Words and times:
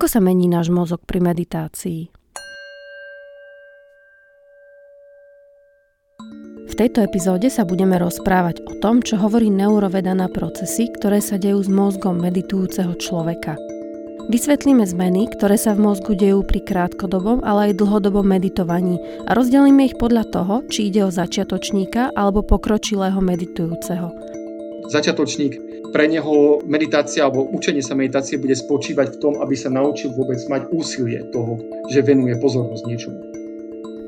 Ako 0.00 0.08
sa 0.08 0.24
mení 0.24 0.48
náš 0.48 0.72
mozog 0.72 1.04
pri 1.04 1.20
meditácii? 1.20 2.08
V 6.64 6.72
tejto 6.72 7.04
epizóde 7.04 7.52
sa 7.52 7.68
budeme 7.68 8.00
rozprávať 8.00 8.64
o 8.64 8.80
tom, 8.80 9.04
čo 9.04 9.20
hovorí 9.20 9.52
neuroveda 9.52 10.16
na 10.16 10.32
procesy, 10.32 10.88
ktoré 10.88 11.20
sa 11.20 11.36
dejú 11.36 11.60
s 11.60 11.68
mozgom 11.68 12.16
meditujúceho 12.16 12.96
človeka. 12.96 13.60
Vysvetlíme 14.32 14.88
zmeny, 14.88 15.28
ktoré 15.36 15.60
sa 15.60 15.76
v 15.76 15.92
mozgu 15.92 16.16
dejú 16.16 16.48
pri 16.48 16.64
krátkodobom, 16.64 17.44
ale 17.44 17.68
aj 17.68 17.84
dlhodobom 17.84 18.24
meditovaní 18.24 18.96
a 19.28 19.36
rozdelíme 19.36 19.84
ich 19.84 20.00
podľa 20.00 20.24
toho, 20.32 20.64
či 20.72 20.88
ide 20.88 21.04
o 21.04 21.12
začiatočníka 21.12 22.16
alebo 22.16 22.40
pokročilého 22.40 23.20
meditujúceho. 23.20 24.16
Začiatočník, 24.88 25.69
pre 25.90 26.06
neho 26.06 26.62
meditácia 26.64 27.26
alebo 27.26 27.50
učenie 27.50 27.82
sa 27.82 27.98
meditácie 27.98 28.38
bude 28.38 28.54
spočívať 28.54 29.14
v 29.14 29.20
tom, 29.20 29.34
aby 29.42 29.54
sa 29.58 29.70
naučil 29.70 30.14
vôbec 30.14 30.38
mať 30.46 30.70
úsilie 30.70 31.26
toho, 31.34 31.58
že 31.90 32.02
venuje 32.06 32.34
pozornosť 32.38 32.84
niečomu. 32.86 33.20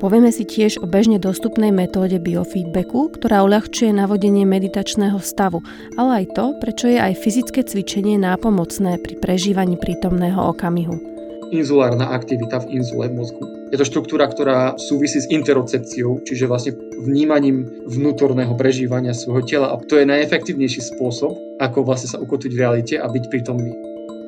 Povieme 0.03 0.35
si 0.35 0.43
tiež 0.43 0.83
o 0.83 0.87
bežne 0.87 1.15
dostupnej 1.15 1.71
metóde 1.71 2.19
biofeedbacku, 2.19 3.15
ktorá 3.15 3.39
uľahčuje 3.47 3.95
navodenie 3.95 4.43
meditačného 4.43 5.15
stavu, 5.23 5.63
ale 5.95 6.27
aj 6.27 6.35
to, 6.35 6.45
prečo 6.59 6.91
je 6.91 6.99
aj 6.99 7.23
fyzické 7.23 7.63
cvičenie 7.63 8.19
nápomocné 8.19 8.99
pri 8.99 9.15
prežívaní 9.23 9.79
prítomného 9.79 10.43
okamihu. 10.51 10.99
Inzulárna 11.55 12.11
aktivita 12.11 12.67
v 12.67 12.83
inzule 12.83 13.07
v 13.07 13.15
mozgu. 13.15 13.62
Je 13.73 13.81
to 13.81 13.89
štruktúra, 13.89 14.29
ktorá 14.29 14.77
súvisí 14.77 15.17
s 15.17 15.25
interocepciou, 15.33 16.21
čiže 16.21 16.45
vlastne 16.45 16.77
vnímaním 17.09 17.65
vnútorného 17.89 18.53
prežívania 18.53 19.17
svojho 19.17 19.41
tela 19.49 19.73
a 19.73 19.81
to 19.81 19.97
je 19.97 20.05
najefektívnejší 20.05 20.93
spôsob, 20.93 21.33
ako 21.57 21.81
vlastne 21.81 22.13
sa 22.13 22.21
ukotviť 22.21 22.53
v 22.53 22.61
realite 22.61 22.95
a 23.01 23.09
byť 23.09 23.23
prítomný. 23.33 23.73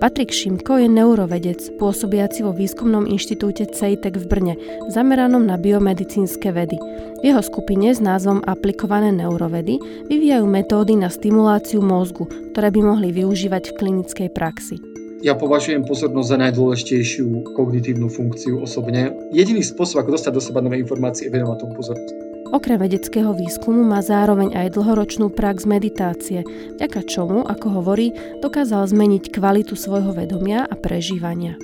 Patrik 0.02 0.34
Šimko 0.34 0.81
je 0.81 0.89
neurovedec, 0.89 1.61
pôsobiaci 1.78 2.42
vo 2.42 2.58
výskumnom 2.58 3.06
inštitúte 3.06 3.69
CEITEC 3.69 4.17
v 4.17 4.25
Brne, 4.25 4.53
zameranom 4.89 5.45
na 5.45 5.62
biomedicínske 5.62 6.50
vedy. 6.50 6.75
V 7.22 7.23
jeho 7.23 7.39
skupine 7.45 7.94
s 7.94 8.02
názvom 8.02 8.41
Aplikované 8.50 9.14
neurovedy 9.14 9.78
vyvíjajú 10.09 10.45
metódy 10.50 10.97
na 11.00 11.08
stimuláciu 11.14 11.86
mozgu, 11.86 12.25
ktoré 12.52 12.73
by 12.73 12.81
mohli 12.81 13.14
využívať 13.14 13.72
v 13.72 13.78
klinickej 13.78 14.30
praxi. 14.36 14.84
Ja 15.23 15.31
považujem 15.38 15.88
pozornosť 15.88 16.27
za 16.27 16.38
najdôležitejšiu 16.44 17.55
kognitívnu 17.55 18.11
funkciu 18.11 18.59
osobne. 18.59 19.16
Jediný 19.31 19.63
spôsob, 19.63 20.03
ako 20.03 20.19
dostať 20.19 20.31
do 20.35 20.41
seba 20.44 20.59
nové 20.59 20.83
informácie, 20.83 21.27
je 21.27 21.35
venovať 21.35 21.57
tomu 21.63 21.73
pozornosť. 21.80 22.09
Okrem 22.52 22.77
vedeckého 22.77 23.31
výskumu 23.31 23.83
má 23.83 24.03
zároveň 24.03 24.53
aj 24.53 24.75
dlhoročnú 24.75 25.31
prax 25.31 25.63
meditácie, 25.63 26.44
vďaka 26.77 27.07
čomu, 27.07 27.47
ako 27.47 27.81
hovorí, 27.81 28.11
dokázal 28.44 28.85
zmeniť 28.85 29.31
kvalitu 29.31 29.73
svojho 29.73 30.11
vedomia 30.11 30.67
a 30.67 30.75
prežívania. 30.75 31.55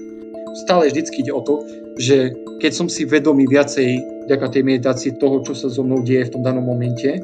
Stále 0.67 0.91
vždycky 0.91 1.23
ide 1.23 1.31
o 1.31 1.43
to, 1.43 1.63
že 1.95 2.35
keď 2.59 2.71
som 2.71 2.87
si 2.91 3.07
vedomý 3.07 3.47
viacej 3.47 3.99
vďaka 4.27 4.47
tej 4.47 4.63
meditácii 4.67 5.11
toho, 5.19 5.43
čo 5.43 5.55
sa 5.55 5.67
so 5.67 5.83
mnou 5.83 6.03
deje 6.03 6.27
v 6.27 6.33
tom 6.39 6.43
danom 6.43 6.63
momente, 6.63 7.19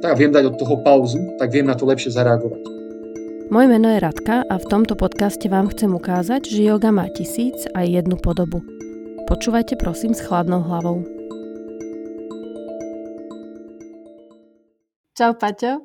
tak 0.00 0.16
viem 0.16 0.32
dať 0.32 0.50
od 0.50 0.56
toho 0.58 0.80
pauzu, 0.80 1.20
tak 1.36 1.52
viem 1.52 1.66
na 1.68 1.76
to 1.76 1.84
lepšie 1.84 2.14
zareagovať. 2.14 2.79
Moje 3.50 3.66
meno 3.66 3.90
je 3.90 3.98
Radka 3.98 4.46
a 4.46 4.62
v 4.62 4.68
tomto 4.70 4.94
podcaste 4.94 5.50
vám 5.50 5.74
chcem 5.74 5.90
ukázať, 5.90 6.46
že 6.46 6.70
yoga 6.70 6.94
má 6.94 7.10
tisíc 7.10 7.66
a 7.74 7.82
jednu 7.82 8.14
podobu. 8.14 8.62
Počúvajte 9.26 9.74
prosím 9.74 10.14
s 10.14 10.22
chladnou 10.22 10.62
hlavou. 10.62 11.02
Čau, 15.18 15.34
Paťo. 15.34 15.82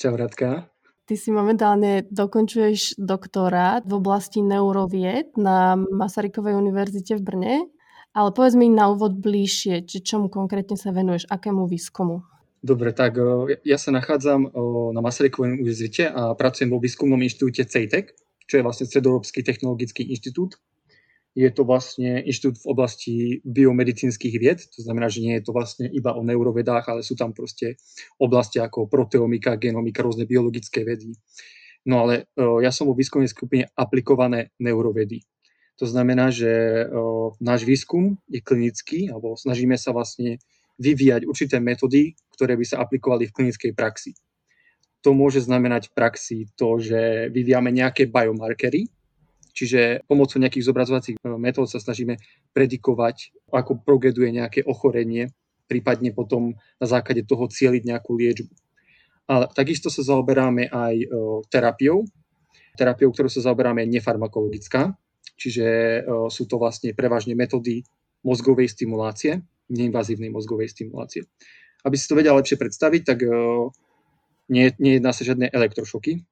Čau, 0.00 0.16
Radka. 0.16 0.72
Ty 1.04 1.14
si 1.20 1.28
momentálne 1.28 2.08
dokončuješ 2.08 2.96
doktorát 2.96 3.84
v 3.84 3.92
oblasti 3.92 4.40
neurovied 4.40 5.36
na 5.36 5.76
Masarykovej 5.76 6.56
univerzite 6.56 7.20
v 7.20 7.22
Brne, 7.28 7.54
ale 8.16 8.32
povedz 8.32 8.56
mi 8.56 8.72
na 8.72 8.88
úvod 8.88 9.20
bližšie, 9.20 9.84
či 9.84 10.00
čomu 10.00 10.32
konkrétne 10.32 10.80
sa 10.80 10.96
venuješ, 10.96 11.28
akému 11.28 11.68
výskumu? 11.68 12.24
Dobre, 12.62 12.94
tak 12.94 13.18
ja 13.66 13.74
sa 13.74 13.90
nachádzam 13.90 14.54
na 14.94 15.00
Masarykovej 15.02 15.58
univerzite 15.58 16.06
a 16.06 16.38
pracujem 16.38 16.70
vo 16.70 16.78
výskumnom 16.78 17.18
inštitúte 17.18 17.66
CEITEC, 17.66 18.14
čo 18.46 18.54
je 18.58 18.62
vlastne 18.62 18.86
Stredoeurópsky 18.86 19.42
technologický 19.42 20.06
inštitút 20.06 20.62
je 21.32 21.48
to 21.48 21.64
vlastne 21.64 22.20
inštitút 22.28 22.60
v 22.60 22.68
oblasti 22.68 23.14
biomedicínskych 23.44 24.36
vied, 24.36 24.60
to 24.68 24.84
znamená, 24.84 25.08
že 25.08 25.24
nie 25.24 25.40
je 25.40 25.48
to 25.48 25.56
vlastne 25.56 25.88
iba 25.88 26.12
o 26.12 26.20
neurovedách, 26.20 26.92
ale 26.92 27.00
sú 27.00 27.16
tam 27.16 27.32
proste 27.32 27.80
oblasti 28.20 28.60
ako 28.60 28.84
proteomika, 28.84 29.56
genomika, 29.56 30.04
rôzne 30.04 30.28
biologické 30.28 30.84
vedy. 30.84 31.16
No 31.88 32.04
ale 32.04 32.28
ja 32.36 32.70
som 32.70 32.86
vo 32.86 32.94
výskumnej 32.94 33.32
skupine 33.32 33.72
aplikované 33.74 34.52
neurovedy. 34.60 35.24
To 35.80 35.88
znamená, 35.88 36.28
že 36.28 36.84
náš 37.40 37.64
výskum 37.64 38.20
je 38.28 38.44
klinický, 38.44 39.08
alebo 39.08 39.34
snažíme 39.34 39.74
sa 39.80 39.96
vlastne 39.96 40.36
vyvíjať 40.80 41.28
určité 41.28 41.60
metódy, 41.60 42.16
ktoré 42.36 42.56
by 42.56 42.64
sa 42.64 42.80
aplikovali 42.80 43.28
v 43.28 43.34
klinickej 43.34 43.72
praxi. 43.76 44.12
To 45.02 45.12
môže 45.12 45.42
znamenať 45.42 45.90
v 45.90 45.94
praxi 45.98 46.38
to, 46.54 46.78
že 46.78 47.28
vyvíjame 47.34 47.74
nejaké 47.74 48.06
biomarkery, 48.06 48.86
Čiže 49.52 50.08
pomocou 50.08 50.40
nejakých 50.40 50.64
zobrazovacích 50.64 51.16
e, 51.20 51.28
metód 51.36 51.68
sa 51.68 51.76
snažíme 51.76 52.16
predikovať, 52.56 53.36
ako 53.52 53.84
progreduje 53.84 54.32
nejaké 54.32 54.64
ochorenie, 54.64 55.28
prípadne 55.68 56.16
potom 56.16 56.56
na 56.80 56.86
základe 56.88 57.28
toho 57.28 57.46
cieliť 57.52 57.84
nejakú 57.84 58.16
liečbu. 58.16 58.52
Ale 59.28 59.46
takisto 59.52 59.92
sa 59.92 60.00
zaoberáme 60.00 60.72
aj 60.72 60.94
e, 61.04 61.06
terapiou. 61.52 62.08
Terapiou, 62.80 63.12
ktorú 63.12 63.28
sa 63.28 63.44
zaoberáme, 63.44 63.84
je 63.84 64.00
nefarmakologická, 64.00 64.96
čiže 65.36 65.66
e, 65.68 66.00
sú 66.32 66.48
to 66.48 66.56
vlastne 66.56 66.96
prevažne 66.96 67.36
metódy 67.36 67.84
mozgovej 68.24 68.72
stimulácie, 68.72 69.44
neinvazívnej 69.70 70.32
mozgovej 70.32 70.72
stimulácie. 70.72 71.28
Aby 71.82 71.96
si 71.98 72.06
to 72.06 72.18
vedel 72.18 72.38
lepšie 72.38 72.58
predstaviť, 72.58 73.02
tak 73.02 73.18
nie, 74.50 74.66
nejedná 74.78 75.10
sa 75.10 75.22
žiadne 75.26 75.50
elektrošoky, 75.50 76.22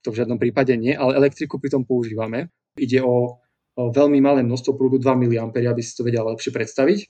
to 0.00 0.08
v 0.10 0.18
žiadnom 0.24 0.40
prípade 0.40 0.72
nie, 0.80 0.96
ale 0.96 1.16
elektriku 1.16 1.60
pritom 1.60 1.84
používame. 1.84 2.48
Ide 2.80 3.04
o, 3.04 3.36
o 3.76 3.82
veľmi 3.92 4.20
malé 4.24 4.40
množstvo 4.40 4.72
prúdu, 4.72 4.96
2 4.96 5.06
mA, 5.16 5.50
aby 5.50 5.82
si 5.84 5.92
to 5.92 6.06
vedel 6.06 6.24
lepšie 6.24 6.54
predstaviť. 6.54 7.04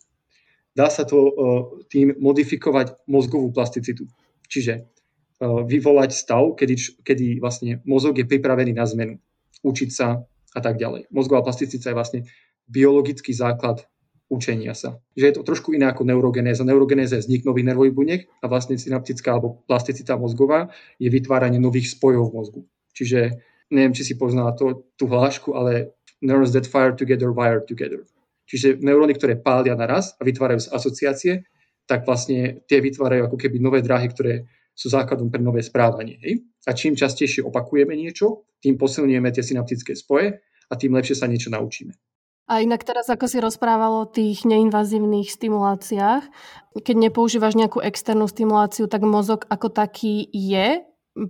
Dá 0.74 0.90
sa 0.90 1.06
to 1.06 1.19
o, 1.19 1.28
tým 1.86 2.19
modifikovať 2.19 3.06
mozgovú 3.06 3.54
plasticitu. 3.54 4.10
Čiže 4.50 4.90
vyvolať 5.40 6.10
stav, 6.12 6.52
kedy, 6.52 7.00
kedy 7.00 7.26
vlastne 7.40 7.80
mozog 7.88 8.20
je 8.20 8.28
pripravený 8.28 8.76
na 8.76 8.84
zmenu, 8.84 9.16
učiť 9.64 9.90
sa 9.90 10.20
a 10.52 10.60
tak 10.60 10.76
ďalej. 10.76 11.08
Mozgová 11.08 11.40
plasticita 11.40 11.90
je 11.90 11.96
vlastne 11.96 12.20
biologický 12.69 13.32
základ 13.32 13.88
učenia 14.30 14.78
sa. 14.78 15.02
Že 15.18 15.24
je 15.26 15.34
to 15.34 15.42
trošku 15.42 15.74
iné 15.74 15.91
ako 15.91 16.06
neurogenéza. 16.06 16.62
Neurogenéza 16.62 17.18
je 17.18 17.26
vznik 17.26 17.42
nových 17.42 17.66
nervových 17.66 17.96
buniek 17.98 18.20
a 18.41 18.46
vlastne 18.46 18.78
synaptická 18.78 19.34
alebo 19.34 19.66
plasticita 19.66 20.14
mozgová 20.14 20.70
je 21.02 21.10
vytváranie 21.10 21.58
nových 21.58 21.91
spojov 21.91 22.30
v 22.30 22.34
mozgu. 22.38 22.60
Čiže 22.94 23.42
neviem, 23.74 23.90
či 23.90 24.06
si 24.06 24.14
poznala 24.14 24.54
to, 24.54 24.86
tú 24.94 25.10
hlášku, 25.10 25.52
ale 25.58 25.98
neurons 26.22 26.54
that 26.54 26.70
fire 26.70 26.94
together 26.94 27.34
wire 27.34 27.66
together. 27.66 28.06
Čiže 28.46 28.78
neuróny, 28.82 29.14
ktoré 29.19 29.38
pália 29.38 29.74
naraz 29.74 30.14
a 30.19 30.26
vytvárajú 30.26 30.70
asociácie, 30.74 31.46
tak 31.86 32.06
vlastne 32.06 32.62
tie 32.70 32.78
vytvárajú 32.78 33.26
ako 33.26 33.38
keby 33.38 33.58
nové 33.58 33.82
dráhy, 33.82 34.10
ktoré 34.10 34.46
sú 34.74 34.90
základom 34.90 35.30
pre 35.30 35.42
nové 35.42 35.62
správanie. 35.62 36.19
Hej? 36.22 36.46
A 36.66 36.74
čím 36.74 36.94
častejšie 36.94 37.42
opakujeme 37.42 37.94
niečo, 37.98 38.46
tým 38.62 38.78
posilňujeme 38.78 39.30
tie 39.34 39.42
synaptické 39.42 39.98
spoje 39.98 40.38
a 40.70 40.72
tým 40.78 40.94
lepšie 40.94 41.19
sa 41.19 41.26
niečo 41.26 41.50
naučíme. 41.50 41.94
A 42.50 42.66
inak 42.66 42.83
teraz, 42.83 43.06
ako 43.06 43.31
si 43.31 43.38
rozprával 43.38 44.03
o 44.03 44.11
tých 44.11 44.43
neinvazívnych 44.43 45.31
stimuláciách, 45.31 46.27
keď 46.83 46.97
nepoužívaš 46.99 47.55
nejakú 47.55 47.78
externú 47.78 48.27
stimuláciu, 48.27 48.91
tak 48.91 49.06
mozog 49.06 49.47
ako 49.47 49.71
taký 49.71 50.27
je 50.34 50.83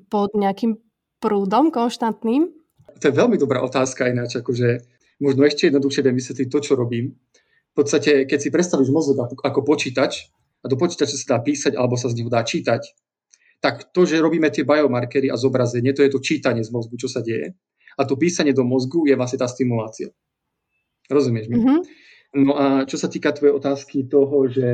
pod 0.09 0.33
nejakým 0.33 0.81
prúdom 1.21 1.69
konštantným? 1.69 2.49
To 3.01 3.05
je 3.05 3.13
veľmi 3.13 3.37
dobrá 3.37 3.61
otázka 3.61 4.09
ináč, 4.09 4.41
akože 4.41 4.81
možno 5.21 5.45
ešte 5.45 5.69
jednoduchšie 5.69 6.09
viem 6.09 6.17
vysvetliť 6.17 6.49
to, 6.49 6.59
čo 6.65 6.73
robím. 6.73 7.13
V 7.71 7.75
podstate, 7.77 8.25
keď 8.25 8.39
si 8.41 8.49
predstavíš 8.49 8.89
mozog 8.89 9.21
ako 9.21 9.61
počítač 9.61 10.33
a 10.65 10.73
do 10.73 10.81
počítača 10.81 11.21
sa 11.21 11.37
dá 11.37 11.39
písať 11.45 11.77
alebo 11.77 12.01
sa 12.01 12.09
z 12.09 12.17
neho 12.17 12.33
dá 12.33 12.41
čítať, 12.41 12.81
tak 13.61 13.93
to, 13.93 14.09
že 14.09 14.25
robíme 14.25 14.49
tie 14.49 14.65
biomarkery 14.65 15.29
a 15.29 15.37
zobrazenie, 15.37 15.93
to 15.93 16.01
je 16.01 16.17
to 16.17 16.25
čítanie 16.25 16.65
z 16.65 16.73
mozgu, 16.73 16.97
čo 16.97 17.13
sa 17.13 17.21
deje. 17.21 17.53
A 18.01 18.09
to 18.09 18.17
písanie 18.17 18.57
do 18.57 18.65
mozgu 18.65 19.05
je 19.05 19.13
vlastne 19.21 19.37
tá 19.37 19.45
stimulácia. 19.45 20.09
Rozumieš 21.11 21.51
mi? 21.51 21.59
Mm-hmm. 21.59 21.81
No 22.47 22.55
a 22.55 22.67
čo 22.87 22.95
sa 22.95 23.11
týka 23.11 23.35
tvojej 23.35 23.59
otázky 23.59 24.07
toho, 24.07 24.47
že 24.47 24.71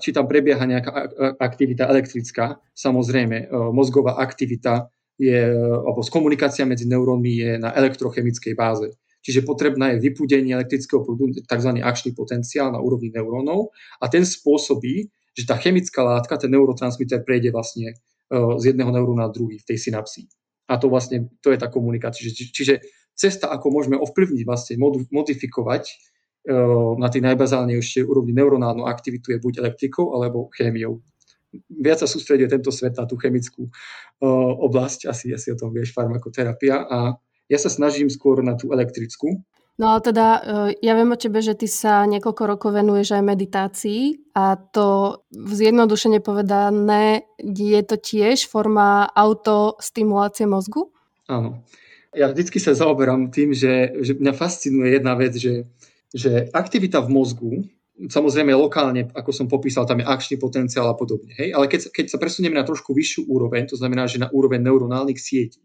či 0.00 0.16
tam 0.16 0.24
prebieha 0.24 0.64
nejaká 0.64 0.90
aktivita 1.36 1.84
elektrická, 1.84 2.56
samozrejme, 2.72 3.52
mozgová 3.76 4.16
aktivita 4.16 4.88
je, 5.20 5.52
alebo 5.52 6.00
komunikácia 6.08 6.64
medzi 6.64 6.88
neurónmi 6.88 7.32
je 7.36 7.50
na 7.60 7.76
elektrochemickej 7.76 8.56
báze. 8.56 8.88
Čiže 9.20 9.44
potrebná 9.44 9.92
je 9.92 10.00
vypúdenie 10.00 10.56
elektrického 10.56 11.04
prúdu, 11.04 11.36
tzv. 11.44 11.70
akčný 11.76 12.16
potenciál 12.16 12.72
na 12.72 12.80
úrovni 12.80 13.12
neurónov 13.12 13.68
a 14.00 14.08
ten 14.08 14.24
spôsobí, 14.24 15.12
že 15.36 15.44
tá 15.44 15.60
chemická 15.60 16.00
látka, 16.00 16.40
ten 16.40 16.48
neurotransmiter 16.56 17.20
prejde 17.20 17.52
vlastne 17.52 18.00
z 18.32 18.62
jedného 18.64 18.88
neuróna 18.88 19.28
na 19.28 19.32
druhý 19.34 19.60
v 19.60 19.68
tej 19.68 19.76
synapsii. 19.76 20.24
A 20.72 20.80
to 20.80 20.88
vlastne, 20.88 21.28
to 21.44 21.52
je 21.52 21.60
tá 21.60 21.68
komunikácia. 21.68 22.24
Čiže, 22.24 22.48
čiže 22.48 22.74
cesta, 23.14 23.50
ako 23.52 23.70
môžeme 23.72 23.96
ovplyvniť, 23.98 24.42
vlastne 24.46 24.80
modifikovať 25.10 25.84
na 26.96 27.08
tej 27.12 27.20
najbazálnejšej 27.20 28.08
úrovni 28.08 28.32
neuronálnu 28.32 28.88
aktivitu 28.88 29.36
je 29.36 29.42
buď 29.44 29.60
elektrikou 29.60 30.16
alebo 30.16 30.48
chémiou. 30.56 31.04
Viac 31.68 32.00
sa 32.00 32.08
sústreduje 32.08 32.48
tento 32.48 32.72
svet 32.72 32.96
na 32.96 33.04
tú 33.04 33.20
chemickú 33.20 33.68
oblasť, 34.64 35.10
asi, 35.10 35.34
asi 35.36 35.52
o 35.52 35.58
tom 35.58 35.74
vieš, 35.74 35.92
farmakoterapia 35.92 36.86
a 36.88 37.20
ja 37.50 37.58
sa 37.58 37.68
snažím 37.68 38.08
skôr 38.08 38.40
na 38.40 38.56
tú 38.56 38.72
elektrickú. 38.72 39.42
No 39.80 39.96
ale 39.96 40.00
teda 40.04 40.26
ja 40.84 40.92
viem 40.92 41.08
o 41.08 41.16
tebe, 41.16 41.40
že 41.40 41.56
ty 41.56 41.64
sa 41.64 42.04
niekoľko 42.04 42.42
rokov 42.44 42.70
venuješ 42.76 43.16
aj 43.16 43.24
meditácii 43.24 44.32
a 44.36 44.60
to 44.60 45.20
zjednodušene 45.32 46.20
povedané 46.20 47.24
je 47.40 47.80
to 47.84 47.96
tiež 47.96 48.44
forma 48.44 49.08
autostimulácie 49.08 50.44
mozgu? 50.44 50.92
Áno. 51.28 51.64
Ja 52.10 52.26
vždycky 52.30 52.58
sa 52.58 52.74
zaoberám 52.74 53.30
tým, 53.30 53.54
že, 53.54 53.94
že 54.02 54.18
mňa 54.18 54.32
fascinuje 54.34 54.98
jedna 54.98 55.14
vec, 55.14 55.38
že 55.38 55.70
že 56.10 56.50
aktivita 56.50 56.98
v 57.06 57.12
mozgu, 57.14 57.52
samozrejme 58.10 58.50
lokálne, 58.56 59.06
ako 59.14 59.30
som 59.30 59.46
popísal, 59.46 59.86
tam 59.86 60.02
je 60.02 60.10
akčný 60.10 60.36
potenciál 60.42 60.90
a 60.90 60.98
podobne. 60.98 61.30
Hej? 61.38 61.54
Ale 61.54 61.70
keď, 61.70 61.94
keď 61.94 62.06
sa 62.10 62.18
presunieme 62.18 62.58
na 62.58 62.66
trošku 62.66 62.90
vyššiu 62.90 63.30
úroveň, 63.30 63.70
to 63.70 63.78
znamená, 63.78 64.10
že 64.10 64.18
na 64.18 64.32
úroveň 64.32 64.58
neuronálnych 64.58 65.20
sietí, 65.20 65.62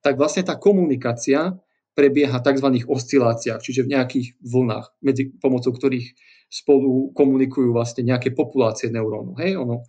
tak 0.00 0.16
vlastne 0.16 0.46
tá 0.46 0.56
komunikácia 0.56 1.60
prebieha 1.92 2.40
v 2.40 2.46
tzv. 2.46 2.68
osciláciách, 2.88 3.60
čiže 3.60 3.84
v 3.84 3.92
nejakých 3.92 4.26
vlnách, 4.40 4.96
medzi 5.04 5.28
pomocou 5.36 5.76
ktorých 5.76 6.16
spolu 6.48 7.12
komunikujú 7.12 7.76
vlastne 7.76 8.08
nejaké 8.08 8.32
populácie 8.32 8.88
neurónov. 8.88 9.36
Hej? 9.42 9.60
Ono, 9.60 9.84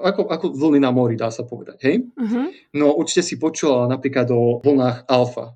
ako, 0.00 0.28
ako 0.32 0.46
vlny 0.56 0.80
na 0.82 0.90
mori, 0.90 1.14
dá 1.14 1.28
sa 1.28 1.44
povedať. 1.44 1.78
Hej? 1.84 1.96
Uh-huh. 2.16 2.48
No 2.74 2.96
určite 2.96 3.22
si 3.22 3.34
počula 3.36 3.86
napríklad 3.86 4.28
o 4.32 4.58
vlnách 4.64 5.06
alfa, 5.06 5.54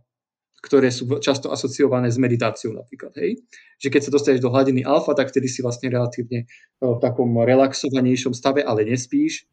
ktoré 0.64 0.88
sú 0.88 1.04
často 1.20 1.52
asociované 1.52 2.08
s 2.08 2.16
meditáciou 2.16 2.72
napríklad. 2.72 3.12
Hej? 3.20 3.44
Že 3.80 3.88
keď 3.92 4.00
sa 4.00 4.10
dostaneš 4.14 4.40
do 4.40 4.52
hladiny 4.52 4.80
alfa, 4.84 5.12
tak 5.12 5.28
vtedy 5.28 5.48
si 5.48 5.60
vlastne 5.60 5.92
relatívne 5.92 6.48
v 6.80 6.98
takom 7.04 7.28
relaxovanejšom 7.36 8.32
stave, 8.32 8.64
ale 8.64 8.88
nespíš 8.88 9.44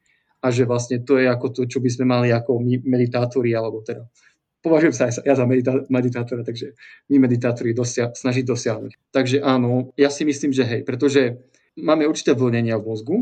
a 0.42 0.50
že 0.50 0.66
vlastne 0.66 1.04
to 1.04 1.20
je 1.22 1.30
ako 1.30 1.54
to, 1.54 1.62
čo 1.70 1.84
by 1.84 1.90
sme 1.92 2.06
mali 2.10 2.34
ako 2.34 2.64
my 2.64 2.82
meditátori, 2.88 3.54
alebo 3.54 3.86
teda 3.86 4.10
považujem 4.62 4.94
sa 4.94 5.10
aj 5.10 5.26
ja 5.26 5.36
za 5.38 5.46
medita- 5.46 5.86
meditátora, 5.90 6.42
takže 6.46 6.74
my 7.10 7.18
meditátori 7.22 7.74
dosia- 7.74 8.14
snažiť 8.14 8.46
dosiahnuť. 8.46 8.92
Takže 9.14 9.38
áno, 9.42 9.94
ja 9.98 10.10
si 10.10 10.26
myslím, 10.26 10.54
že 10.54 10.64
hej, 10.66 10.82
pretože 10.86 11.42
máme 11.78 12.06
určité 12.06 12.34
vlnenia 12.34 12.78
v 12.78 12.86
mozgu 12.88 13.18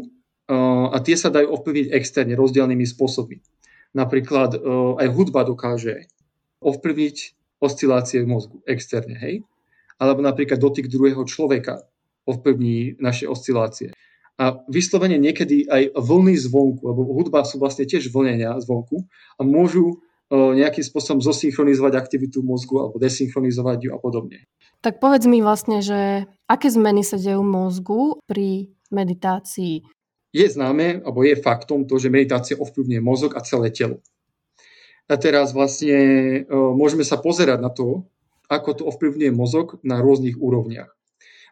a 0.50 0.98
tie 1.06 1.14
sa 1.14 1.30
dajú 1.30 1.54
ovplyvniť 1.54 1.94
externe 1.94 2.34
rozdielnymi 2.34 2.82
spôsobmi. 2.82 3.38
Napríklad 3.94 4.58
uh, 4.58 4.98
aj 4.98 5.08
hudba 5.14 5.46
dokáže 5.46 6.10
ovplyvniť 6.66 7.18
oscilácie 7.62 8.26
v 8.26 8.32
mozgu 8.34 8.58
externe, 8.66 9.14
hej? 9.22 9.46
Alebo 10.02 10.26
napríklad 10.26 10.58
dotyk 10.58 10.90
druhého 10.90 11.22
človeka 11.30 11.86
ovplyvní 12.26 12.98
naše 12.98 13.30
oscilácie. 13.30 13.94
A 14.40 14.56
vyslovene 14.72 15.20
niekedy 15.20 15.68
aj 15.68 15.92
vlny 16.00 16.40
zvonku, 16.40 16.80
lebo 16.82 17.04
hudba 17.12 17.44
sú 17.44 17.60
vlastne 17.60 17.84
tiež 17.84 18.08
vlnenia 18.08 18.56
zvonku 18.64 19.04
a 19.36 19.42
môžu 19.44 20.00
nejakým 20.32 20.86
spôsobom 20.86 21.20
zosynchronizovať 21.20 21.94
aktivitu 21.98 22.40
mozgu 22.46 22.80
alebo 22.80 23.02
desynchronizovať 23.02 23.78
ju 23.84 23.90
a 23.92 24.00
podobne. 24.00 24.46
Tak 24.80 25.04
povedz 25.04 25.28
mi 25.28 25.44
vlastne, 25.44 25.84
že 25.84 26.30
aké 26.48 26.72
zmeny 26.72 27.04
sa 27.04 27.20
dejú 27.20 27.44
mozgu 27.44 28.22
pri 28.30 28.72
meditácii? 28.94 29.84
Je 30.30 30.46
známe, 30.46 31.02
alebo 31.02 31.26
je 31.26 31.34
faktom 31.42 31.90
to, 31.90 31.98
že 31.98 32.14
meditácia 32.14 32.54
ovplyvňuje 32.54 33.02
mozog 33.02 33.34
a 33.34 33.42
celé 33.42 33.74
telo. 33.74 34.06
A 35.10 35.18
teraz 35.18 35.58
vlastne 35.58 35.98
e, 36.46 36.54
môžeme 36.54 37.02
sa 37.02 37.18
pozerať 37.18 37.58
na 37.58 37.74
to, 37.74 38.06
ako 38.46 38.70
to 38.78 38.84
ovplyvňuje 38.86 39.34
mozog 39.34 39.82
na 39.82 39.98
rôznych 39.98 40.38
úrovniach. 40.38 40.94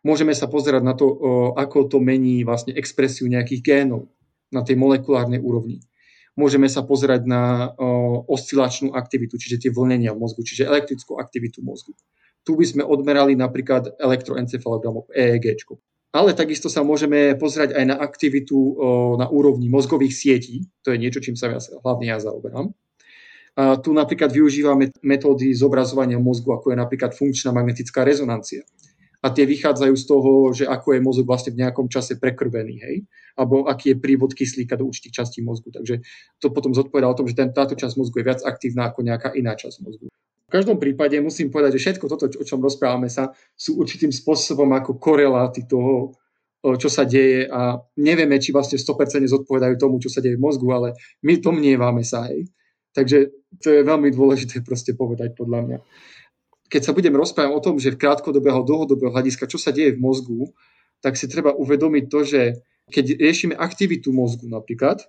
Môžeme 0.05 0.37
sa 0.37 0.45
pozerať 0.45 0.85
na 0.85 0.93
to, 0.93 1.09
e, 1.09 1.15
ako 1.57 1.89
to 1.89 1.97
mení 1.97 2.45
vlastne 2.45 2.77
expresiu 2.77 3.25
nejakých 3.25 3.61
génov 3.65 4.13
na 4.53 4.61
tej 4.61 4.77
molekulárnej 4.77 5.41
úrovni. 5.41 5.81
Môžeme 6.37 6.69
sa 6.69 6.85
pozerať 6.85 7.25
na 7.25 7.73
e, 7.73 7.85
oscilačnú 8.29 8.93
aktivitu, 8.93 9.41
čiže 9.41 9.57
tie 9.57 9.71
vlnenia 9.73 10.13
v 10.13 10.21
mozgu, 10.21 10.45
čiže 10.45 10.69
elektrickú 10.69 11.17
aktivitu 11.17 11.65
mozgu. 11.65 11.97
Tu 12.45 12.53
by 12.53 12.61
sme 12.61 12.83
odmerali 12.85 13.33
napríklad 13.33 13.97
elektroencefalogramom 13.97 15.09
EEG. 15.17 15.65
Ale 16.15 16.31
takisto 16.33 16.71
sa 16.71 16.81
môžeme 16.87 17.35
pozerať 17.35 17.75
aj 17.75 17.85
na 17.87 17.95
aktivitu 17.99 18.55
na 19.19 19.27
úrovni 19.27 19.67
mozgových 19.67 20.15
sietí, 20.15 20.65
to 20.81 20.95
je 20.95 20.97
niečo, 20.97 21.19
čím 21.19 21.35
sa 21.35 21.51
ja, 21.51 21.59
hlavne 21.83 22.07
ja 22.09 22.17
zaoberám 22.17 22.71
a 23.57 23.73
tu 23.81 23.89
napríklad 23.89 24.29
využívame 24.29 24.93
metódy 25.01 25.49
zobrazovania 25.57 26.21
mozgu, 26.21 26.53
ako 26.53 26.71
je 26.71 26.77
napríklad 26.77 27.17
funkčná 27.17 27.49
magnetická 27.49 28.05
rezonancia. 28.05 28.61
A 29.25 29.33
tie 29.33 29.49
vychádzajú 29.49 29.95
z 29.97 30.05
toho, 30.05 30.31
že 30.53 30.69
ako 30.69 30.93
je 30.93 31.01
mozog 31.01 31.25
vlastne 31.25 31.57
v 31.57 31.65
nejakom 31.65 31.89
čase 31.89 32.21
prekrvený, 32.21 32.75
hej? 32.85 32.95
Alebo 33.33 33.65
aký 33.65 33.97
je 33.97 33.97
prívod 33.97 34.37
kyslíka 34.37 34.77
do 34.77 34.85
určitých 34.85 35.25
častí 35.25 35.41
mozgu. 35.41 35.73
Takže 35.73 36.05
to 36.37 36.53
potom 36.53 36.77
zodpovedá 36.77 37.09
o 37.09 37.17
tom, 37.17 37.25
že 37.25 37.33
ten, 37.33 37.49
táto 37.49 37.73
časť 37.73 37.97
mozgu 37.97 38.21
je 38.21 38.29
viac 38.29 38.45
aktívna 38.45 38.93
ako 38.93 39.01
nejaká 39.01 39.33
iná 39.33 39.57
časť 39.57 39.81
mozgu. 39.81 40.05
V 40.47 40.55
každom 40.55 40.79
prípade 40.79 41.19
musím 41.19 41.51
povedať, 41.51 41.75
že 41.75 41.83
všetko 41.83 42.05
toto, 42.07 42.31
o 42.31 42.45
čom 42.47 42.63
rozprávame 42.63 43.11
sa, 43.11 43.35
sú 43.51 43.83
určitým 43.83 44.15
spôsobom 44.15 44.71
ako 44.71 44.95
koreláty 44.95 45.67
toho, 45.67 46.15
čo 46.63 46.87
sa 46.87 47.03
deje 47.03 47.51
a 47.51 47.75
nevieme, 47.99 48.39
či 48.39 48.55
vlastne 48.55 48.79
100% 48.79 49.27
zodpovedajú 49.27 49.75
tomu, 49.75 49.99
čo 49.99 50.07
sa 50.07 50.23
deje 50.23 50.39
v 50.39 50.43
mozgu, 50.47 50.67
ale 50.71 50.95
my 51.27 51.35
domnievame 51.43 52.07
sa, 52.07 52.31
hej. 52.31 52.47
Takže 52.95 53.29
to 53.59 53.75
je 53.75 53.83
veľmi 53.83 54.07
dôležité 54.09 54.63
proste 54.63 54.95
povedať 54.95 55.35
podľa 55.35 55.59
mňa. 55.67 55.77
Keď 56.71 56.81
sa 56.81 56.95
budem 56.95 57.13
rozprávať 57.13 57.51
o 57.51 57.63
tom, 57.63 57.75
že 57.75 57.91
v 57.91 57.99
krátkodobého, 57.99 58.63
dlhodobého 58.63 59.11
hľadiska, 59.11 59.51
čo 59.51 59.59
sa 59.59 59.75
deje 59.75 59.95
v 59.95 60.01
mozgu, 60.01 60.55
tak 61.03 61.19
si 61.19 61.27
treba 61.27 61.53
uvedomiť 61.53 62.03
to, 62.07 62.19
že 62.23 62.41
keď 62.87 63.19
riešime 63.19 63.53
aktivitu 63.53 64.15
mozgu 64.15 64.47
napríklad, 64.47 65.03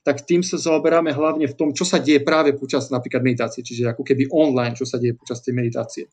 tak 0.00 0.24
tým 0.24 0.40
sa 0.40 0.56
zaoberáme 0.56 1.12
hlavne 1.12 1.44
v 1.44 1.54
tom, 1.56 1.76
čo 1.76 1.84
sa 1.84 2.00
deje 2.00 2.24
práve 2.24 2.56
počas 2.56 2.88
napríklad 2.88 3.20
meditácie, 3.20 3.60
čiže 3.60 3.92
ako 3.92 4.02
keby 4.04 4.32
online, 4.32 4.72
čo 4.72 4.88
sa 4.88 4.96
deje 4.96 5.12
počas 5.12 5.44
tej 5.44 5.52
meditácie. 5.52 6.08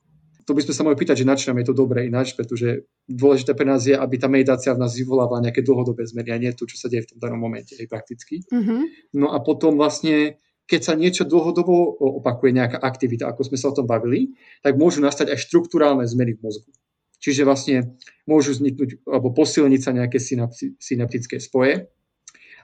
To 0.48 0.56
by 0.56 0.64
sme 0.64 0.74
sa 0.76 0.84
mohli 0.88 0.96
pýtať, 0.96 1.24
že 1.24 1.28
na 1.28 1.36
čo 1.36 1.52
nám 1.52 1.60
je 1.60 1.68
to 1.68 1.76
dobré 1.76 2.08
ináč, 2.08 2.32
pretože 2.32 2.88
dôležité 3.04 3.52
pre 3.52 3.68
nás 3.68 3.84
je, 3.84 3.92
aby 3.92 4.16
tá 4.16 4.32
meditácia 4.32 4.72
v 4.72 4.80
nás 4.80 4.96
vyvolávala 4.96 5.44
nejaké 5.44 5.60
dlhodobé 5.60 6.08
zmeny 6.08 6.32
a 6.32 6.40
nie 6.40 6.56
to, 6.56 6.64
čo 6.64 6.80
sa 6.80 6.88
deje 6.88 7.04
v 7.04 7.10
tom 7.16 7.20
danom 7.20 7.40
momente, 7.40 7.76
aj 7.76 7.88
prakticky. 7.92 8.48
Mm-hmm. 8.48 9.12
No 9.20 9.36
a 9.36 9.44
potom 9.44 9.76
vlastne 9.76 10.40
keď 10.68 10.82
sa 10.84 10.94
niečo 11.00 11.24
dlhodobo 11.24 11.96
opakuje, 12.20 12.52
nejaká 12.52 12.78
aktivita, 12.84 13.32
ako 13.32 13.48
sme 13.48 13.58
sa 13.58 13.72
o 13.72 13.76
tom 13.76 13.88
bavili, 13.88 14.36
tak 14.60 14.76
môžu 14.76 15.00
nastať 15.00 15.32
aj 15.32 15.40
štruktúrálne 15.48 16.04
zmeny 16.04 16.36
v 16.36 16.44
mozgu. 16.44 16.68
Čiže 17.24 17.48
vlastne 17.48 17.98
môžu 18.28 18.52
vzniknúť 18.54 19.08
alebo 19.08 19.32
posilniť 19.32 19.82
sa 19.82 19.96
nejaké 19.96 20.20
synaptické 20.78 21.40
spoje. 21.40 21.88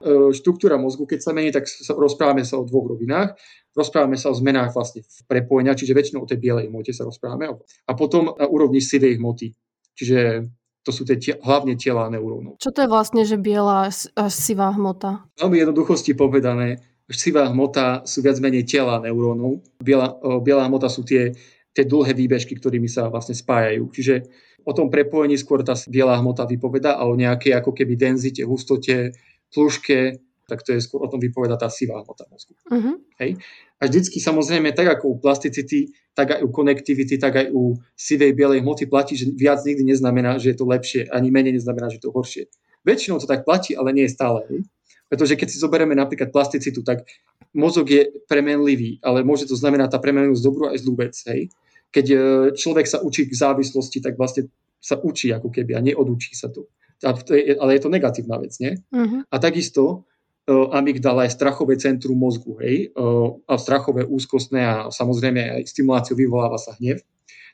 E, 0.01 0.33
štruktúra 0.33 0.81
mozgu, 0.81 1.05
keď 1.05 1.19
sa 1.21 1.31
mení, 1.35 1.53
tak 1.53 1.69
rozprávame 1.93 2.41
sa 2.41 2.57
o 2.57 2.65
dvoch 2.65 2.95
rovinách. 2.95 3.37
Rozprávame 3.73 4.17
sa 4.17 4.29
o 4.29 4.37
zmenách 4.37 4.73
vlastne 4.73 5.01
v 5.05 5.19
prepojenia, 5.25 5.77
čiže 5.77 5.97
väčšinou 5.97 6.25
o 6.25 6.29
tej 6.29 6.41
bielej 6.41 6.69
hmote 6.69 6.93
sa 6.93 7.05
rozprávame. 7.05 7.49
A 7.85 7.91
potom 7.97 8.33
na 8.37 8.45
úrovni 8.45 8.81
sivej 8.81 9.17
hmoty. 9.17 9.53
Čiže 9.93 10.49
to 10.83 10.91
sú 10.91 11.07
tie 11.07 11.17
tie, 11.17 11.33
hlavne 11.39 11.79
tela 11.79 12.11
neurónov. 12.11 12.59
Čo 12.59 12.75
to 12.75 12.85
je 12.85 12.91
vlastne, 12.91 13.23
že 13.23 13.39
biela 13.39 13.87
sivá 14.29 14.75
hmota? 14.75 15.25
Veľmi 15.39 15.63
jednoduchosti 15.63 16.11
povedané, 16.13 16.83
sivá 17.07 17.47
hmota 17.47 18.03
sú 18.03 18.19
viac 18.19 18.37
menej 18.43 18.67
tela 18.67 18.99
neurónov. 18.99 19.63
Biela, 19.79 20.15
biela 20.43 20.67
hmota 20.67 20.91
sú 20.91 21.07
tie, 21.07 21.31
tie 21.71 21.83
dlhé 21.87 22.13
výbežky, 22.13 22.59
ktorými 22.59 22.91
sa 22.91 23.07
vlastne 23.07 23.33
spájajú. 23.33 23.89
Čiže 23.95 24.15
o 24.63 24.71
tom 24.75 24.87
prepojení 24.87 25.35
skôr 25.39 25.63
tá 25.63 25.75
biela 25.87 26.19
hmota 26.19 26.47
vypoveda 26.47 26.99
a 26.99 27.07
o 27.07 27.15
nejakej 27.15 27.59
ako 27.59 27.71
keby 27.75 27.95
denzite, 27.95 28.43
hustote, 28.43 29.15
pluške, 29.53 30.19
tak 30.49 30.59
to 30.65 30.75
je 30.75 30.83
skôr 30.83 30.99
o 31.05 31.07
tom 31.07 31.23
vypoveda 31.23 31.55
tá 31.55 31.71
sivá 31.71 32.03
hmota 32.03 32.27
mozgu. 32.27 32.53
Uh-huh. 32.67 32.99
Hej? 33.21 33.39
A 33.79 33.87
vždycky 33.87 34.19
samozrejme, 34.19 34.75
tak 34.75 34.99
ako 34.99 35.15
u 35.15 35.19
plasticity, 35.23 35.95
tak 36.11 36.35
aj 36.35 36.41
u 36.43 36.49
konektivity, 36.51 37.15
tak 37.15 37.39
aj 37.39 37.47
u 37.55 37.79
sivej 37.95 38.35
bielej 38.35 38.59
hmoty 38.59 38.91
platí, 38.91 39.15
že 39.15 39.31
viac 39.31 39.63
nikdy 39.63 39.95
neznamená, 39.95 40.35
že 40.37 40.51
je 40.51 40.57
to 40.59 40.65
lepšie, 40.67 41.07
ani 41.09 41.31
menej 41.31 41.57
neznamená, 41.57 41.87
že 41.87 42.03
je 42.03 42.05
to 42.05 42.11
horšie. 42.11 42.43
Väčšinou 42.83 43.23
to 43.23 43.27
tak 43.27 43.47
platí, 43.47 43.71
ale 43.73 43.95
nie 43.95 44.03
je 44.03 44.11
stále. 44.11 44.43
Hej? 44.51 44.67
Pretože 45.07 45.39
keď 45.39 45.47
si 45.47 45.57
zoberieme 45.63 45.95
napríklad 45.95 46.35
plasticitu, 46.35 46.83
tak 46.83 47.07
mozog 47.55 47.87
je 47.87 48.11
premenlivý, 48.27 48.99
ale 48.99 49.23
môže 49.23 49.47
to 49.47 49.55
znamenať 49.55 49.95
tá 49.95 49.99
premenlivosť 50.03 50.43
dobrú 50.43 50.67
aj 50.67 50.77
zlú 50.83 50.93
vec. 50.99 51.15
Hej? 51.29 51.47
Keď 51.93 52.05
e, 52.11 52.17
človek 52.57 52.85
sa 52.89 52.99
učí 52.99 53.29
k 53.29 53.37
závislosti, 53.37 54.03
tak 54.03 54.19
vlastne 54.19 54.51
sa 54.83 54.99
učí 54.99 55.31
ako 55.31 55.47
keby 55.47 55.79
a 55.79 55.85
neodučí 55.85 56.35
sa 56.35 56.51
to. 56.51 56.67
Ale 57.03 57.71
je 57.75 57.81
to 57.83 57.91
negatívna 57.91 58.39
vec, 58.39 58.55
nie? 58.63 58.79
Uh-huh. 58.89 59.27
A 59.27 59.35
takisto 59.39 60.07
uh, 60.47 60.71
amygdala 60.71 61.27
je 61.27 61.35
strachové 61.35 61.75
centrum 61.77 62.15
mozgu, 62.15 62.57
hej? 62.63 62.95
Uh, 62.95 63.43
a 63.47 63.59
strachové, 63.59 64.07
úzkostné 64.07 64.63
a 64.63 64.75
samozrejme 64.89 65.61
aj 65.61 65.69
stimuláciu 65.69 66.15
vyvoláva 66.15 66.57
sa 66.57 66.73
hnev 66.79 67.03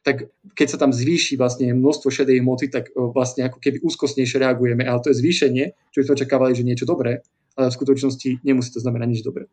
tak 0.03 0.31
keď 0.55 0.67
sa 0.67 0.77
tam 0.79 0.91
zvýši 0.95 1.35
vlastne 1.35 1.75
množstvo 1.75 2.07
šedej 2.07 2.39
hmoty, 2.39 2.71
tak 2.71 2.91
vlastne 2.95 3.47
ako 3.47 3.59
keby 3.59 3.83
úzkostnejšie 3.83 4.39
reagujeme, 4.39 4.87
ale 4.87 5.03
to 5.03 5.11
je 5.11 5.19
zvýšenie, 5.19 5.65
čo 5.91 5.97
by 5.99 6.03
sme 6.07 6.15
očakávali, 6.15 6.53
že 6.55 6.67
niečo 6.67 6.87
dobré, 6.87 7.19
ale 7.59 7.67
v 7.67 7.77
skutočnosti 7.77 8.29
nemusí 8.47 8.71
to 8.71 8.79
znamenať 8.79 9.07
nič 9.11 9.21
dobré. 9.27 9.51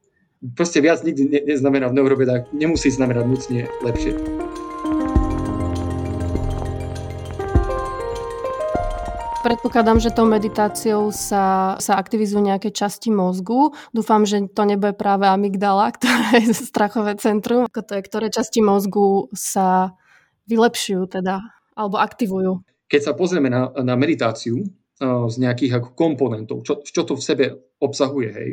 Proste 0.55 0.85
viac 0.85 1.03
nikdy 1.03 1.23
ne, 1.27 1.41
neznamená 1.49 1.91
v 1.91 1.97
neurovedách, 1.99 2.55
nemusí 2.55 2.93
znamenať 2.93 3.25
nutne 3.27 3.61
lepšie. 3.83 4.46
Predpokladám, 9.47 10.03
že 10.03 10.11
tou 10.11 10.27
meditáciou 10.27 11.15
sa, 11.15 11.79
sa 11.79 11.95
aktivizujú 12.03 12.43
nejaké 12.43 12.75
časti 12.75 13.15
mozgu. 13.15 13.71
Dúfam, 13.95 14.27
že 14.27 14.43
to 14.51 14.67
nebude 14.67 14.99
práve 14.99 15.23
amygdala, 15.23 15.87
ktoré 15.95 16.43
je 16.43 16.51
strachové 16.51 17.15
centrum. 17.15 17.71
Ako 17.71 17.87
to 17.87 17.95
je, 17.95 18.03
ktoré 18.03 18.27
časti 18.27 18.59
mozgu 18.59 19.31
sa 19.31 19.95
vylepšujú 20.51 21.23
teda, 21.23 21.47
alebo 21.79 21.95
aktivujú. 21.95 22.59
Keď 22.91 23.01
sa 23.07 23.13
pozrieme 23.15 23.47
na, 23.47 23.71
na 23.87 23.95
meditáciu 23.95 24.67
uh, 24.67 25.31
z 25.31 25.39
nejakých 25.39 25.79
ako 25.79 25.89
komponentov, 25.95 26.67
čo, 26.67 26.83
čo 26.83 27.07
to 27.07 27.15
v 27.15 27.23
sebe 27.23 27.45
obsahuje, 27.79 28.29
hej, 28.35 28.51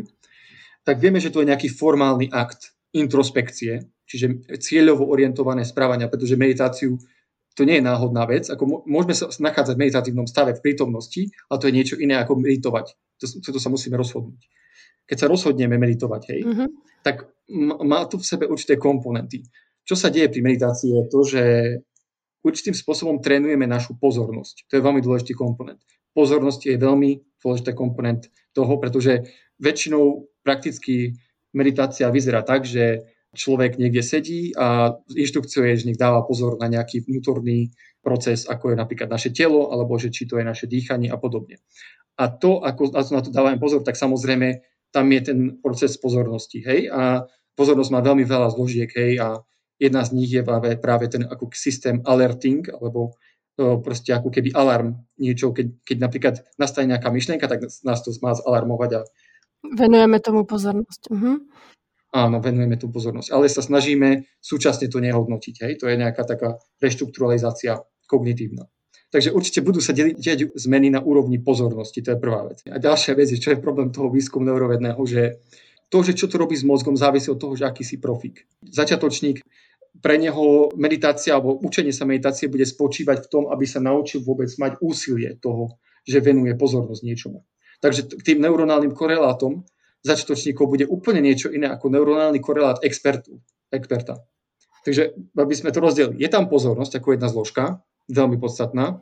tak 0.85 1.01
vieme, 1.01 1.17
že 1.17 1.33
to 1.33 1.41
je 1.41 1.49
nejaký 1.49 1.73
formálny 1.73 2.29
akt 2.29 2.69
introspekcie, 2.93 3.81
čiže 4.05 4.45
cieľovo 4.61 5.09
orientované 5.09 5.65
správania, 5.65 6.05
pretože 6.05 6.37
meditáciu 6.37 7.01
to 7.53 7.63
nie 7.69 7.77
je 7.79 7.85
náhodná 7.85 8.25
vec. 8.25 8.49
Ako 8.49 8.85
môžeme 8.89 9.13
sa 9.13 9.29
nachádzať 9.29 9.77
v 9.77 9.81
meditatívnom 9.85 10.25
stave 10.25 10.57
v 10.57 10.63
prítomnosti, 10.63 11.29
ale 11.49 11.57
to 11.61 11.67
je 11.69 11.77
niečo 11.77 11.95
iné 12.01 12.17
ako 12.17 12.41
meditovať. 12.41 12.97
To, 13.21 13.25
to 13.53 13.59
sa 13.61 13.69
musíme 13.69 13.93
rozhodnúť. 13.93 14.41
Keď 15.05 15.17
sa 15.19 15.27
rozhodneme 15.29 15.77
meditovať, 15.77 16.21
hej, 16.33 16.41
mm-hmm. 16.47 16.67
tak 17.05 17.29
má 17.83 18.07
to 18.09 18.17
v 18.17 18.25
sebe 18.25 18.45
určité 18.49 18.79
komponenty. 18.79 19.45
Čo 19.83 19.99
sa 19.99 20.07
deje 20.07 20.31
pri 20.31 20.41
meditácii 20.41 20.95
je 20.95 21.03
to, 21.11 21.19
že 21.27 21.43
určitým 22.43 22.75
spôsobom 22.75 23.19
trénujeme 23.19 23.67
našu 23.67 23.99
pozornosť. 23.99 24.67
To 24.71 24.79
je 24.79 24.85
veľmi 24.85 25.03
dôležitý 25.03 25.35
komponent. 25.35 25.79
Pozornosť 26.15 26.71
je 26.71 26.75
veľmi 26.79 27.11
dôležitý 27.39 27.71
komponent 27.75 28.31
toho, 28.55 28.79
pretože 28.79 29.27
väčšinou 29.59 30.27
prakticky 30.43 31.15
meditácia 31.53 32.09
vyzerá 32.09 32.41
tak, 32.41 32.65
že 32.65 33.12
človek 33.33 33.81
niekde 33.81 34.05
sedí 34.05 34.53
a 34.53 34.93
inštrukciou 35.09 35.65
je, 35.65 35.83
že 35.83 35.87
nech 35.89 35.99
dáva 35.99 36.21
pozor 36.21 36.61
na 36.61 36.69
nejaký 36.69 37.03
vnútorný 37.05 37.73
proces, 38.05 38.45
ako 38.45 38.73
je 38.73 38.75
napríklad 38.77 39.09
naše 39.09 39.33
telo, 39.33 39.73
alebo 39.73 39.97
že 39.97 40.13
či 40.13 40.29
to 40.29 40.37
je 40.37 40.45
naše 40.45 40.69
dýchanie 40.69 41.09
a 41.09 41.17
podobne. 41.17 41.57
A 42.21 42.29
to, 42.29 42.61
ako 42.61 42.93
na 42.93 43.21
to 43.25 43.33
dávame 43.33 43.57
pozor, 43.57 43.81
tak 43.81 43.97
samozrejme 43.97 44.61
tam 44.93 45.09
je 45.09 45.21
ten 45.25 45.39
proces 45.57 45.97
pozornosti, 45.97 46.61
hej, 46.61 46.93
a 46.93 47.25
pozornosť 47.57 47.89
má 47.89 48.05
veľmi 48.05 48.21
veľa 48.29 48.53
zložiek, 48.53 48.89
hej, 48.93 49.17
a 49.17 49.41
jedna 49.81 50.05
z 50.05 50.13
nich 50.13 50.29
je 50.29 50.45
práve, 50.45 50.77
práve 50.77 51.09
ten 51.09 51.25
ako 51.25 51.49
systém 51.57 52.05
alerting, 52.05 52.69
alebo 52.69 53.17
to 53.57 53.81
proste 53.81 54.09
ako 54.13 54.29
keby 54.29 54.53
alarm 54.53 55.05
niečo, 55.17 55.53
keď, 55.53 55.85
keď 55.85 55.97
napríklad 55.97 56.35
nastane 56.57 56.93
nejaká 56.93 57.09
myšlienka, 57.09 57.45
tak 57.45 57.65
nás 57.85 58.01
to 58.01 58.13
má 58.21 58.33
zalarmovať 58.33 58.91
a 58.97 59.01
Venujeme 59.63 60.19
tomu 60.19 60.43
pozornosť. 60.43 61.07
Uh-huh 61.07 61.39
áno, 62.13 62.37
venujeme 62.37 62.77
tú 62.77 62.93
pozornosť. 62.93 63.33
Ale 63.33 63.49
sa 63.49 63.65
snažíme 63.65 64.29
súčasne 64.37 64.87
to 64.87 65.01
nehodnotiť. 65.01 65.55
Hej? 65.65 65.73
To 65.81 65.89
je 65.89 65.97
nejaká 65.97 66.23
taká 66.23 66.61
reštrukturalizácia 66.77 67.81
kognitívna. 68.05 68.69
Takže 69.13 69.29
určite 69.29 69.61
budú 69.61 69.77
sa 69.77 69.93
diať 69.93 70.49
zmeny 70.57 70.89
na 70.89 70.97
úrovni 70.97 71.37
pozornosti, 71.37 72.01
to 72.01 72.17
je 72.17 72.19
prvá 72.21 72.49
vec. 72.49 72.65
A 72.65 72.81
ďalšia 72.81 73.13
vec 73.13 73.29
je, 73.29 73.37
čo 73.37 73.53
je 73.53 73.61
problém 73.61 73.93
toho 73.93 74.09
výskumu 74.09 74.49
neurovedného, 74.49 74.97
že 75.05 75.37
to, 75.93 76.01
že 76.01 76.17
čo 76.17 76.25
to 76.25 76.41
robí 76.41 76.57
s 76.57 76.65
mozgom, 76.65 76.97
závisí 76.97 77.29
od 77.29 77.37
toho, 77.37 77.53
že 77.53 77.69
aký 77.69 77.85
si 77.85 78.01
profík. 78.01 78.49
Začiatočník, 78.65 79.45
pre 80.01 80.17
neho 80.17 80.73
meditácia 80.73 81.37
alebo 81.37 81.61
učenie 81.61 81.93
sa 81.93 82.09
meditácie 82.09 82.49
bude 82.49 82.65
spočívať 82.65 83.29
v 83.29 83.29
tom, 83.29 83.43
aby 83.53 83.69
sa 83.69 83.77
naučil 83.77 84.25
vôbec 84.25 84.49
mať 84.57 84.81
úsilie 84.81 85.37
toho, 85.37 85.77
že 86.01 86.17
venuje 86.17 86.57
pozornosť 86.57 87.01
niečomu. 87.05 87.45
Takže 87.85 88.17
k 88.17 88.33
tým 88.33 88.41
neuronálnym 88.41 88.97
korelátom 88.97 89.61
začiatočníkov 90.03 90.67
bude 90.67 90.85
úplne 90.85 91.23
niečo 91.23 91.49
iné 91.49 91.71
ako 91.71 91.87
neuronálny 91.87 92.43
korelát 92.43 92.83
expertu, 92.83 93.39
experta. 93.71 94.19
Takže 94.83 95.15
aby 95.39 95.55
sme 95.55 95.71
to 95.71 95.79
rozdelili, 95.79 96.19
je 96.19 96.27
tam 96.27 96.51
pozornosť 96.51 96.99
ako 96.99 97.15
jedna 97.15 97.31
zložka, 97.31 97.79
veľmi 98.11 98.35
podstatná. 98.35 98.99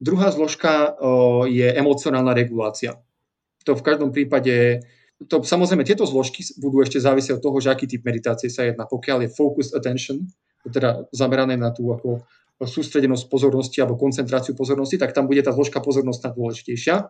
Druhá 0.00 0.32
zložka 0.32 0.96
o, 0.96 1.44
je 1.44 1.68
emocionálna 1.68 2.32
regulácia. 2.32 2.96
To 3.68 3.76
v 3.76 3.84
každom 3.84 4.08
prípade, 4.08 4.80
to, 5.28 5.44
samozrejme 5.44 5.84
tieto 5.84 6.08
zložky 6.08 6.40
budú 6.56 6.80
ešte 6.80 6.96
závisieť 6.96 7.36
od 7.36 7.44
toho, 7.44 7.60
že 7.60 7.68
aký 7.68 7.84
typ 7.84 8.08
meditácie 8.08 8.48
sa 8.48 8.64
jedná. 8.64 8.88
Pokiaľ 8.88 9.28
je 9.28 9.34
focused 9.36 9.76
attention, 9.76 10.24
teda 10.64 11.04
zamerané 11.12 11.60
na 11.60 11.76
tú 11.76 11.92
ako 11.92 12.24
sústredenosť 12.64 13.28
pozornosti 13.28 13.84
alebo 13.84 14.00
koncentráciu 14.00 14.56
pozornosti, 14.56 14.96
tak 14.96 15.12
tam 15.12 15.28
bude 15.28 15.44
tá 15.44 15.52
zložka 15.52 15.84
pozornostná 15.84 16.32
dôležitejšia 16.32 17.06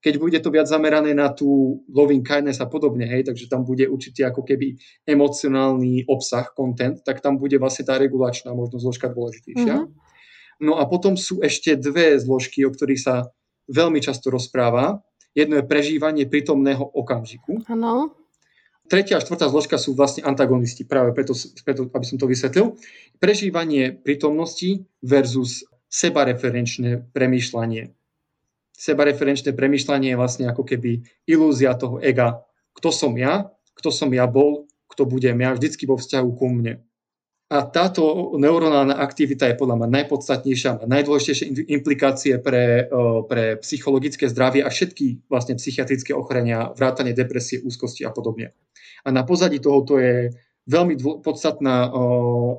keď 0.00 0.14
bude 0.16 0.38
to 0.40 0.48
viac 0.48 0.64
zamerané 0.64 1.12
na 1.12 1.28
tú 1.28 1.80
loving 1.92 2.24
kindness 2.24 2.60
a 2.64 2.66
podobne, 2.66 3.04
hej, 3.04 3.28
takže 3.28 3.52
tam 3.52 3.68
bude 3.68 3.84
určite 3.84 4.24
ako 4.24 4.42
keby 4.48 4.80
emocionálny 5.04 6.08
obsah, 6.08 6.48
content, 6.56 7.04
tak 7.04 7.20
tam 7.20 7.36
bude 7.36 7.60
vlastne 7.60 7.84
tá 7.84 8.00
regulačná 8.00 8.56
možno 8.56 8.80
zložka 8.80 9.12
dôležitejšia. 9.12 9.84
Mm-hmm. 9.84 10.64
No 10.64 10.80
a 10.80 10.88
potom 10.88 11.16
sú 11.20 11.44
ešte 11.44 11.76
dve 11.76 12.16
zložky, 12.16 12.64
o 12.64 12.72
ktorých 12.72 13.00
sa 13.00 13.28
veľmi 13.68 14.00
často 14.00 14.32
rozpráva. 14.32 15.04
Jedno 15.36 15.60
je 15.60 15.64
prežívanie 15.64 16.24
prítomného 16.28 16.82
okamžiku. 16.82 17.64
Ano. 17.68 18.16
Tretia 18.90 19.20
a 19.20 19.22
štvrtá 19.22 19.46
zložka 19.46 19.78
sú 19.78 19.94
vlastne 19.94 20.26
antagonisti, 20.26 20.82
práve 20.82 21.14
preto, 21.14 21.30
preto, 21.62 21.86
aby 21.94 22.04
som 22.04 22.18
to 22.18 22.26
vysvetlil. 22.26 22.74
Prežívanie 23.22 23.94
prítomnosti 23.94 24.82
versus 24.98 25.62
sebareferenčné 25.86 27.14
premýšľanie 27.14 27.99
sebareferenčné 28.80 29.52
premyšľanie 29.52 30.16
je 30.16 30.20
vlastne 30.20 30.48
ako 30.48 30.64
keby 30.64 31.04
ilúzia 31.28 31.76
toho 31.76 32.00
ega. 32.00 32.40
Kto 32.72 32.88
som 32.88 33.12
ja, 33.20 33.52
kto 33.76 33.92
som 33.92 34.08
ja 34.08 34.24
bol, 34.24 34.64
kto 34.88 35.04
budem 35.04 35.36
ja, 35.44 35.52
vždycky 35.52 35.84
vo 35.84 36.00
vzťahu 36.00 36.28
ku 36.32 36.48
mne. 36.48 36.80
A 37.50 37.66
táto 37.66 38.30
neuronálna 38.38 38.94
aktivita 38.94 39.50
je 39.50 39.58
podľa 39.58 39.82
mňa 39.82 39.88
najpodstatnejšia 39.90 40.86
najdôležitejšie 40.86 41.66
implikácie 41.66 42.38
pre, 42.38 42.86
pre 43.26 43.58
psychologické 43.58 44.30
zdravie 44.30 44.62
a 44.62 44.70
všetky 44.70 45.26
vlastne 45.26 45.58
psychiatrické 45.58 46.14
ochorenia, 46.14 46.70
vrátanie 46.78 47.10
depresie, 47.10 47.58
úzkosti 47.58 48.06
a 48.06 48.14
podobne. 48.14 48.54
A 49.02 49.10
na 49.10 49.26
pozadí 49.26 49.58
tohoto 49.58 49.98
je 49.98 50.30
veľmi 50.70 50.94
podstatná 51.26 51.90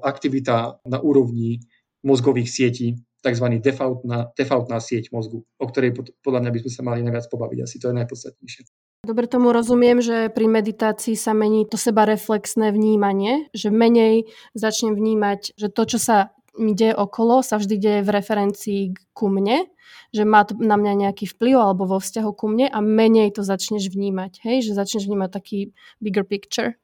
aktivita 0.04 0.84
na 0.84 1.00
úrovni 1.00 1.64
mozgových 2.02 2.50
sietí, 2.50 3.02
tzv. 3.22 3.46
defaultná, 3.62 4.34
defaultná 4.34 4.82
sieť 4.82 5.14
mozgu, 5.14 5.46
o 5.46 5.66
ktorej 5.70 5.94
podľa 6.26 6.40
mňa 6.42 6.52
by 6.52 6.60
sme 6.66 6.72
sa 6.74 6.82
mali 6.82 7.00
najviac 7.06 7.30
pobaviť. 7.30 7.60
Asi 7.62 7.78
to 7.78 7.94
je 7.94 8.00
najpodstatnejšie. 8.02 8.62
Dobre 9.02 9.26
tomu 9.26 9.50
rozumiem, 9.50 9.98
že 9.98 10.30
pri 10.30 10.46
meditácii 10.46 11.18
sa 11.18 11.34
mení 11.34 11.66
to 11.66 11.74
seba 11.74 12.06
reflexné 12.06 12.70
vnímanie, 12.70 13.50
že 13.50 13.74
menej 13.74 14.30
začnem 14.54 14.94
vnímať, 14.94 15.58
že 15.58 15.74
to, 15.74 15.84
čo 15.90 15.98
sa 15.98 16.18
mi 16.54 16.78
deje 16.78 16.94
okolo, 16.94 17.42
sa 17.42 17.58
vždy 17.58 17.76
deje 17.82 18.02
v 18.06 18.14
referencii 18.14 18.82
ku 19.18 19.32
mne, 19.32 19.66
že 20.14 20.22
má 20.22 20.46
to 20.46 20.54
na 20.60 20.78
mňa 20.78 21.08
nejaký 21.08 21.26
vplyv 21.34 21.56
alebo 21.58 21.88
vo 21.88 21.98
vzťahu 21.98 22.32
ku 22.36 22.46
mne 22.52 22.70
a 22.70 22.78
menej 22.84 23.34
to 23.34 23.42
začneš 23.42 23.90
vnímať, 23.90 24.44
hej? 24.46 24.70
že 24.70 24.78
začneš 24.78 25.08
vnímať 25.08 25.30
taký 25.34 25.60
bigger 26.04 26.28
picture. 26.28 26.78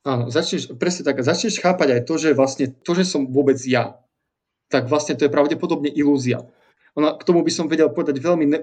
Áno, 0.00 0.32
začneš, 0.32 0.72
presne 0.80 1.04
tak, 1.04 1.20
začneš 1.20 1.60
chápať 1.60 2.00
aj 2.00 2.02
to, 2.08 2.14
že 2.16 2.32
vlastne 2.32 2.72
to, 2.72 2.92
že 2.96 3.04
som 3.04 3.28
vôbec 3.28 3.60
ja, 3.68 4.00
tak 4.72 4.88
vlastne 4.88 5.12
to 5.18 5.28
je 5.28 5.34
pravdepodobne 5.34 5.92
ilúzia. 5.92 6.48
Ona, 6.96 7.20
k 7.20 7.26
tomu 7.26 7.44
by 7.44 7.52
som 7.52 7.68
vedel 7.68 7.92
povedať 7.92 8.18
veľmi 8.18 8.46
ne, 8.48 8.58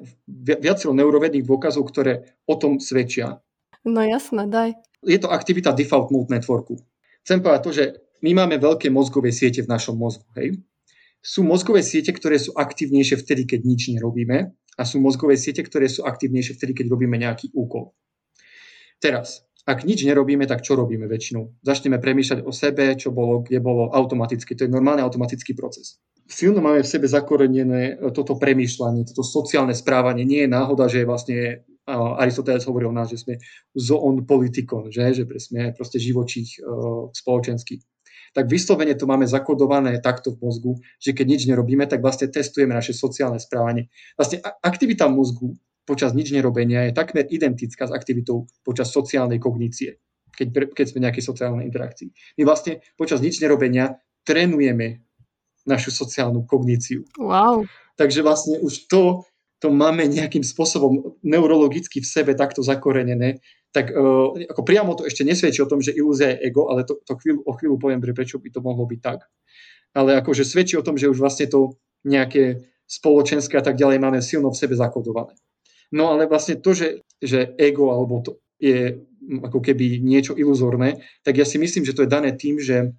viacero 0.58 0.92
neurovedných 0.98 1.46
dôkazov, 1.46 1.88
ktoré 1.88 2.36
o 2.50 2.58
tom 2.58 2.82
svedčia. 2.82 3.40
No 3.88 4.04
jasné, 4.04 4.50
daj. 4.50 4.76
Je 5.06 5.16
to 5.22 5.32
aktivita 5.32 5.72
default 5.72 6.12
mode 6.12 6.34
networku. 6.34 6.82
Chcem 7.24 7.40
povedať 7.40 7.62
to, 7.64 7.72
že 7.72 7.84
my 8.26 8.34
máme 8.34 8.58
veľké 8.58 8.90
mozgové 8.90 9.30
siete 9.32 9.62
v 9.62 9.72
našom 9.72 9.96
mozgu. 9.96 10.26
Hej? 10.36 10.60
Sú 11.22 11.46
mozgové 11.46 11.86
siete, 11.86 12.12
ktoré 12.12 12.42
sú 12.42 12.52
aktívnejšie 12.58 13.22
vtedy, 13.22 13.46
keď 13.46 13.60
nič 13.64 13.82
nerobíme 13.94 14.52
a 14.78 14.82
sú 14.84 14.98
mozgové 14.98 15.38
siete, 15.38 15.62
ktoré 15.62 15.86
sú 15.88 16.04
aktívnejšie 16.04 16.58
vtedy, 16.58 16.74
keď 16.84 16.86
robíme 16.92 17.16
nejaký 17.16 17.54
úkol. 17.54 17.94
Teraz, 18.98 19.46
ak 19.68 19.84
nič 19.84 20.08
nerobíme, 20.08 20.48
tak 20.48 20.64
čo 20.64 20.80
robíme 20.80 21.12
väčšinou? 21.12 21.60
Začneme 21.60 22.00
premýšľať 22.00 22.48
o 22.48 22.56
sebe, 22.56 22.96
čo 22.96 23.12
bolo, 23.12 23.44
kde 23.44 23.60
bolo 23.60 23.92
automaticky. 23.92 24.56
To 24.56 24.64
je 24.64 24.72
normálny 24.72 25.04
automatický 25.04 25.52
proces. 25.60 26.00
Silno 26.24 26.64
máme 26.64 26.88
v 26.88 26.88
sebe 26.88 27.12
zakorenené 27.12 28.00
e, 28.00 28.12
toto 28.16 28.40
premýšľanie, 28.40 29.04
toto 29.12 29.28
sociálne 29.28 29.76
správanie. 29.76 30.24
Nie 30.24 30.48
je 30.48 30.56
náhoda, 30.56 30.88
že 30.88 31.04
vlastne 31.04 31.68
Aristoteles 31.88 32.68
hovoril 32.68 32.92
o 32.92 32.98
nás, 32.98 33.08
že 33.08 33.20
sme 33.24 33.40
zoon 33.72 34.28
politikon, 34.28 34.92
že, 34.92 35.16
že 35.16 35.24
sme 35.40 35.72
proste 35.72 36.04
živočích 36.04 36.60
uh, 36.60 37.08
spoločenský. 37.16 37.80
Tak 38.36 38.52
vyslovene 38.52 38.92
to 39.00 39.08
máme 39.08 39.24
zakodované 39.24 40.04
takto 40.04 40.36
v 40.36 40.44
mozgu, 40.44 40.72
že 41.00 41.16
keď 41.16 41.26
nič 41.26 41.42
nerobíme, 41.48 41.88
tak 41.88 42.04
vlastne 42.04 42.28
testujeme 42.28 42.76
naše 42.76 42.92
sociálne 42.92 43.40
správanie. 43.40 43.88
Vlastne 44.20 44.44
aktivita 44.44 45.08
mozgu 45.08 45.56
počas 45.88 46.12
nič 46.12 46.36
nerobenia 46.36 46.92
je 46.92 46.94
takmer 46.94 47.24
identická 47.24 47.88
s 47.88 47.96
aktivitou 47.96 48.52
počas 48.68 48.92
sociálnej 48.92 49.40
kognície, 49.40 50.04
keď, 50.36 50.76
keď 50.76 50.86
sme 50.92 51.00
v 51.00 51.06
nejakej 51.08 51.24
sociálnej 51.24 51.64
interakcii. 51.64 52.12
My 52.38 52.44
vlastne 52.44 52.84
počas 53.00 53.24
nič 53.24 53.40
nerobenia 53.40 54.04
trénujeme 54.28 55.08
našu 55.64 55.96
sociálnu 55.96 56.44
kogníciu. 56.44 57.08
Wow. 57.16 57.64
Takže 57.96 58.20
vlastne 58.20 58.60
už 58.60 58.92
to, 58.92 59.24
to 59.64 59.72
máme 59.72 60.04
nejakým 60.06 60.44
spôsobom 60.44 61.18
neurologicky 61.24 62.04
v 62.04 62.08
sebe 62.08 62.36
takto 62.36 62.60
zakorenené, 62.62 63.40
tak 63.72 63.92
uh, 63.92 64.32
ako 64.48 64.62
priamo 64.64 64.96
to 64.96 65.08
ešte 65.08 65.28
nesvedčí 65.28 65.64
o 65.64 65.72
tom, 65.72 65.80
že 65.84 65.96
ilúzia 65.96 66.36
je 66.36 66.52
ego, 66.52 66.68
ale 66.72 66.84
to, 66.84 67.00
to 67.04 67.16
chvíľu, 67.20 67.44
o 67.48 67.52
chvíľu 67.56 67.76
poviem, 67.80 68.00
prečo 68.04 68.40
by 68.40 68.50
to 68.52 68.60
mohlo 68.64 68.84
byť 68.88 69.00
tak. 69.00 69.28
Ale 69.96 70.20
akože 70.20 70.44
svedčí 70.44 70.76
o 70.80 70.86
tom, 70.86 70.96
že 71.00 71.12
už 71.12 71.20
vlastne 71.20 71.48
to 71.48 71.80
nejaké 72.08 72.64
spoločenské 72.88 73.60
a 73.60 73.64
tak 73.66 73.76
ďalej 73.76 74.00
máme 74.00 74.20
silno 74.24 74.54
v 74.54 74.60
sebe 74.60 74.78
zakodované. 74.80 75.36
No 75.96 76.12
ale 76.12 76.28
vlastne 76.28 76.60
to, 76.60 76.76
že, 76.76 77.08
že 77.24 77.56
ego 77.56 77.92
alebo 77.96 78.20
to 78.20 78.32
je 78.60 79.00
ako 79.28 79.60
keby 79.60 80.00
niečo 80.00 80.36
iluzórne, 80.36 81.04
tak 81.24 81.38
ja 81.38 81.46
si 81.46 81.60
myslím, 81.60 81.84
že 81.84 81.96
to 81.96 82.04
je 82.08 82.12
dané 82.12 82.36
tým, 82.36 82.60
že 82.60 82.96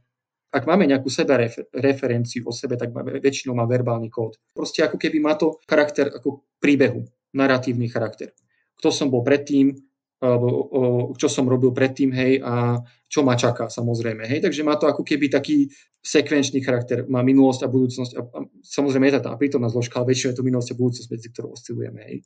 ak 0.49 0.65
máme 0.65 0.89
nejakú 0.89 1.13
seba 1.13 1.37
refer- 1.37 1.69
referenciu 1.77 2.49
o 2.49 2.53
sebe, 2.53 2.81
tak 2.81 2.93
máme, 2.93 3.21
väčšinou 3.21 3.53
má 3.53 3.69
verbálny 3.69 4.09
kód. 4.09 4.41
Proste 4.57 4.81
ako 4.81 4.97
keby 4.97 5.21
má 5.21 5.37
to 5.37 5.61
charakter 5.69 6.09
ako 6.09 6.49
príbehu, 6.57 7.05
narratívny 7.37 7.93
charakter. 7.93 8.33
Kto 8.81 8.89
som 8.89 9.13
bol 9.13 9.21
predtým, 9.21 9.77
alebo 10.19 10.49
o, 10.49 10.81
čo 11.15 11.29
som 11.29 11.45
robil 11.47 11.71
predtým, 11.71 12.11
hej, 12.17 12.41
a 12.41 12.81
čo 13.07 13.23
ma 13.23 13.37
čaká, 13.37 13.69
samozrejme, 13.69 14.25
hej. 14.25 14.41
Takže 14.41 14.65
má 14.65 14.81
to 14.81 14.89
ako 14.89 15.05
keby 15.05 15.29
taký 15.29 15.69
sekvenčný 16.01 16.65
charakter, 16.65 17.05
má 17.07 17.21
minulosť 17.21 17.69
a 17.69 17.69
budúcnosť 17.69 18.13
a, 18.17 18.21
a 18.25 18.39
samozrejme 18.65 19.05
je 19.13 19.15
to 19.21 19.27
tá 19.29 19.33
prítomná 19.37 19.69
zložka, 19.69 20.01
ale 20.01 20.17
väčšinou 20.17 20.33
je 20.33 20.39
to 20.41 20.47
minulosť 20.49 20.71
a 20.73 20.79
budúcnosť, 20.81 21.09
medzi 21.13 21.29
ktorou 21.29 21.51
oscilujeme, 21.55 22.01
hej. 22.09 22.19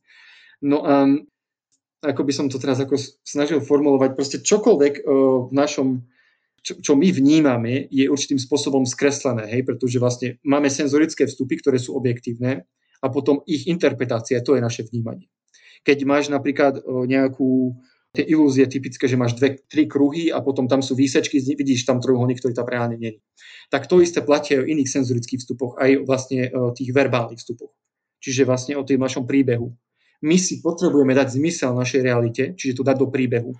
No 0.62 0.86
a 0.86 1.10
ako 2.02 2.22
by 2.26 2.32
som 2.34 2.46
to 2.50 2.58
teraz 2.58 2.82
ako 2.82 2.98
snažil 3.22 3.62
formulovať, 3.62 4.10
proste 4.18 4.38
čokoľvek 4.42 4.94
o, 5.02 5.50
v 5.50 5.52
našom 5.54 6.02
čo, 6.62 6.78
čo 6.78 6.92
my 6.94 7.10
vnímame, 7.10 7.90
je 7.90 8.06
určitým 8.06 8.38
spôsobom 8.38 8.86
skreslené, 8.86 9.50
hej, 9.50 9.66
pretože 9.66 9.98
vlastne 9.98 10.38
máme 10.46 10.70
senzorické 10.70 11.26
vstupy, 11.26 11.58
ktoré 11.58 11.82
sú 11.82 11.98
objektívne 11.98 12.62
a 13.02 13.06
potom 13.10 13.42
ich 13.50 13.66
interpretácia, 13.66 14.38
to 14.46 14.54
je 14.54 14.62
naše 14.62 14.86
vnímanie. 14.86 15.26
Keď 15.82 16.06
máš 16.06 16.30
napríklad 16.30 16.78
nejakú 16.86 17.74
tie 18.14 18.22
ilúzie 18.22 18.68
typické, 18.70 19.10
že 19.10 19.18
máš 19.18 19.34
dve, 19.34 19.58
tri 19.66 19.90
kruhy 19.90 20.30
a 20.30 20.38
potom 20.38 20.70
tam 20.70 20.84
sú 20.84 20.94
výsečky, 20.94 21.42
vidíš 21.42 21.82
tam 21.82 21.98
trojuholník, 21.98 22.38
ktorý 22.38 22.54
tam 22.54 22.70
reálne 22.70 22.94
nie 23.00 23.18
Tak 23.72 23.90
to 23.90 23.98
isté 23.98 24.22
platí 24.22 24.54
aj 24.54 24.62
o 24.62 24.68
iných 24.70 25.02
senzorických 25.02 25.42
vstupoch, 25.42 25.80
aj 25.82 26.06
vlastne 26.06 26.46
o 26.54 26.70
tých 26.70 26.94
verbálnych 26.94 27.42
vstupoch. 27.42 27.74
Čiže 28.22 28.46
vlastne 28.46 28.78
o 28.78 28.86
tým 28.86 29.02
našom 29.02 29.26
príbehu. 29.26 29.74
My 30.22 30.38
si 30.38 30.62
potrebujeme 30.62 31.12
dať 31.18 31.34
zmysel 31.34 31.74
našej 31.74 32.00
realite, 32.02 32.42
čiže 32.54 32.78
to 32.78 32.86
dať 32.86 32.96
do 33.02 33.10
príbehu. 33.10 33.52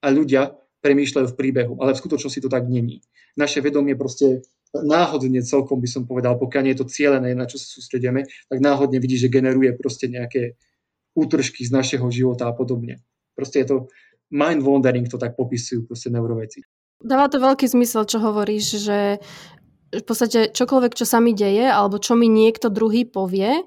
A 0.00 0.14
ľudia 0.14 0.54
premýšľajú 0.84 1.26
v 1.32 1.38
príbehu, 1.38 1.74
ale 1.80 1.96
v 1.96 2.00
skutočnosti 2.00 2.40
to 2.44 2.50
tak 2.52 2.70
není. 2.70 3.02
Naše 3.34 3.64
vedomie 3.64 3.98
proste 3.98 4.46
náhodne 4.74 5.42
celkom 5.42 5.78
by 5.80 5.88
som 5.90 6.02
povedal, 6.04 6.38
pokiaľ 6.38 6.62
nie 6.66 6.72
je 6.74 6.80
to 6.82 6.90
cieľené, 6.90 7.34
na 7.34 7.46
čo 7.46 7.58
sa 7.58 7.66
sústredíme, 7.66 8.26
tak 8.26 8.58
náhodne 8.58 8.98
vidí, 8.98 9.18
že 9.18 9.32
generuje 9.32 9.74
proste 9.74 10.10
nejaké 10.10 10.58
útržky 11.14 11.62
z 11.62 11.70
našeho 11.70 12.06
života 12.10 12.50
a 12.50 12.52
podobne. 12.54 13.02
Proste 13.38 13.62
je 13.62 13.66
to 13.70 13.76
mind 14.34 14.62
wandering, 14.66 15.06
to 15.06 15.18
tak 15.18 15.38
popisujú 15.38 15.86
proste 15.86 16.10
neuroveci. 16.10 16.66
Dáva 17.02 17.30
to 17.30 17.38
veľký 17.38 17.66
zmysel, 17.70 18.06
čo 18.06 18.18
hovoríš, 18.22 18.82
že 18.82 18.98
v 20.00 20.04
podstate 20.04 20.50
čokoľvek, 20.50 20.92
čo 20.98 21.06
sa 21.06 21.22
mi 21.22 21.36
deje, 21.36 21.70
alebo 21.70 22.02
čo 22.02 22.18
mi 22.18 22.26
niekto 22.26 22.72
druhý 22.72 23.06
povie, 23.06 23.62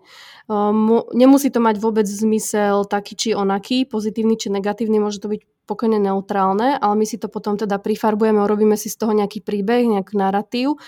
um, 0.52 1.04
nemusí 1.16 1.48
to 1.52 1.64
mať 1.64 1.80
vôbec 1.80 2.08
zmysel 2.08 2.84
taký 2.88 3.14
či 3.16 3.30
onaký, 3.32 3.88
pozitívny 3.88 4.36
či 4.36 4.52
negatívny, 4.52 5.00
môže 5.00 5.24
to 5.24 5.32
byť 5.32 5.42
pokojne 5.68 6.00
neutrálne, 6.00 6.80
ale 6.80 6.94
my 6.96 7.06
si 7.06 7.20
to 7.20 7.28
potom 7.28 7.60
teda 7.60 7.78
prifarbujeme, 7.78 8.40
urobíme 8.40 8.80
si 8.80 8.88
z 8.88 8.98
toho 9.04 9.12
nejaký 9.12 9.44
príbeh, 9.44 9.84
nejaký 9.84 10.16
narratív 10.16 10.80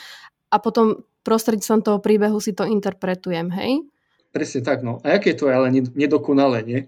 a 0.49 0.57
potom 0.57 1.03
prostredníctvom 1.27 1.81
toho 1.83 1.99
príbehu 1.99 2.39
si 2.39 2.55
to 2.55 2.63
interpretujem, 2.63 3.51
hej? 3.51 3.83
Presne 4.31 4.61
tak, 4.63 4.85
no. 4.85 5.03
A 5.03 5.19
aké 5.19 5.35
to 5.35 5.51
je 5.51 5.53
ale 5.57 5.73
nedokonalé, 5.73 6.63
nie? 6.63 6.79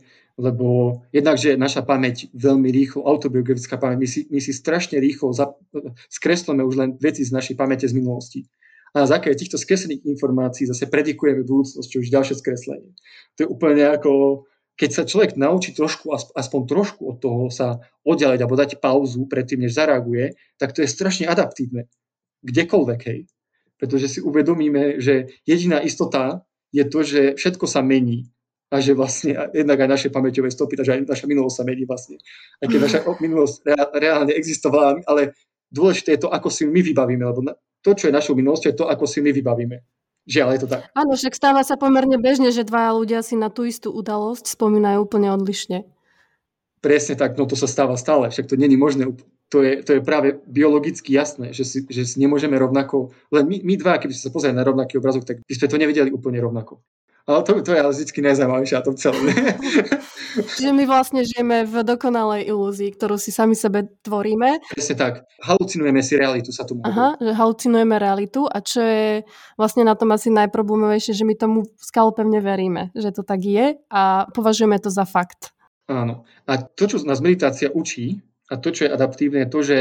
Lebo 0.41 0.97
jednak, 1.13 1.37
že 1.37 1.53
naša 1.53 1.85
pamäť 1.85 2.33
veľmi 2.33 2.73
rýchlo, 2.73 3.05
autobiografická 3.05 3.77
pamäť, 3.77 3.97
my 4.01 4.07
si, 4.09 4.21
my 4.33 4.39
si 4.41 4.57
strašne 4.57 4.97
rýchlo 4.97 5.29
za, 5.37 5.53
skreslíme 6.09 6.65
už 6.65 6.75
len 6.81 6.89
veci 6.97 7.21
z 7.21 7.29
našej 7.29 7.53
pamäte 7.53 7.85
z 7.85 7.93
minulosti. 7.93 8.49
A 8.97 9.05
na 9.05 9.07
základe 9.07 9.37
týchto 9.37 9.61
skreslených 9.61 10.03
informácií 10.03 10.65
zase 10.65 10.89
predikujeme 10.89 11.45
budúcnosť, 11.45 11.87
čo 11.87 12.01
už 12.01 12.09
ďalšie 12.09 12.35
skreslenie. 12.41 12.91
To 13.37 13.45
je 13.45 13.47
úplne 13.47 13.85
ako, 13.85 14.43
keď 14.75 14.89
sa 14.89 15.03
človek 15.05 15.37
naučí 15.37 15.77
trošku, 15.77 16.09
aspoň 16.11 16.61
trošku 16.65 17.01
od 17.05 17.17
toho 17.21 17.53
sa 17.53 17.79
oddeliť 18.01 18.41
alebo 18.41 18.57
dať 18.57 18.81
pauzu 18.81 19.29
predtým, 19.29 19.61
než 19.61 19.77
zareaguje, 19.77 20.33
tak 20.57 20.73
to 20.73 20.81
je 20.81 20.89
strašne 20.89 21.29
adaptívne. 21.29 21.85
Kdekoľvek, 22.41 23.01
hej. 23.05 23.29
Pretože 23.77 24.17
si 24.17 24.19
uvedomíme, 24.19 24.97
že 24.97 25.37
jediná 25.45 25.77
istota 25.79 26.43
je 26.73 26.83
to, 26.83 27.05
že 27.05 27.21
všetko 27.37 27.69
sa 27.69 27.85
mení 27.85 28.27
a 28.71 28.79
že 28.79 28.95
vlastne 28.95 29.35
jednak 29.51 29.83
aj 29.83 29.89
naše 29.91 30.07
pamäťové 30.07 30.47
stopy, 30.47 30.79
takže 30.79 30.95
aj 30.95 30.99
naša 31.03 31.27
minulosť 31.27 31.55
sa 31.59 31.63
mení 31.67 31.83
vlastne. 31.83 32.15
Aj 32.63 32.67
keď 32.71 32.79
naša 32.79 32.99
minulosť 33.25 33.55
reálne 33.91 34.31
existovala, 34.31 35.03
ale 35.03 35.35
dôležité 35.67 36.15
je 36.15 36.23
to, 36.23 36.29
ako 36.31 36.47
si 36.47 36.63
my 36.63 36.79
vybavíme, 36.79 37.23
lebo 37.27 37.43
to, 37.83 37.91
čo 37.91 38.07
je 38.07 38.15
našou 38.15 38.39
minulosťou, 38.39 38.71
je 38.71 38.79
to, 38.79 38.87
ako 38.87 39.03
si 39.03 39.19
my 39.19 39.35
vybavíme. 39.35 39.83
Žiaľ, 40.29 40.49
je 40.53 40.59
to 40.63 40.69
tak. 40.69 40.81
Áno, 40.93 41.17
však 41.17 41.33
stáva 41.33 41.65
sa 41.65 41.75
pomerne 41.75 42.15
bežne, 42.21 42.53
že 42.53 42.63
dvaja 42.63 42.93
ľudia 42.93 43.19
si 43.25 43.33
na 43.35 43.49
tú 43.49 43.65
istú 43.65 43.89
udalosť 43.89 44.53
spomínajú 44.53 45.03
úplne 45.03 45.33
odlišne. 45.33 45.89
Presne 46.79 47.17
tak, 47.17 47.35
no 47.35 47.49
to 47.49 47.57
sa 47.57 47.65
stáva 47.65 47.97
stále, 47.97 48.29
však 48.29 48.47
to 48.47 48.55
není 48.55 48.77
možné. 48.77 49.09
To 49.51 49.59
je, 49.65 49.83
to 49.83 49.99
je 49.99 50.01
práve 50.01 50.39
biologicky 50.47 51.11
jasné, 51.11 51.51
že 51.51 51.67
si, 51.67 51.83
že 51.89 52.07
si 52.07 52.23
nemôžeme 52.23 52.55
rovnako, 52.55 53.11
len 53.35 53.43
my, 53.49 53.57
my 53.67 53.73
dva, 53.75 53.99
keby 53.99 54.15
sme 54.15 54.23
sa 54.29 54.33
pozreli 54.33 54.55
na 54.55 54.63
rovnaký 54.63 54.95
obrazok, 54.95 55.27
tak 55.27 55.43
by 55.43 55.53
sme 55.57 55.67
to 55.67 55.81
nevedeli 55.81 56.09
úplne 56.13 56.39
rovnako. 56.39 56.79
Ale 57.29 57.45
to, 57.45 57.61
to 57.61 57.71
je 57.73 57.79
ale 57.79 57.93
vždy 57.93 58.21
najzaujímavejšie 58.21 58.75
a 58.77 58.81
to 58.81 58.91
celé. 58.97 59.33
Čiže 60.57 60.71
my 60.77 60.83
vlastne 60.89 61.21
žijeme 61.21 61.69
v 61.69 61.85
dokonalej 61.85 62.49
ilúzii, 62.49 62.97
ktorú 62.97 63.21
si 63.21 63.29
sami 63.29 63.53
sebe 63.53 63.93
tvoríme. 64.01 64.57
Presne 64.73 64.95
tak. 64.97 65.13
Halucinujeme 65.45 66.01
si 66.01 66.17
realitu, 66.17 66.49
sa 66.49 66.65
tomu 66.65 66.81
Aha, 66.81 67.21
že 67.21 67.31
halucinujeme 67.37 67.95
realitu 68.01 68.49
a 68.49 68.57
čo 68.59 68.81
je 68.81 69.21
vlastne 69.53 69.85
na 69.85 69.93
tom 69.93 70.09
asi 70.09 70.33
najproblémovejšie, 70.33 71.13
že 71.13 71.27
my 71.27 71.37
tomu 71.37 71.69
skalopevne 71.77 72.41
veríme, 72.41 72.89
že 72.97 73.13
to 73.13 73.21
tak 73.21 73.45
je 73.45 73.77
a 73.93 74.25
považujeme 74.33 74.81
to 74.81 74.89
za 74.89 75.05
fakt. 75.05 75.53
Áno. 75.85 76.25
A 76.49 76.57
to, 76.57 76.89
čo 76.89 77.03
nás 77.05 77.21
meditácia 77.21 77.69
učí, 77.69 78.23
a 78.51 78.59
to, 78.59 78.73
čo 78.75 78.87
je 78.87 78.93
adaptívne, 78.93 79.47
je 79.47 79.49
to, 79.51 79.59
že 79.63 79.79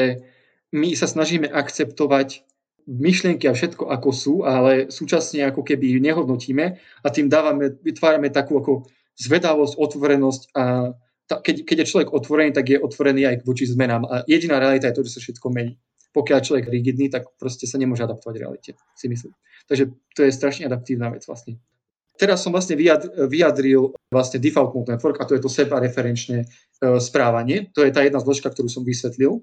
my 0.70 0.94
sa 0.94 1.10
snažíme 1.10 1.50
akceptovať 1.50 2.46
myšlienky 2.90 3.46
a 3.46 3.54
všetko 3.54 3.86
ako 3.86 4.10
sú, 4.10 4.34
ale 4.42 4.90
súčasne 4.90 5.46
ako 5.46 5.62
keby 5.62 6.02
nehodnotíme 6.02 6.64
a 6.76 7.08
tým 7.14 7.30
dávame, 7.30 7.78
vytvárame 7.78 8.34
takú 8.34 8.58
ako 8.58 8.90
zvedavosť, 9.14 9.78
otvorenosť 9.78 10.42
a 10.58 10.90
ta, 11.30 11.38
keď, 11.38 11.62
keď 11.62 11.76
je 11.86 11.90
človek 11.94 12.10
otvorený, 12.10 12.50
tak 12.50 12.66
je 12.66 12.82
otvorený 12.82 13.22
aj 13.30 13.46
voči 13.46 13.62
zmenám. 13.70 14.02
A 14.10 14.26
jediná 14.26 14.58
realita 14.58 14.90
je 14.90 14.98
to, 14.98 15.06
že 15.06 15.14
sa 15.14 15.20
všetko 15.22 15.46
mení. 15.54 15.78
Pokiaľ 16.10 16.42
je 16.42 16.46
človek 16.50 16.66
rigidný, 16.66 17.06
tak 17.06 17.30
proste 17.38 17.70
sa 17.70 17.78
nemôže 17.78 18.02
adaptovať 18.02 18.34
realite, 18.34 18.74
si 18.98 19.06
myslím. 19.06 19.30
Takže 19.70 19.94
to 20.18 20.26
je 20.26 20.34
strašne 20.34 20.66
adaptívna 20.66 21.06
vec 21.14 21.22
vlastne. 21.22 21.62
Teraz 22.18 22.42
som 22.42 22.50
vlastne 22.50 22.74
vyjadril 23.30 23.94
vlastne 24.10 24.42
default 24.42 24.74
mode 24.74 24.90
network 24.90 25.22
a 25.22 25.24
to 25.24 25.38
je 25.38 25.40
to 25.40 25.48
seba 25.48 25.78
referenčné 25.78 26.44
uh, 26.44 26.98
správanie. 26.98 27.70
To 27.78 27.86
je 27.86 27.94
tá 27.94 28.02
jedna 28.02 28.18
zložka, 28.18 28.50
ktorú 28.50 28.66
som 28.66 28.82
vysvetlil. 28.82 29.38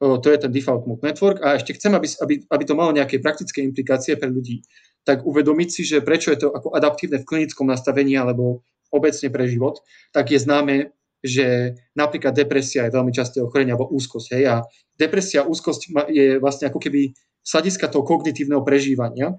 To 0.00 0.28
je 0.32 0.38
ten 0.40 0.48
default 0.48 0.88
mode 0.88 1.04
network 1.04 1.44
a 1.44 1.60
ešte 1.60 1.76
chcem, 1.76 1.92
aby, 1.92 2.08
aby, 2.24 2.34
aby 2.48 2.64
to 2.64 2.72
malo 2.72 2.88
nejaké 2.96 3.20
praktické 3.20 3.60
implikácie 3.60 4.16
pre 4.16 4.32
ľudí. 4.32 4.64
Tak 5.04 5.28
uvedomiť 5.28 5.68
si, 5.68 5.82
že 5.84 6.00
prečo 6.00 6.32
je 6.32 6.40
to 6.40 6.48
ako 6.56 6.72
adaptívne 6.72 7.20
v 7.20 7.28
klinickom 7.28 7.68
nastavení 7.68 8.16
alebo 8.16 8.64
obecne 8.88 9.28
pre 9.28 9.44
život, 9.44 9.84
tak 10.16 10.32
je 10.32 10.40
známe, 10.40 10.96
že 11.20 11.76
napríklad 11.92 12.32
depresia 12.32 12.88
je 12.88 12.96
veľmi 12.96 13.12
časté 13.12 13.44
ochorenie 13.44 13.76
alebo 13.76 13.92
úzkosť. 13.92 14.40
Hej? 14.40 14.44
A 14.48 14.56
depresia 14.96 15.44
úzkosť 15.44 15.92
je 16.08 16.40
vlastne 16.40 16.72
ako 16.72 16.80
keby 16.80 17.12
sladiska 17.44 17.92
toho 17.92 18.04
kognitívneho 18.04 18.64
prežívania, 18.64 19.36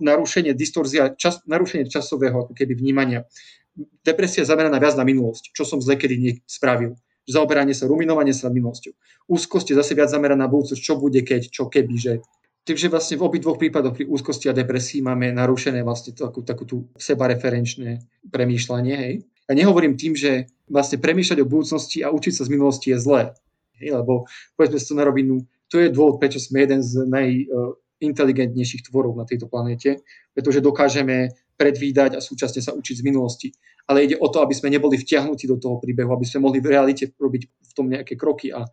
narušenie 0.00 0.52
distorzia, 0.52 1.16
čas, 1.16 1.40
narušenie 1.48 1.88
časového 1.88 2.44
ako 2.44 2.52
keby 2.52 2.76
vnímania. 2.76 3.24
Depresia 4.04 4.44
zameraná 4.44 4.80
viac 4.80 4.96
na 4.96 5.04
minulosť, 5.04 5.52
čo 5.52 5.64
som 5.64 5.80
zle 5.80 5.96
kedy 5.96 6.44
spravil. 6.48 6.96
Zaoberanie 7.28 7.76
sa, 7.76 7.84
ruminovanie 7.84 8.32
sa 8.32 8.48
minulosťou. 8.48 8.96
Úzkosť 9.28 9.70
je 9.70 9.76
zase 9.76 9.92
viac 9.92 10.08
zameraná 10.08 10.48
na 10.48 10.50
budúcnosť, 10.50 10.80
čo 10.80 10.96
bude 10.96 11.20
keď, 11.20 11.52
čo 11.52 11.68
keby, 11.68 11.94
že 12.00 12.12
Takže 12.68 12.92
vlastne 12.92 13.16
v 13.16 13.24
obidvoch 13.24 13.56
prípadoch 13.56 13.96
pri 13.96 14.04
úzkosti 14.04 14.52
a 14.52 14.52
depresii 14.52 15.00
máme 15.00 15.32
narušené 15.32 15.80
vlastne 15.80 16.12
takú, 16.12 16.44
takú 16.44 16.68
tú 16.68 16.76
sebareferenčné 17.00 18.04
premýšľanie. 18.28 18.92
Hej. 18.92 19.14
Ja 19.48 19.56
nehovorím 19.56 19.96
tým, 19.96 20.12
že 20.12 20.52
vlastne 20.68 21.00
premýšľať 21.00 21.40
o 21.40 21.48
budúcnosti 21.48 22.04
a 22.04 22.12
učiť 22.12 22.32
sa 22.36 22.44
z 22.44 22.52
minulosti 22.52 22.92
je 22.92 23.00
zlé. 23.00 23.32
Hej, 23.80 23.96
lebo 23.96 24.28
povedzme 24.52 24.76
si 24.76 24.84
to 24.84 25.00
na 25.00 25.08
rovinu, 25.08 25.48
to 25.72 25.80
je 25.80 25.88
dôvod, 25.88 26.20
prečo 26.20 26.36
sme 26.36 26.60
jeden 26.68 26.84
z 26.84 27.08
najinteligentnejších 27.08 28.92
tvorov 28.92 29.16
na 29.16 29.24
tejto 29.24 29.48
planéte, 29.48 30.04
pretože 30.36 30.60
dokážeme 30.60 31.32
predvídať 31.56 32.20
a 32.20 32.20
súčasne 32.20 32.60
sa 32.60 32.76
učiť 32.76 33.00
z 33.00 33.06
minulosti. 33.08 33.48
Ale 33.88 34.04
ide 34.04 34.20
o 34.20 34.28
to, 34.28 34.44
aby 34.44 34.52
sme 34.52 34.68
neboli 34.68 35.00
vtiahnutí 35.00 35.48
do 35.48 35.56
toho 35.56 35.80
príbehu, 35.80 36.12
aby 36.12 36.28
sme 36.28 36.44
mohli 36.44 36.60
v 36.60 36.76
realite 36.76 37.16
robiť 37.16 37.42
v 37.48 37.72
tom 37.72 37.88
nejaké 37.88 38.20
kroky 38.20 38.52
a 38.52 38.68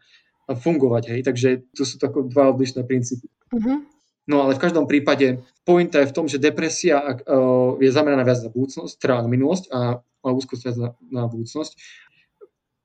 fungovať. 0.51 1.15
Hej? 1.15 1.21
Takže 1.25 1.49
to 1.73 1.87
sú 1.87 1.97
tako 1.97 2.27
dva 2.27 2.51
odlišné 2.53 2.83
princípy. 2.83 3.31
Uh-huh. 3.55 3.81
No 4.27 4.45
ale 4.45 4.57
v 4.57 4.61
každom 4.61 4.85
prípade 4.85 5.41
pointa 5.63 6.01
je 6.01 6.09
v 6.09 6.15
tom, 6.15 6.25
že 6.25 6.41
depresia 6.41 7.01
uh, 7.01 7.77
je 7.79 7.89
zameraná 7.89 8.25
viac 8.25 8.41
na 8.41 8.49
budúcnosť, 8.49 8.93
teda 8.97 9.25
na 9.25 9.29
minulosť 9.29 9.65
a, 9.71 10.01
a 10.01 10.27
úzkosť 10.33 10.61
viac 10.65 10.77
na, 10.77 10.89
na 11.09 11.23
budúcnosť. 11.29 11.73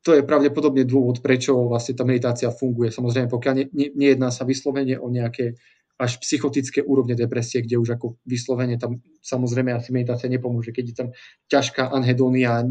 To 0.00 0.16
je 0.16 0.24
pravdepodobne 0.24 0.88
dôvod, 0.88 1.20
prečo 1.20 1.52
vlastne 1.68 1.92
tá 1.92 2.08
meditácia 2.08 2.48
funguje. 2.48 2.88
Samozrejme, 2.88 3.28
pokiaľ 3.28 3.54
ne, 3.56 3.66
ne, 3.72 3.88
nejedná 3.92 4.32
sa 4.32 4.48
vyslovene 4.48 4.96
o 4.96 5.12
nejaké 5.12 5.60
až 6.00 6.16
psychotické 6.24 6.80
úrovne 6.80 7.12
depresie, 7.12 7.60
kde 7.60 7.76
už 7.76 8.00
ako 8.00 8.16
vyslovene 8.24 8.80
tam 8.80 9.04
samozrejme 9.20 9.76
asi 9.76 9.92
meditácia 9.92 10.32
nepomôže, 10.32 10.72
keď 10.72 10.84
je 10.88 10.96
tam 10.96 11.08
ťažká 11.52 11.92
anhedonia 11.92 12.64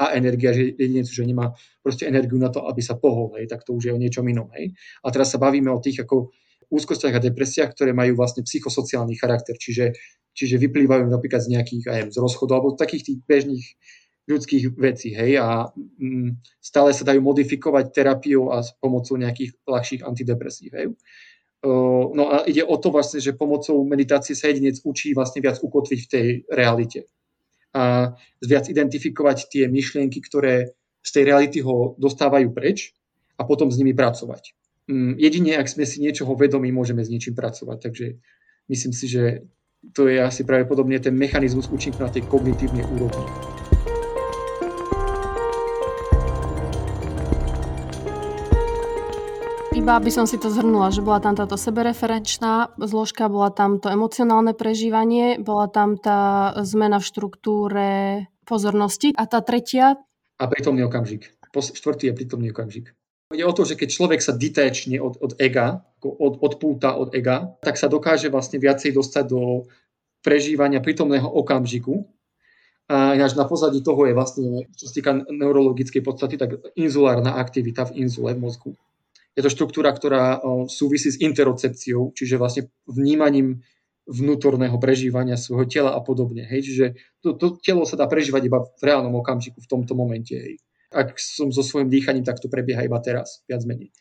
a 0.00 0.04
energia, 0.16 0.56
že 0.56 0.72
jedinec 0.72 1.04
že 1.04 1.28
nemá 1.28 1.52
proste 1.84 2.08
energiu 2.08 2.40
na 2.40 2.48
to, 2.48 2.64
aby 2.64 2.80
sa 2.80 2.96
pohol, 2.96 3.36
hej, 3.36 3.44
tak 3.44 3.68
to 3.68 3.76
už 3.76 3.92
je 3.92 3.92
o 3.92 4.00
niečom 4.00 4.24
inom. 4.24 4.48
Hej. 4.56 4.72
A 5.04 5.12
teraz 5.12 5.28
sa 5.28 5.38
bavíme 5.38 5.68
o 5.68 5.84
tých 5.84 6.08
ako 6.08 6.32
úzkostiach 6.72 7.20
a 7.20 7.24
depresiách, 7.28 7.76
ktoré 7.76 7.92
majú 7.92 8.16
vlastne 8.16 8.40
psychosociálny 8.40 9.20
charakter, 9.20 9.52
čiže, 9.60 9.92
čiže 10.32 10.56
vyplývajú 10.56 11.04
napríklad 11.12 11.44
z 11.44 11.52
nejakých 11.52 11.84
aj 11.92 12.00
z 12.08 12.16
rozchodov 12.16 12.64
alebo 12.64 12.80
takých 12.80 13.12
tých 13.12 13.18
bežných 13.28 13.66
ľudských 14.22 14.78
vecí, 14.78 15.12
hej, 15.12 15.36
a 15.42 15.68
mm, 15.74 16.40
stále 16.62 16.96
sa 16.96 17.04
dajú 17.04 17.20
modifikovať 17.20 17.92
terapiou 17.92 18.54
a 18.54 18.64
s 18.64 18.72
pomocou 18.80 19.18
nejakých 19.20 19.60
ľahších 19.66 20.00
antidepresív, 20.06 20.70
hej. 20.72 20.86
No 21.62 22.22
a 22.34 22.42
ide 22.50 22.66
o 22.66 22.74
to 22.74 22.90
vlastne, 22.90 23.22
že 23.22 23.38
pomocou 23.38 23.86
meditácie 23.86 24.34
sa 24.34 24.50
jedinec 24.50 24.82
učí 24.82 25.14
vlastne 25.14 25.38
viac 25.38 25.62
ukotviť 25.62 26.00
v 26.02 26.10
tej 26.10 26.26
realite. 26.50 27.06
A 27.72 28.12
viac 28.42 28.66
identifikovať 28.66 29.46
tie 29.48 29.64
myšlienky, 29.70 30.18
ktoré 30.20 30.74
z 31.02 31.10
tej 31.14 31.24
reality 31.30 31.58
ho 31.62 31.94
dostávajú 32.02 32.50
preč 32.50 32.92
a 33.38 33.46
potom 33.46 33.70
s 33.70 33.78
nimi 33.78 33.94
pracovať. 33.94 34.54
Um, 34.90 35.14
jedine, 35.14 35.54
ak 35.54 35.70
sme 35.70 35.86
si 35.86 36.02
niečoho 36.02 36.34
vedomí, 36.34 36.74
môžeme 36.74 37.06
s 37.06 37.10
niečím 37.10 37.38
pracovať. 37.38 37.78
Takže 37.78 38.06
myslím 38.66 38.92
si, 38.92 39.06
že 39.06 39.46
to 39.94 40.06
je 40.06 40.18
asi 40.18 40.42
pravdepodobne 40.46 40.98
ten 40.98 41.14
mechanizmus 41.14 41.70
účinku 41.70 42.02
na 42.02 42.10
tej 42.10 42.26
kognitívnej 42.26 42.86
úrovni. 42.86 43.51
Iba 49.82 49.98
aby 49.98 50.14
som 50.14 50.30
si 50.30 50.38
to 50.38 50.46
zhrnula, 50.46 50.94
že 50.94 51.02
bola 51.02 51.18
tam 51.18 51.34
táto 51.34 51.58
sebereferenčná 51.58 52.70
zložka, 52.78 53.26
bola 53.26 53.50
tam 53.50 53.82
to 53.82 53.90
emocionálne 53.90 54.54
prežívanie, 54.54 55.42
bola 55.42 55.66
tam 55.66 55.98
tá 55.98 56.54
zmena 56.62 57.02
v 57.02 57.08
štruktúre 57.10 57.88
pozornosti 58.46 59.10
a 59.10 59.26
tá 59.26 59.42
tretia? 59.42 59.98
A 60.38 60.46
prítomný 60.46 60.86
okamžik. 60.86 61.34
Štvrtý 61.50 62.06
je 62.06 62.14
prítomný 62.14 62.54
okamžik. 62.54 62.94
Ide 63.34 63.42
o 63.42 63.50
to, 63.50 63.66
že 63.66 63.74
keď 63.74 63.88
človek 63.90 64.22
sa 64.22 64.38
detachne 64.38 65.02
od, 65.02 65.18
od 65.18 65.34
ega, 65.42 65.82
od, 65.98 66.38
od 66.38 66.52
púta 66.62 66.94
od 66.94 67.10
ega, 67.18 67.50
tak 67.66 67.74
sa 67.74 67.90
dokáže 67.90 68.30
vlastne 68.30 68.62
viacej 68.62 68.94
dostať 68.94 69.34
do 69.34 69.66
prežívania 70.22 70.78
prítomného 70.78 71.26
okamžiku. 71.26 72.06
A 72.86 73.18
ináč 73.18 73.34
na 73.34 73.50
pozadí 73.50 73.82
toho 73.82 74.06
je 74.06 74.14
vlastne, 74.14 74.70
čo 74.78 74.86
sa 74.86 74.94
týka 74.94 75.26
neurologickej 75.26 76.06
podstaty, 76.06 76.38
tak 76.38 76.70
inzulárna 76.78 77.34
aktivita 77.34 77.90
v 77.90 78.06
inzule 78.06 78.38
v 78.38 78.46
mozgu 78.46 78.70
je 79.32 79.40
to 79.40 79.50
štruktúra, 79.50 79.92
ktorá 79.92 80.44
súvisí 80.68 81.08
s 81.08 81.20
interocepciou, 81.20 82.12
čiže 82.12 82.36
vlastne 82.36 82.68
vnímaním 82.84 83.64
vnútorného 84.04 84.76
prežívania 84.82 85.38
svojho 85.38 85.66
tela 85.70 85.90
a 85.94 86.00
podobne. 86.02 86.42
Hej. 86.44 86.60
Čiže 86.68 86.86
to, 87.22 87.38
to 87.38 87.46
telo 87.62 87.86
sa 87.86 87.94
dá 87.94 88.10
prežívať 88.10 88.42
iba 88.50 88.58
v 88.60 88.82
reálnom 88.82 89.14
okamžiku, 89.22 89.62
v 89.62 89.70
tomto 89.70 89.94
momente. 89.94 90.34
Hej. 90.34 90.58
Ak 90.92 91.16
som 91.16 91.48
so 91.54 91.62
svojím 91.64 91.88
dýchaním, 91.88 92.26
tak 92.26 92.42
to 92.42 92.50
prebieha 92.52 92.82
iba 92.84 92.98
teraz, 93.00 93.46
viac 93.48 93.62
menej. 93.64 93.94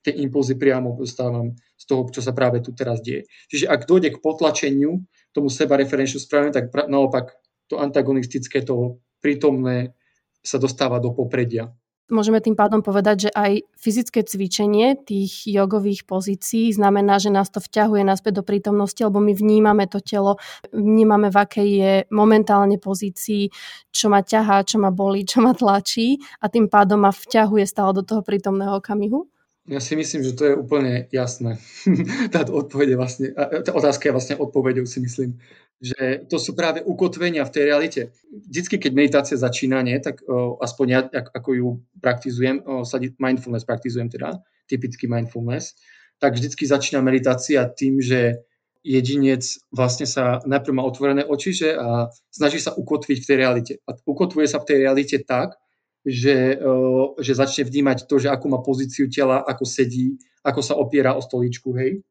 Tie 0.00 0.14
impulzy 0.14 0.54
priamo 0.54 0.94
dostávam 0.94 1.58
z 1.74 1.84
toho, 1.84 2.06
čo 2.08 2.22
sa 2.22 2.30
práve 2.32 2.62
tu 2.62 2.70
teraz 2.72 3.02
deje. 3.02 3.26
Čiže 3.50 3.66
ak 3.66 3.84
dojde 3.84 4.14
k 4.14 4.22
potlačeniu 4.22 5.04
tomu 5.34 5.50
seba 5.50 5.76
referenčnú 5.76 6.22
správne, 6.22 6.54
tak 6.54 6.70
pra, 6.70 6.86
naopak 6.86 7.34
to 7.66 7.82
antagonistické, 7.82 8.62
to 8.64 9.02
prítomné 9.20 9.92
sa 10.40 10.56
dostáva 10.56 11.02
do 11.02 11.12
popredia. 11.12 11.74
Môžeme 12.08 12.40
tým 12.40 12.56
pádom 12.56 12.80
povedať, 12.80 13.28
že 13.28 13.30
aj 13.36 13.68
fyzické 13.76 14.24
cvičenie 14.24 14.96
tých 14.96 15.44
jogových 15.44 16.08
pozícií 16.08 16.72
znamená, 16.72 17.20
že 17.20 17.28
nás 17.28 17.52
to 17.52 17.60
vťahuje 17.60 18.00
naspäť 18.00 18.40
do 18.40 18.44
prítomnosti, 18.48 18.96
lebo 18.96 19.20
my 19.20 19.36
vnímame 19.36 19.84
to 19.84 20.00
telo, 20.00 20.40
vnímame, 20.72 21.28
v 21.28 21.36
akej 21.36 21.68
je 21.68 21.92
momentálne 22.08 22.80
pozícii, 22.80 23.52
čo 23.92 24.08
ma 24.08 24.24
ťahá, 24.24 24.64
čo 24.64 24.80
ma 24.80 24.88
bolí, 24.88 25.28
čo 25.28 25.44
ma 25.44 25.52
tlačí 25.52 26.16
a 26.40 26.48
tým 26.48 26.72
pádom 26.72 27.04
ma 27.04 27.12
vťahuje 27.12 27.68
stále 27.68 27.92
do 27.92 28.00
toho 28.00 28.24
prítomného 28.24 28.80
okamihu. 28.80 29.28
Ja 29.68 29.84
si 29.84 29.92
myslím, 30.00 30.24
že 30.24 30.32
to 30.32 30.44
je 30.48 30.54
úplne 30.56 31.12
jasné. 31.12 31.60
tá 32.32 32.40
odpoveď 32.48 32.96
vlastne, 32.96 33.36
tá 33.36 33.68
otázka 33.76 34.08
je 34.08 34.16
vlastne 34.16 34.34
odpoveďou, 34.40 34.88
si 34.88 35.04
myslím 35.04 35.36
že 35.78 36.26
to 36.26 36.42
sú 36.42 36.58
práve 36.58 36.82
ukotvenia 36.82 37.46
v 37.46 37.54
tej 37.54 37.64
realite. 37.70 38.02
Vždycky, 38.50 38.82
keď 38.82 38.92
meditácia 38.94 39.36
začína, 39.38 39.78
nie, 39.86 39.94
tak 40.02 40.26
o, 40.26 40.58
aspoň 40.58 40.86
ja, 40.90 41.00
ako 41.14 41.50
ju 41.54 41.68
praktizujem, 42.02 42.66
o, 42.66 42.82
sa 42.82 42.98
mindfulness 42.98 43.62
praktizujem 43.62 44.10
teda, 44.10 44.42
typický 44.66 45.06
mindfulness, 45.06 45.78
tak 46.18 46.34
vždycky 46.34 46.66
začína 46.66 46.98
meditácia 46.98 47.62
tým, 47.70 48.02
že 48.02 48.42
jedinec 48.82 49.46
vlastne 49.70 50.06
sa 50.06 50.42
najprv 50.42 50.74
má 50.74 50.82
otvorené 50.82 51.22
oči 51.22 51.54
že, 51.54 51.78
a 51.78 52.10
snaží 52.30 52.58
sa 52.58 52.74
ukotviť 52.74 53.18
v 53.22 53.26
tej 53.26 53.36
realite. 53.38 53.72
A 53.86 53.94
ukotvuje 53.94 54.50
sa 54.50 54.58
v 54.58 54.66
tej 54.66 54.76
realite 54.82 55.16
tak, 55.22 55.54
že, 56.02 56.58
o, 56.58 57.14
že 57.22 57.38
začne 57.38 57.70
vnímať 57.70 58.10
to, 58.10 58.18
že 58.18 58.34
ako 58.34 58.46
má 58.50 58.58
pozíciu 58.66 59.06
tela, 59.06 59.46
ako 59.46 59.62
sedí, 59.62 60.18
ako 60.42 60.58
sa 60.58 60.74
opiera 60.74 61.14
o 61.14 61.22
stoličku, 61.22 61.70
hej 61.78 62.02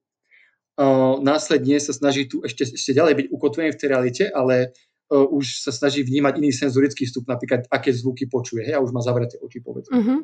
následne 1.20 1.82
sa 1.82 1.90
snaží 1.90 2.30
tu 2.30 2.46
ešte, 2.46 2.70
ešte 2.70 2.94
ďalej 2.94 3.14
byť 3.18 3.28
ukotvený 3.34 3.74
v 3.74 3.80
tej 3.82 3.88
realite, 3.90 4.24
ale 4.30 4.78
uh, 5.10 5.26
už 5.26 5.66
sa 5.66 5.74
snaží 5.74 6.06
vnímať 6.06 6.38
iný 6.38 6.54
senzorický 6.54 7.10
vstup, 7.10 7.26
napríklad 7.26 7.66
aké 7.74 7.90
zvuky 7.90 8.30
počuje, 8.30 8.62
hej, 8.62 8.78
a 8.78 8.84
už 8.86 8.94
má 8.94 9.02
zavreté 9.02 9.42
oči, 9.42 9.60
povedzme. 9.66 9.94
Uh-huh. 9.98 10.20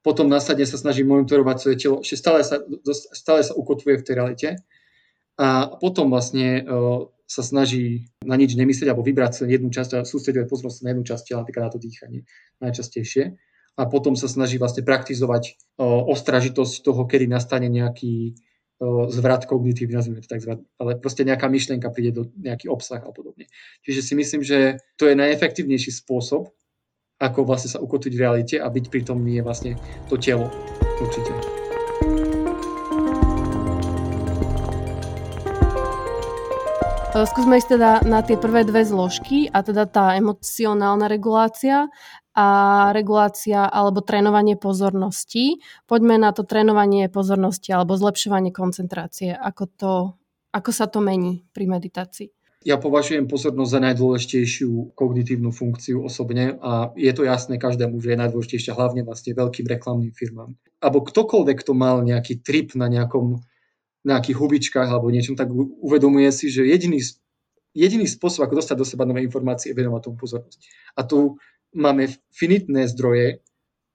Potom 0.00 0.26
následne 0.26 0.64
sa 0.64 0.80
snaží 0.80 1.04
monitorovať 1.04 1.56
svoje 1.60 1.76
telo, 1.78 1.96
ešte 2.00 2.16
stále 2.16 2.40
sa, 2.42 2.64
stále 3.12 3.44
sa 3.44 3.52
ukotvuje 3.54 4.00
v 4.00 4.04
tej 4.08 4.14
realite 4.16 4.48
a 5.36 5.68
potom 5.68 6.08
vlastne 6.08 6.64
uh, 6.64 7.12
sa 7.28 7.44
snaží 7.44 8.08
na 8.24 8.36
nič 8.40 8.56
nemyslieť 8.56 8.88
alebo 8.88 9.04
vybrať 9.04 9.32
sa 9.32 9.42
jednu 9.44 9.68
časť 9.68 9.90
a 10.00 10.08
sústredovať 10.08 10.48
pozornosť 10.48 10.80
na 10.84 10.88
jednu 10.96 11.04
časť 11.04 11.22
tela, 11.28 11.40
napríklad 11.44 11.64
na 11.68 11.72
to 11.72 11.80
dýchanie 11.80 12.20
najčastejšie. 12.60 13.36
A 13.72 13.88
potom 13.88 14.12
sa 14.20 14.28
snaží 14.28 14.60
vlastne 14.60 14.84
praktizovať 14.84 15.56
uh, 15.76 16.08
ostražitosť 16.08 16.84
toho, 16.84 17.04
kedy 17.04 17.28
nastane 17.28 17.68
nejaký 17.68 18.36
zvrat 19.10 19.46
kognitívny, 19.46 19.94
nazvime 19.94 20.20
to 20.20 20.30
tak 20.30 20.42
zvrat, 20.42 20.58
ale 20.78 20.98
proste 20.98 21.22
nejaká 21.22 21.46
myšlienka 21.46 21.90
príde 21.94 22.10
do 22.10 22.22
nejaký 22.34 22.66
obsah 22.66 22.98
a 22.98 23.10
podobne. 23.14 23.46
Čiže 23.86 24.00
si 24.02 24.14
myslím, 24.18 24.42
že 24.42 24.82
to 24.98 25.06
je 25.06 25.14
najefektívnejší 25.14 25.94
spôsob, 26.02 26.50
ako 27.22 27.46
vlastne 27.46 27.70
sa 27.70 27.78
ukotviť 27.78 28.12
v 28.18 28.22
realite 28.22 28.56
a 28.58 28.66
byť 28.66 28.84
prítomný 28.90 29.38
je 29.38 29.46
vlastne 29.46 29.72
to 30.10 30.18
telo. 30.18 30.50
Určite. 30.98 31.62
Skúsme 37.12 37.60
ísť 37.60 37.76
teda 37.76 37.90
na 38.08 38.24
tie 38.24 38.40
prvé 38.40 38.64
dve 38.64 38.88
zložky 38.88 39.44
a 39.52 39.60
teda 39.60 39.84
tá 39.84 40.16
emocionálna 40.16 41.12
regulácia 41.12 41.92
a 42.32 42.46
regulácia 42.96 43.68
alebo 43.68 44.00
trénovanie 44.00 44.56
pozornosti. 44.56 45.60
Poďme 45.84 46.16
na 46.16 46.32
to 46.32 46.48
trénovanie 46.48 47.12
pozornosti 47.12 47.72
alebo 47.76 47.96
zlepšovanie 47.96 48.52
koncentrácie. 48.52 49.36
Ako, 49.36 49.64
to, 49.68 49.92
ako 50.52 50.70
sa 50.72 50.88
to 50.88 51.04
mení 51.04 51.44
pri 51.52 51.68
meditácii? 51.68 52.28
Ja 52.62 52.78
považujem 52.78 53.26
pozornosť 53.26 53.70
za 53.74 53.80
najdôležitejšiu 53.82 54.94
kognitívnu 54.94 55.50
funkciu 55.50 56.06
osobne 56.06 56.62
a 56.62 56.94
je 56.94 57.10
to 57.10 57.26
jasné 57.26 57.58
každému, 57.58 57.98
že 57.98 58.14
je 58.14 58.20
najdôležitejšia 58.22 58.78
hlavne 58.78 59.02
vlastne 59.02 59.34
veľkým 59.34 59.66
reklamným 59.66 60.14
firmám. 60.14 60.54
Alebo 60.78 61.02
ktokoľvek, 61.02 61.66
kto 61.66 61.74
mal 61.74 62.06
nejaký 62.06 62.38
trip 62.38 62.78
na 62.78 62.86
nejakom, 62.86 63.42
nejakých 64.06 64.36
hubičkách 64.38 64.88
alebo 64.94 65.10
niečom, 65.10 65.34
tak 65.34 65.50
uvedomuje 65.82 66.30
si, 66.30 66.54
že 66.54 66.62
jediný, 66.62 67.02
jediný 67.74 68.06
spôsob, 68.06 68.46
ako 68.46 68.62
dostať 68.62 68.76
do 68.78 68.86
seba 68.86 69.10
nové 69.10 69.26
informácie, 69.26 69.74
je 69.74 69.78
venovať 69.82 70.00
tomu 70.06 70.16
pozornosť. 70.22 70.62
A 70.94 71.02
tu 71.02 71.42
máme 71.72 72.08
finitné 72.32 72.88
zdroje 72.88 73.40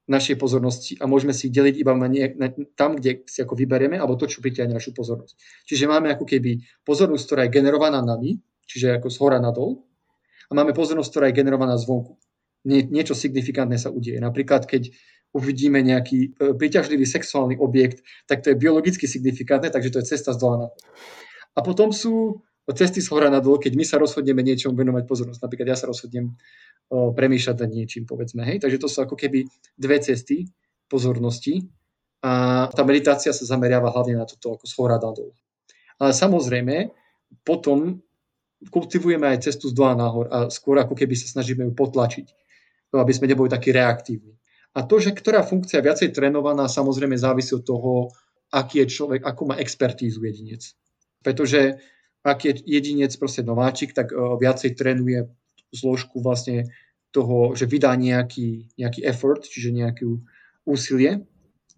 našej 0.07 0.39
pozornosti 0.39 0.93
a 1.03 1.05
môžeme 1.05 1.35
si 1.35 1.51
ich 1.51 1.53
deliť 1.53 1.75
iba 1.83 1.91
na 1.91 2.07
nie, 2.07 2.31
na, 2.39 2.47
tam, 2.79 2.95
kde 2.95 3.27
si 3.27 3.43
ako 3.43 3.59
vyberieme, 3.59 3.99
alebo 3.99 4.15
to, 4.15 4.23
čo 4.25 4.39
pritiahne 4.39 4.71
našu 4.71 4.95
pozornosť. 4.95 5.35
Čiže 5.67 5.91
máme 5.91 6.15
ako 6.15 6.23
keby 6.23 6.63
pozornosť, 6.87 7.23
ktorá 7.27 7.41
je 7.45 7.55
generovaná 7.59 7.99
nami, 7.99 8.39
čiže 8.63 9.03
ako 9.03 9.11
z 9.11 9.17
hora 9.19 9.39
nadol, 9.43 9.83
a 10.47 10.51
máme 10.55 10.71
pozornosť, 10.71 11.09
ktorá 11.11 11.25
je 11.27 11.39
generovaná 11.43 11.75
zvonku. 11.75 12.15
Nie, 12.63 12.87
niečo 12.87 13.19
signifikantné 13.19 13.75
sa 13.75 13.91
udieje. 13.91 14.23
Napríklad, 14.23 14.63
keď 14.63 14.95
uvidíme 15.35 15.83
nejaký 15.83 16.39
e, 16.39 16.55
príťažlivý 16.55 17.03
sexuálny 17.03 17.59
objekt, 17.59 17.99
tak 18.31 18.47
to 18.47 18.55
je 18.55 18.59
biologicky 18.59 19.11
signifikantné, 19.11 19.67
takže 19.75 19.91
to 19.91 19.99
je 19.99 20.07
cesta 20.07 20.31
z 20.31 20.39
dola 20.39 20.71
A 21.51 21.59
potom 21.59 21.91
sú 21.91 22.47
cesty 22.71 22.99
z 22.99 23.07
hora 23.11 23.31
nadol, 23.31 23.59
keď 23.59 23.75
my 23.75 23.85
sa 23.87 23.99
rozhodneme 23.99 24.43
niečom 24.43 24.75
venovať 24.75 25.03
pozornosť. 25.07 25.39
Napríklad 25.39 25.67
ja 25.71 25.77
sa 25.79 25.87
rozhodnem 25.87 26.35
premýšľať 26.91 27.55
nad 27.63 27.71
niečím, 27.71 28.03
povedzme. 28.07 28.47
Hej? 28.47 28.63
Takže 28.63 28.79
to 28.79 28.87
sú 28.87 29.03
ako 29.03 29.19
keby 29.19 29.43
dve 29.75 29.97
cesty 29.99 30.47
pozornosti 30.87 31.67
a 32.23 32.65
tá 32.71 32.81
meditácia 32.87 33.35
sa 33.35 33.43
zameriava 33.43 33.91
hlavne 33.91 34.17
na 34.17 34.25
toto 34.25 34.55
ako 34.55 34.65
shora 34.65 34.95
nadol. 34.97 35.35
Ale 35.99 36.15
samozrejme, 36.15 36.89
potom 37.43 37.99
kultivujeme 38.71 39.27
aj 39.27 39.51
cestu 39.51 39.69
z 39.69 39.75
dola 39.75 39.93
nahor 39.93 40.25
a 40.31 40.47
skôr 40.47 40.79
ako 40.79 40.95
keby 40.95 41.13
sa 41.13 41.27
snažíme 41.27 41.67
ju 41.67 41.73
potlačiť, 41.75 42.27
aby 42.95 43.13
sme 43.13 43.29
neboli 43.29 43.51
takí 43.51 43.69
reaktívni. 43.75 44.33
A 44.77 44.85
to, 44.85 45.01
že 45.01 45.11
ktorá 45.11 45.43
funkcia 45.43 45.81
je 45.81 45.87
viacej 45.89 46.09
trénovaná, 46.13 46.69
samozrejme 46.69 47.17
závisí 47.17 47.53
od 47.53 47.65
toho, 47.65 48.13
aký 48.53 48.85
je 48.85 48.93
človek, 48.93 49.21
akú 49.27 49.43
má 49.49 49.59
expertízu 49.59 50.23
jedinec. 50.23 50.71
Pretože 51.19 51.81
ak 52.23 52.39
je 52.47 52.53
jedinec 52.63 53.11
proste 53.19 53.43
nováčik, 53.43 53.91
tak 53.91 54.13
viacej 54.15 54.77
trénuje 54.77 55.27
zložku 55.73 56.19
vlastne 56.23 56.69
toho, 57.11 57.55
že 57.55 57.65
vydá 57.65 57.95
nejaký, 57.95 58.75
nejaký 58.77 59.01
effort, 59.07 59.41
čiže 59.43 59.73
nejakú 59.73 60.21
úsilie, 60.67 61.25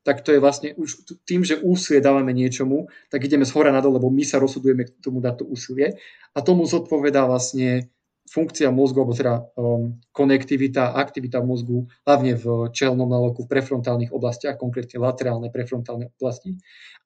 tak 0.03 0.25
to 0.25 0.33
je 0.33 0.41
vlastne 0.41 0.73
už 0.73 1.05
tým, 1.27 1.45
že 1.45 1.59
úsilie 1.61 2.01
dávame 2.01 2.33
niečomu, 2.33 2.89
tak 3.13 3.23
ideme 3.27 3.45
z 3.45 3.53
hora 3.53 3.69
nadol, 3.69 3.99
lebo 3.99 4.09
my 4.09 4.23
sa 4.25 4.41
rozhodujeme 4.41 4.87
k 4.87 4.91
tomu 5.03 5.21
dať 5.21 5.43
to 5.43 5.45
úsilie. 5.45 5.99
A 6.33 6.41
tomu 6.41 6.65
zodpovedá 6.65 7.27
vlastne 7.29 7.91
funkcia 8.29 8.69
mozgu, 8.69 9.01
alebo 9.01 9.13
teda 9.17 9.33
um, 9.57 9.97
konektivita, 10.13 10.93
aktivita 10.97 11.41
mozgu, 11.41 11.89
hlavne 12.05 12.37
v 12.37 12.45
čelnom 12.71 13.09
naloku, 13.09 13.45
v 13.45 13.51
prefrontálnych 13.57 14.13
oblastiach, 14.13 14.57
konkrétne 14.57 15.01
laterálne 15.01 15.49
prefrontálne 15.49 16.13
oblasti. 16.21 16.57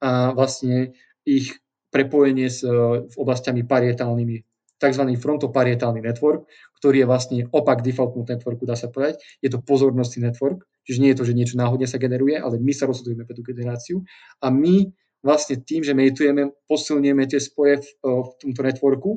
A 0.04 0.36
vlastne 0.36 0.96
ich 1.24 1.56
prepojenie 1.92 2.52
s 2.52 2.68
uh, 2.68 3.08
oblastiami 3.16 3.64
parietálnymi, 3.64 4.53
tzv. 4.84 5.04
frontoparietálny 5.16 6.04
network, 6.04 6.44
ktorý 6.84 7.04
je 7.04 7.08
vlastne 7.08 7.38
opak 7.56 7.80
defaultnú 7.80 8.28
networku, 8.28 8.68
dá 8.68 8.76
sa 8.76 8.92
povedať. 8.92 9.24
Je 9.40 9.48
to 9.48 9.64
pozornostný 9.64 10.28
network, 10.28 10.68
čiže 10.84 11.00
nie 11.00 11.16
je 11.16 11.18
to, 11.24 11.24
že 11.24 11.38
niečo 11.38 11.56
náhodne 11.56 11.88
sa 11.88 11.96
generuje, 11.96 12.36
ale 12.36 12.60
my 12.60 12.76
sa 12.76 12.84
rozhodujeme 12.84 13.24
pre 13.24 13.40
tú 13.40 13.48
generáciu 13.48 14.04
a 14.44 14.52
my 14.52 14.92
vlastne 15.24 15.64
tým, 15.64 15.88
že 15.88 15.96
meditujeme, 15.96 16.52
posilňujeme 16.68 17.24
tie 17.32 17.40
spoje 17.40 17.80
v, 17.80 17.88
v 18.04 18.30
tomto 18.44 18.62
networku 18.62 19.12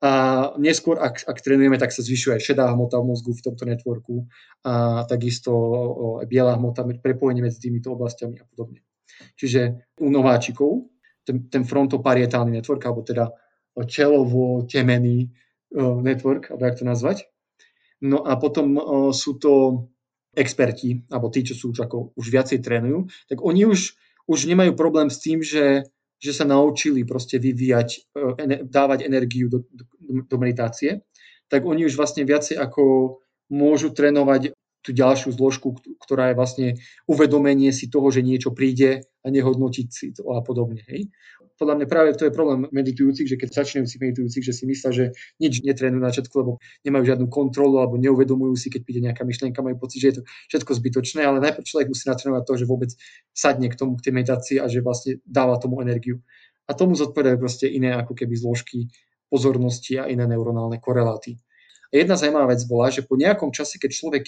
a 0.00 0.12
neskôr, 0.56 0.96
ak, 0.96 1.28
ak 1.28 1.44
trénujeme, 1.44 1.76
tak 1.76 1.92
sa 1.92 2.00
zvyšuje 2.00 2.40
šedá 2.40 2.68
hmota 2.72 2.96
v 3.00 3.12
mozgu 3.12 3.36
v 3.36 3.44
tomto 3.44 3.64
networku 3.68 4.28
a 4.64 5.04
takisto 5.04 5.52
biela 6.24 6.56
hmota, 6.56 6.84
prepojenie 6.84 7.44
medzi 7.44 7.60
týmito 7.60 7.92
oblastiami 7.92 8.40
a 8.40 8.44
podobne. 8.48 8.80
Čiže 9.36 9.92
u 10.00 10.08
nováčikov 10.08 10.88
ten, 11.24 11.52
ten 11.52 11.68
frontoparietálny 11.68 12.60
network, 12.60 12.80
alebo 12.88 13.04
teda 13.04 13.28
čelovo-temený 13.78 15.30
network, 15.78 16.50
alebo 16.50 16.64
jak 16.66 16.78
to 16.78 16.84
nazvať. 16.84 17.18
No 18.02 18.26
a 18.26 18.34
potom 18.40 18.74
sú 19.14 19.36
to 19.38 19.86
experti, 20.34 21.04
alebo 21.10 21.30
tí, 21.30 21.46
čo 21.46 21.54
sú 21.54 21.70
už, 21.74 21.86
ako, 21.86 22.16
už 22.16 22.26
viacej 22.32 22.58
trénujú, 22.64 23.06
tak 23.30 23.44
oni 23.44 23.66
už, 23.66 23.94
už 24.26 24.38
nemajú 24.50 24.72
problém 24.74 25.10
s 25.10 25.22
tým, 25.22 25.44
že 25.44 25.86
že 26.20 26.36
sa 26.36 26.44
naučili 26.44 27.08
proste 27.08 27.40
vyvíjať, 27.40 28.12
dávať 28.68 29.08
energiu 29.08 29.48
do, 29.48 29.64
do, 29.72 29.84
do 30.28 30.36
meditácie, 30.36 31.00
tak 31.48 31.64
oni 31.64 31.88
už 31.88 31.96
vlastne 31.96 32.28
viacej 32.28 32.60
ako 32.60 33.16
môžu 33.48 33.90
trénovať 33.90 34.52
tú 34.84 34.92
ďalšiu 34.92 35.32
zložku, 35.32 35.76
ktorá 36.00 36.32
je 36.32 36.38
vlastne 36.38 36.68
uvedomenie 37.08 37.72
si 37.72 37.88
toho, 37.88 38.12
že 38.12 38.24
niečo 38.24 38.52
príde 38.52 39.04
a 39.24 39.26
nehodnotiť 39.28 39.88
si 39.88 40.12
to 40.12 40.28
a 40.32 40.44
podobne. 40.44 40.84
Hej. 40.88 41.08
Podľa 41.60 41.76
mňa 41.76 41.86
práve 41.92 42.16
to 42.16 42.24
je 42.24 42.32
problém 42.32 42.64
meditujúcich, 42.72 43.28
že 43.28 43.36
keď 43.36 43.52
začínajú 43.52 43.84
si 43.84 44.00
meditujúcich, 44.00 44.40
že 44.48 44.56
si 44.56 44.64
myslia, 44.64 44.90
že 44.96 45.04
nič 45.36 45.60
netrénujú 45.60 46.00
na 46.00 46.08
všetko, 46.08 46.34
lebo 46.40 46.52
nemajú 46.88 47.04
žiadnu 47.04 47.26
kontrolu 47.28 47.84
alebo 47.84 48.00
neuvedomujú 48.00 48.56
si, 48.56 48.72
keď 48.72 48.80
príde 48.80 49.04
nejaká 49.04 49.28
myšlienka, 49.28 49.60
majú 49.60 49.76
pocit, 49.76 50.00
že 50.00 50.08
je 50.08 50.16
to 50.16 50.22
všetko 50.56 50.72
zbytočné, 50.80 51.20
ale 51.20 51.44
najprv 51.44 51.60
človek 51.60 51.92
musí 51.92 52.08
natrénovať 52.08 52.42
to, 52.48 52.52
že 52.56 52.64
vôbec 52.64 52.90
sadne 53.36 53.68
k 53.68 53.76
tomu, 53.76 54.00
k 54.00 54.08
tej 54.08 54.12
meditácii 54.16 54.56
a 54.56 54.72
že 54.72 54.80
vlastne 54.80 55.20
dáva 55.28 55.60
tomu 55.60 55.84
energiu. 55.84 56.24
A 56.64 56.72
tomu 56.72 56.96
zodpovedajú 56.96 57.36
proste 57.36 57.68
iné 57.68 57.92
ako 57.92 58.16
keby 58.16 58.40
zložky 58.40 58.88
pozornosti 59.28 60.00
a 60.00 60.08
iné 60.08 60.24
neuronálne 60.24 60.80
koreláty. 60.80 61.36
A 61.90 61.98
jedna 61.98 62.14
zaujímavá 62.14 62.54
vec 62.54 62.62
bola, 62.70 62.88
že 62.88 63.02
po 63.02 63.18
nejakom 63.18 63.50
čase, 63.50 63.76
keď 63.76 63.90
človek 63.90 64.22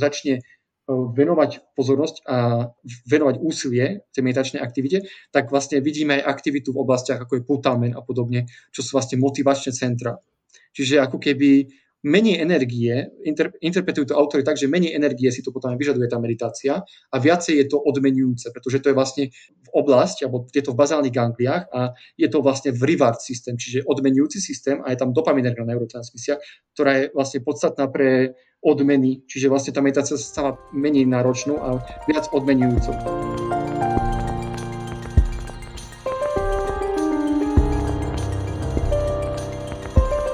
začne 0.00 0.40
e, 0.40 0.42
venovať 0.90 1.78
pozornosť 1.78 2.26
a 2.26 2.68
venovať 3.06 3.38
úsilie 3.38 4.02
tej 4.10 4.22
meditačnej 4.22 4.60
aktivite, 4.60 5.06
tak 5.30 5.48
vlastne 5.48 5.78
vidíme 5.78 6.18
aj 6.18 6.26
aktivitu 6.26 6.74
v 6.74 6.82
oblastiach 6.82 7.22
ako 7.22 7.38
je 7.38 7.46
putamen 7.46 7.92
a 7.94 8.02
podobne, 8.02 8.50
čo 8.74 8.82
sú 8.82 8.98
vlastne 8.98 9.22
motivačné 9.22 9.70
centra. 9.70 10.18
Čiže 10.72 11.04
ako 11.04 11.20
keby 11.20 11.68
menej 12.02 12.42
energie, 12.42 13.14
inter, 13.22 13.54
interpretujú 13.62 14.10
to 14.10 14.18
autory 14.18 14.42
tak, 14.42 14.58
že 14.58 14.66
menej 14.66 14.94
energie 14.94 15.30
si 15.30 15.42
to 15.42 15.54
potom 15.54 15.74
vyžaduje 15.78 16.10
tá 16.10 16.18
meditácia 16.18 16.82
a 16.82 17.16
viacej 17.16 17.62
je 17.62 17.66
to 17.70 17.78
odmenujúce, 17.78 18.50
pretože 18.50 18.82
to 18.82 18.90
je 18.90 18.98
vlastne 18.98 19.24
v 19.62 19.70
oblasti, 19.70 20.26
alebo 20.26 20.50
je 20.50 20.62
to 20.62 20.74
v 20.74 20.80
bazálnych 20.82 21.14
gangliách 21.14 21.70
a 21.70 21.94
je 22.18 22.28
to 22.28 22.42
vlastne 22.42 22.74
v 22.74 22.82
reward 22.94 23.22
systém, 23.22 23.54
čiže 23.54 23.86
odmenujúci 23.86 24.42
systém 24.42 24.82
a 24.82 24.90
je 24.90 24.98
tam 24.98 25.14
dopaminerná 25.14 25.62
neurotransmisia, 25.62 26.42
ktorá 26.74 26.90
je 26.98 27.04
vlastne 27.14 27.40
podstatná 27.46 27.86
pre 27.86 28.34
odmeny, 28.62 29.22
čiže 29.26 29.50
vlastne 29.50 29.74
tá 29.74 29.82
meditácia 29.82 30.18
sa 30.18 30.26
stáva 30.26 30.50
menej 30.74 31.06
náročnou 31.06 31.58
a 31.58 31.82
viac 32.06 32.30
odmenujúcou. 32.30 32.94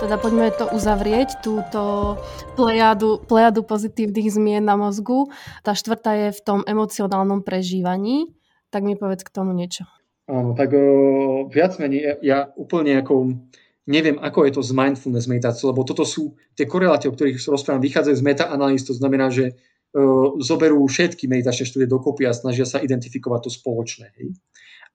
Teda 0.09 0.25
poďme 0.25 0.49
to 0.57 0.65
uzavrieť, 0.73 1.45
túto 1.45 2.17
plejadu, 2.57 3.21
plejadu 3.29 3.61
pozitívnych 3.61 4.33
zmien 4.33 4.65
na 4.65 4.73
mozgu. 4.73 5.29
Tá 5.61 5.77
štvrtá 5.77 6.17
je 6.17 6.29
v 6.33 6.41
tom 6.41 6.61
emocionálnom 6.65 7.45
prežívaní. 7.45 8.33
Tak 8.73 8.89
mi 8.89 8.97
povedz 8.97 9.21
k 9.21 9.29
tomu 9.29 9.53
niečo. 9.53 9.85
Áno, 10.25 10.57
tak 10.57 10.73
o, 10.73 11.45
viac 11.53 11.77
menej, 11.77 12.01
ja, 12.01 12.15
ja 12.25 12.39
úplne 12.57 13.05
ako 13.05 13.37
neviem, 13.85 14.17
ako 14.17 14.49
je 14.49 14.53
to 14.57 14.63
s 14.65 14.73
mindfulness 14.73 15.29
meditáciou, 15.29 15.77
lebo 15.77 15.85
toto 15.85 16.09
sú 16.09 16.41
tie 16.57 16.65
koreláty, 16.65 17.05
o 17.05 17.13
ktorých 17.13 17.37
rozprávam, 17.45 17.85
vychádzajú 17.85 18.17
z 18.17 18.25
meta-analýz, 18.25 18.89
to 18.89 18.97
znamená, 18.97 19.29
že 19.29 19.61
o, 19.93 20.41
zoberú 20.41 20.89
všetky 20.89 21.29
meditačné 21.29 21.69
štúdie 21.69 21.89
dokopy 21.89 22.25
a 22.25 22.33
snažia 22.33 22.65
sa 22.65 22.81
identifikovať 22.81 23.41
to 23.45 23.51
spoločné. 23.53 24.09
Hej. 24.17 24.41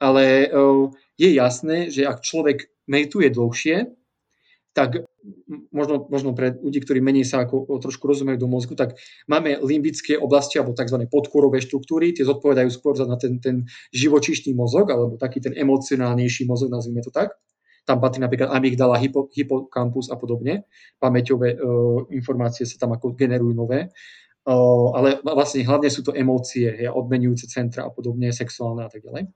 Ale 0.01 0.49
o, 0.49 0.89
je 1.21 1.29
jasné, 1.37 1.93
že 1.93 2.01
ak 2.01 2.25
človek 2.25 2.65
medituje 2.89 3.29
dlhšie, 3.29 3.93
tak 4.73 5.05
možno, 5.69 6.09
možno 6.09 6.33
pre 6.33 6.57
ľudí, 6.57 6.81
ktorí 6.81 6.97
menej 6.99 7.29
sa 7.29 7.45
ako 7.45 7.77
trošku 7.77 8.09
rozumejú 8.09 8.41
do 8.41 8.49
mozgu, 8.49 8.73
tak 8.73 8.97
máme 9.29 9.61
limbické 9.61 10.17
oblasti 10.17 10.57
alebo 10.57 10.73
tzv. 10.73 11.05
podkorové 11.07 11.61
štruktúry, 11.61 12.11
tie 12.11 12.25
zodpovedajú 12.25 12.69
skôr 12.73 12.97
za 12.97 13.05
ten, 13.21 13.37
ten 13.37 13.69
živočišný 13.93 14.57
mozog 14.57 14.89
alebo 14.89 15.15
taký 15.21 15.39
ten 15.45 15.53
emocionálnejší 15.53 16.49
mozog, 16.49 16.73
nazvime 16.73 17.05
to 17.05 17.13
tak. 17.13 17.37
Tam 17.83 17.99
patrí 17.99 18.23
napríklad 18.23 18.49
amygdala, 18.49 18.95
hypo, 18.97 19.27
hypokampus 19.35 20.07
a 20.07 20.15
podobne. 20.15 20.63
Pamäťové 21.03 21.59
uh, 21.59 22.07
informácie 22.15 22.63
sa 22.63 22.79
tam 22.79 22.95
ako 22.95 23.11
generujú 23.11 23.51
nové. 23.51 23.91
Uh, 24.47 24.95
ale 24.95 25.19
vlastne 25.23 25.67
hlavne 25.67 25.91
sú 25.91 26.03
to 26.03 26.15
emócie, 26.15 26.67
ja, 26.79 26.95
odmenujúce 26.95 27.47
centra 27.47 27.87
a 27.87 27.91
podobne, 27.91 28.31
sexuálne 28.31 28.87
a 28.87 28.89
tak 28.91 29.03
ďalej. 29.03 29.27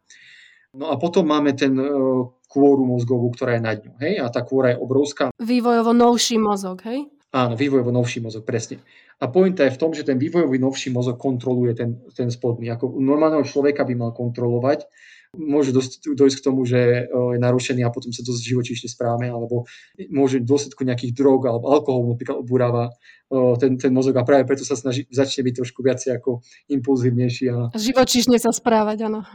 No 0.77 0.93
a 0.93 1.01
potom 1.01 1.25
máme 1.25 1.57
ten 1.57 1.73
uh, 1.73 2.29
kôru 2.45 2.85
mozgovú, 2.85 3.33
ktorá 3.33 3.57
je 3.57 3.65
nad 3.65 3.81
ňou. 3.81 3.97
Hej? 3.97 4.13
A 4.21 4.29
tá 4.29 4.45
kôra 4.45 4.77
je 4.77 4.77
obrovská. 4.77 5.33
Vývojovo 5.41 5.89
novší 5.97 6.37
mozog, 6.37 6.85
hej? 6.85 7.09
Áno, 7.33 7.57
vývojovo 7.57 7.89
novší 7.89 8.21
mozog, 8.21 8.45
presne. 8.45 8.79
A 9.17 9.25
pointa 9.27 9.65
je 9.65 9.73
v 9.73 9.81
tom, 9.81 9.91
že 9.91 10.05
ten 10.05 10.21
vývojový 10.21 10.61
novší 10.61 10.93
mozog 10.93 11.17
kontroluje 11.17 11.73
ten, 11.73 11.97
ten 12.13 12.29
spodný. 12.29 12.69
Ako 12.69 12.93
normálneho 13.01 13.41
človeka 13.41 13.81
by 13.81 13.93
mal 13.97 14.11
kontrolovať, 14.13 14.85
môže 15.35 15.75
dojsť 16.07 16.35
k 16.39 16.45
tomu, 16.45 16.63
že 16.63 17.09
je 17.11 17.39
narušený 17.41 17.83
a 17.83 17.91
potom 17.91 18.15
sa 18.15 18.23
dosť 18.23 18.41
živočíšne 18.41 18.87
správame, 18.87 19.27
alebo 19.27 19.67
môže 20.07 20.39
v 20.39 20.47
dôsledku 20.47 20.87
nejakých 20.87 21.13
drog 21.17 21.43
alebo 21.49 21.67
alkoholu 21.67 22.15
napríklad 22.15 22.37
obúrava 22.41 22.95
ten, 23.59 23.75
ten 23.75 23.91
mozog 23.91 24.15
a 24.15 24.23
práve 24.23 24.47
preto 24.47 24.63
sa 24.63 24.79
snaží, 24.79 25.03
začne 25.11 25.43
byť 25.43 25.53
trošku 25.61 25.83
viacej 25.83 26.15
ako 26.15 26.45
impulzívnejší. 26.71 27.45
A... 27.51 27.75
Živočíšne 27.75 28.39
sa 28.39 28.55
správať, 28.55 29.11
áno. 29.11 29.27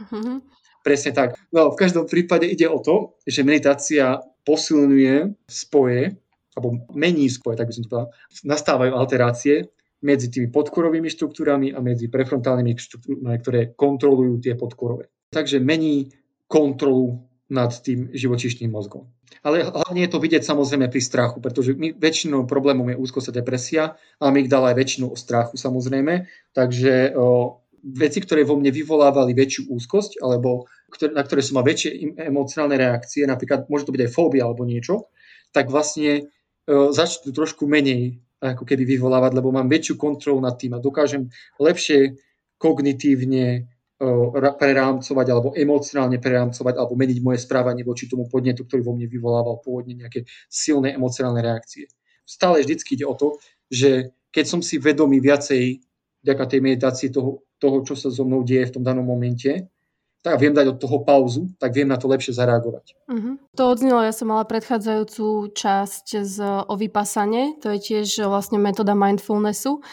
Presne 0.83 1.15
tak. 1.15 1.39
No, 1.55 1.71
v 1.71 1.79
každom 1.79 2.05
prípade 2.05 2.43
ide 2.43 2.67
o 2.67 2.77
to, 2.83 3.15
že 3.23 3.47
meditácia 3.47 4.19
posilňuje 4.43 5.47
spoje, 5.47 6.19
alebo 6.53 6.83
mení 6.91 7.31
spoje, 7.31 7.55
tak 7.55 7.71
by 7.71 7.73
som 7.73 7.83
to 7.87 7.89
povedal. 7.89 8.09
Nastávajú 8.43 8.91
alterácie 8.93 9.71
medzi 10.03 10.27
tými 10.27 10.51
podkorovými 10.51 11.07
štruktúrami 11.07 11.71
a 11.71 11.79
medzi 11.79 12.11
prefrontálnymi 12.11 12.75
štruktúrami, 12.75 13.39
ktoré 13.39 13.71
kontrolujú 13.73 14.43
tie 14.43 14.53
podkorové. 14.59 15.07
Takže 15.31 15.63
mení 15.63 16.11
kontrolu 16.51 17.23
nad 17.47 17.71
tým 17.79 18.11
živočíšnym 18.11 18.67
mozgom. 18.67 19.07
Ale 19.41 19.65
hlavne 19.65 20.05
je 20.05 20.11
to 20.11 20.21
vidieť 20.21 20.43
samozrejme 20.45 20.87
pri 20.91 21.01
strachu, 21.01 21.37
pretože 21.41 21.73
my, 21.73 21.95
väčšinou 21.95 22.45
problémom 22.45 22.85
je 22.93 22.99
úzkosť 22.99 23.33
a 23.33 23.37
depresia 23.41 23.83
a 24.21 24.23
amygdala 24.29 24.71
je 24.71 24.79
väčšinou 24.79 25.07
o 25.13 25.17
strachu 25.17 25.57
samozrejme, 25.57 26.29
takže 26.53 27.17
o, 27.17 27.59
veci, 27.83 28.23
ktoré 28.23 28.47
vo 28.47 28.55
mne 28.55 28.71
vyvolávali 28.71 29.35
väčšiu 29.35 29.67
úzkosť, 29.67 30.23
alebo 30.23 30.71
na 31.11 31.23
ktoré 31.23 31.43
som 31.43 31.59
mal 31.59 31.67
väčšie 31.67 32.15
emocionálne 32.15 32.79
reakcie, 32.79 33.27
napríklad 33.27 33.67
môže 33.67 33.83
to 33.83 33.93
byť 33.93 34.01
aj 34.07 34.11
fóbia 34.15 34.47
alebo 34.47 34.63
niečo, 34.63 35.11
tak 35.51 35.67
vlastne 35.67 36.11
e, 36.15 36.23
začnú 36.67 37.35
trošku 37.35 37.67
menej 37.67 38.23
ako 38.43 38.67
keby 38.67 38.83
vyvolávať, 38.83 39.31
lebo 39.39 39.55
mám 39.55 39.71
väčšiu 39.71 39.95
kontrolu 39.95 40.43
nad 40.43 40.59
tým 40.59 40.75
a 40.75 40.83
dokážem 40.83 41.31
lepšie 41.59 42.19
kognitívne 42.59 43.45
e, 43.55 43.61
prerámcovať 44.59 45.27
alebo 45.31 45.51
emocionálne 45.51 46.19
prerámcovať 46.19 46.75
alebo 46.79 46.95
meniť 46.95 47.17
moje 47.19 47.39
správanie 47.43 47.83
voči 47.83 48.07
tomu 48.07 48.31
podnetu, 48.31 48.63
ktorý 48.63 48.83
vo 48.83 48.95
mne 48.95 49.07
vyvolával 49.11 49.59
pôvodne 49.59 49.99
nejaké 49.99 50.23
silné 50.47 50.95
emocionálne 50.95 51.43
reakcie. 51.43 51.91
Stále 52.23 52.63
vždycky 52.63 52.95
ide 52.95 53.07
o 53.07 53.15
to, 53.15 53.35
že 53.67 54.15
keď 54.31 54.45
som 54.47 54.61
si 54.63 54.79
vedomý 54.79 55.19
viacej 55.19 55.83
vďaka 56.23 56.43
tej 56.47 56.59
meditácii 56.63 57.09
toho, 57.11 57.43
toho, 57.63 57.77
čo 57.87 57.95
sa 57.95 58.11
so 58.11 58.27
mnou 58.27 58.43
deje 58.43 58.67
v 58.67 58.73
tom 58.75 58.83
danom 58.83 59.07
momente, 59.07 59.71
tak 60.23 60.39
viem 60.39 60.55
dať 60.55 60.71
od 60.71 60.77
toho 60.79 61.03
pauzu, 61.03 61.51
tak 61.59 61.75
viem 61.75 61.91
na 61.91 61.99
to 61.99 62.07
lepšie 62.07 62.31
zareagovať. 62.31 62.95
Uh-huh. 63.11 63.35
To 63.59 63.63
odznelo, 63.67 64.07
ja 64.07 64.15
som 64.15 64.31
mala 64.31 64.47
predchádzajúcu 64.47 65.51
časť 65.51 66.23
z, 66.23 66.37
o 66.63 66.73
vypasane, 66.79 67.59
to 67.59 67.75
je 67.75 67.79
tiež 67.91 68.23
vlastne 68.31 68.55
metóda 68.55 68.95
mindfulnessu 68.95 69.83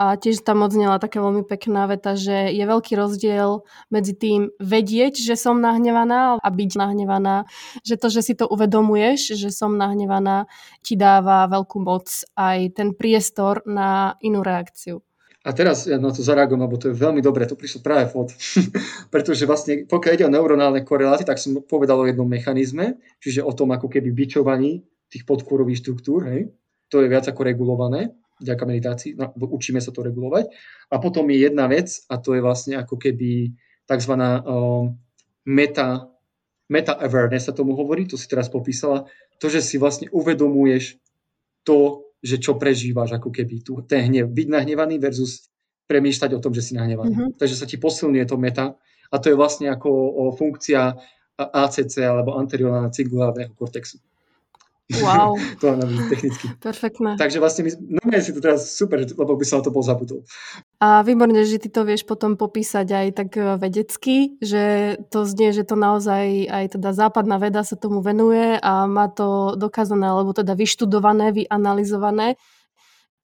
a 0.00 0.18
tiež 0.18 0.42
tam 0.42 0.64
odznela 0.66 0.98
taká 0.98 1.22
veľmi 1.22 1.46
pekná 1.46 1.86
veta, 1.86 2.18
že 2.18 2.50
je 2.50 2.64
veľký 2.64 2.98
rozdiel 2.98 3.62
medzi 3.92 4.16
tým 4.16 4.50
vedieť, 4.58 5.20
že 5.20 5.38
som 5.38 5.62
nahnevaná 5.62 6.40
a 6.42 6.48
byť 6.50 6.70
nahnevaná. 6.74 7.46
Že 7.86 7.94
to, 8.00 8.08
že 8.10 8.20
si 8.24 8.34
to 8.34 8.50
uvedomuješ, 8.50 9.38
že 9.38 9.54
som 9.54 9.78
nahnevaná, 9.78 10.50
ti 10.82 10.98
dáva 10.98 11.46
veľkú 11.46 11.78
moc 11.78 12.10
aj 12.34 12.74
ten 12.74 12.96
priestor 12.96 13.62
na 13.68 14.18
inú 14.18 14.42
reakciu. 14.42 15.04
A 15.44 15.52
teraz 15.52 15.84
ja 15.84 16.00
na 16.00 16.08
to 16.08 16.24
zareagujem, 16.24 16.64
lebo 16.64 16.80
to 16.80 16.88
je 16.88 16.96
veľmi 16.96 17.20
dobré, 17.20 17.44
to 17.44 17.52
prišlo 17.52 17.84
práve 17.84 18.08
fot. 18.08 18.32
Pretože 19.14 19.44
vlastne, 19.44 19.84
pokiaľ 19.84 20.12
ide 20.16 20.24
o 20.24 20.32
neuronálne 20.32 20.80
koreláty, 20.80 21.28
tak 21.28 21.36
som 21.36 21.60
povedal 21.60 22.00
o 22.00 22.08
jednom 22.08 22.24
mechanizme, 22.24 22.96
čiže 23.20 23.44
o 23.44 23.52
tom 23.52 23.76
ako 23.76 23.92
keby 23.92 24.08
bičovaní 24.08 24.80
tých 25.12 25.28
podkorových 25.28 25.84
štruktúr, 25.84 26.32
hej. 26.32 26.48
To 26.88 27.04
je 27.04 27.12
viac 27.12 27.28
ako 27.28 27.44
regulované, 27.44 28.16
vďaka 28.40 28.64
meditácii, 28.64 29.10
no, 29.20 29.36
učíme 29.36 29.84
sa 29.84 29.92
to 29.92 30.00
regulovať. 30.00 30.48
A 30.88 30.96
potom 30.96 31.28
je 31.28 31.44
jedna 31.44 31.68
vec, 31.68 31.92
a 32.08 32.16
to 32.16 32.32
je 32.32 32.40
vlastne 32.40 32.80
ako 32.80 32.96
keby 32.96 33.52
tzv. 33.84 34.14
Um, 34.16 34.96
meta, 35.44 36.08
meta 36.72 36.96
awareness 36.96 37.48
sa 37.48 37.54
tomu 37.56 37.76
hovorí, 37.76 38.08
to 38.08 38.16
si 38.16 38.24
teraz 38.28 38.48
popísala, 38.48 39.04
to, 39.36 39.52
že 39.52 39.60
si 39.60 39.76
vlastne 39.76 40.08
uvedomuješ 40.08 40.96
to, 41.68 42.03
že 42.24 42.40
čo 42.40 42.56
prežívaš, 42.56 43.20
ako 43.20 43.28
keby 43.28 43.60
tu, 43.60 43.84
ten 43.84 44.08
hnev, 44.08 44.32
byť 44.32 44.48
nahnevaný 44.48 44.96
versus 44.96 45.52
premýšľať 45.84 46.30
o 46.32 46.40
tom, 46.40 46.56
že 46.56 46.64
si 46.64 46.72
nahnevaný. 46.72 47.12
Mm-hmm. 47.12 47.30
Takže 47.36 47.56
sa 47.60 47.68
ti 47.68 47.76
posilňuje 47.76 48.24
to 48.24 48.40
meta 48.40 48.72
a 49.12 49.14
to 49.20 49.28
je 49.28 49.36
vlastne 49.36 49.68
ako 49.68 49.92
o, 49.92 50.22
funkcia 50.32 50.96
ACC 51.36 52.00
alebo 52.00 52.40
anteriorálneho 52.40 52.94
cingulárneho 52.94 53.52
kortexu. 53.52 54.00
Wow. 54.92 55.40
to 55.64 55.72
analýzy 55.72 56.04
technicky. 56.12 56.46
Perfektné. 56.60 57.16
Takže 57.16 57.40
vlastne, 57.40 57.64
my, 57.64 57.70
no 58.04 58.20
si 58.20 58.36
to 58.36 58.40
teraz 58.44 58.68
super, 58.76 59.00
lebo 59.00 59.32
by 59.32 59.46
som 59.48 59.64
to 59.64 59.72
bol 59.72 59.80
zabudol. 59.80 60.28
A 60.76 61.00
výborne, 61.00 61.40
že 61.40 61.56
ty 61.56 61.72
to 61.72 61.88
vieš 61.88 62.04
potom 62.04 62.36
popísať 62.36 62.86
aj 62.92 63.06
tak 63.16 63.30
e, 63.40 63.56
vedecky, 63.56 64.36
že 64.44 64.96
to 65.08 65.24
znie, 65.24 65.56
že 65.56 65.64
to 65.64 65.80
naozaj 65.80 66.52
aj 66.52 66.76
teda 66.76 66.92
západná 66.92 67.40
veda 67.40 67.64
sa 67.64 67.80
tomu 67.80 68.04
venuje 68.04 68.60
a 68.60 68.84
má 68.84 69.08
to 69.08 69.56
dokázané, 69.56 70.04
alebo 70.04 70.36
teda 70.36 70.52
vyštudované, 70.52 71.32
vyanalizované. 71.32 72.36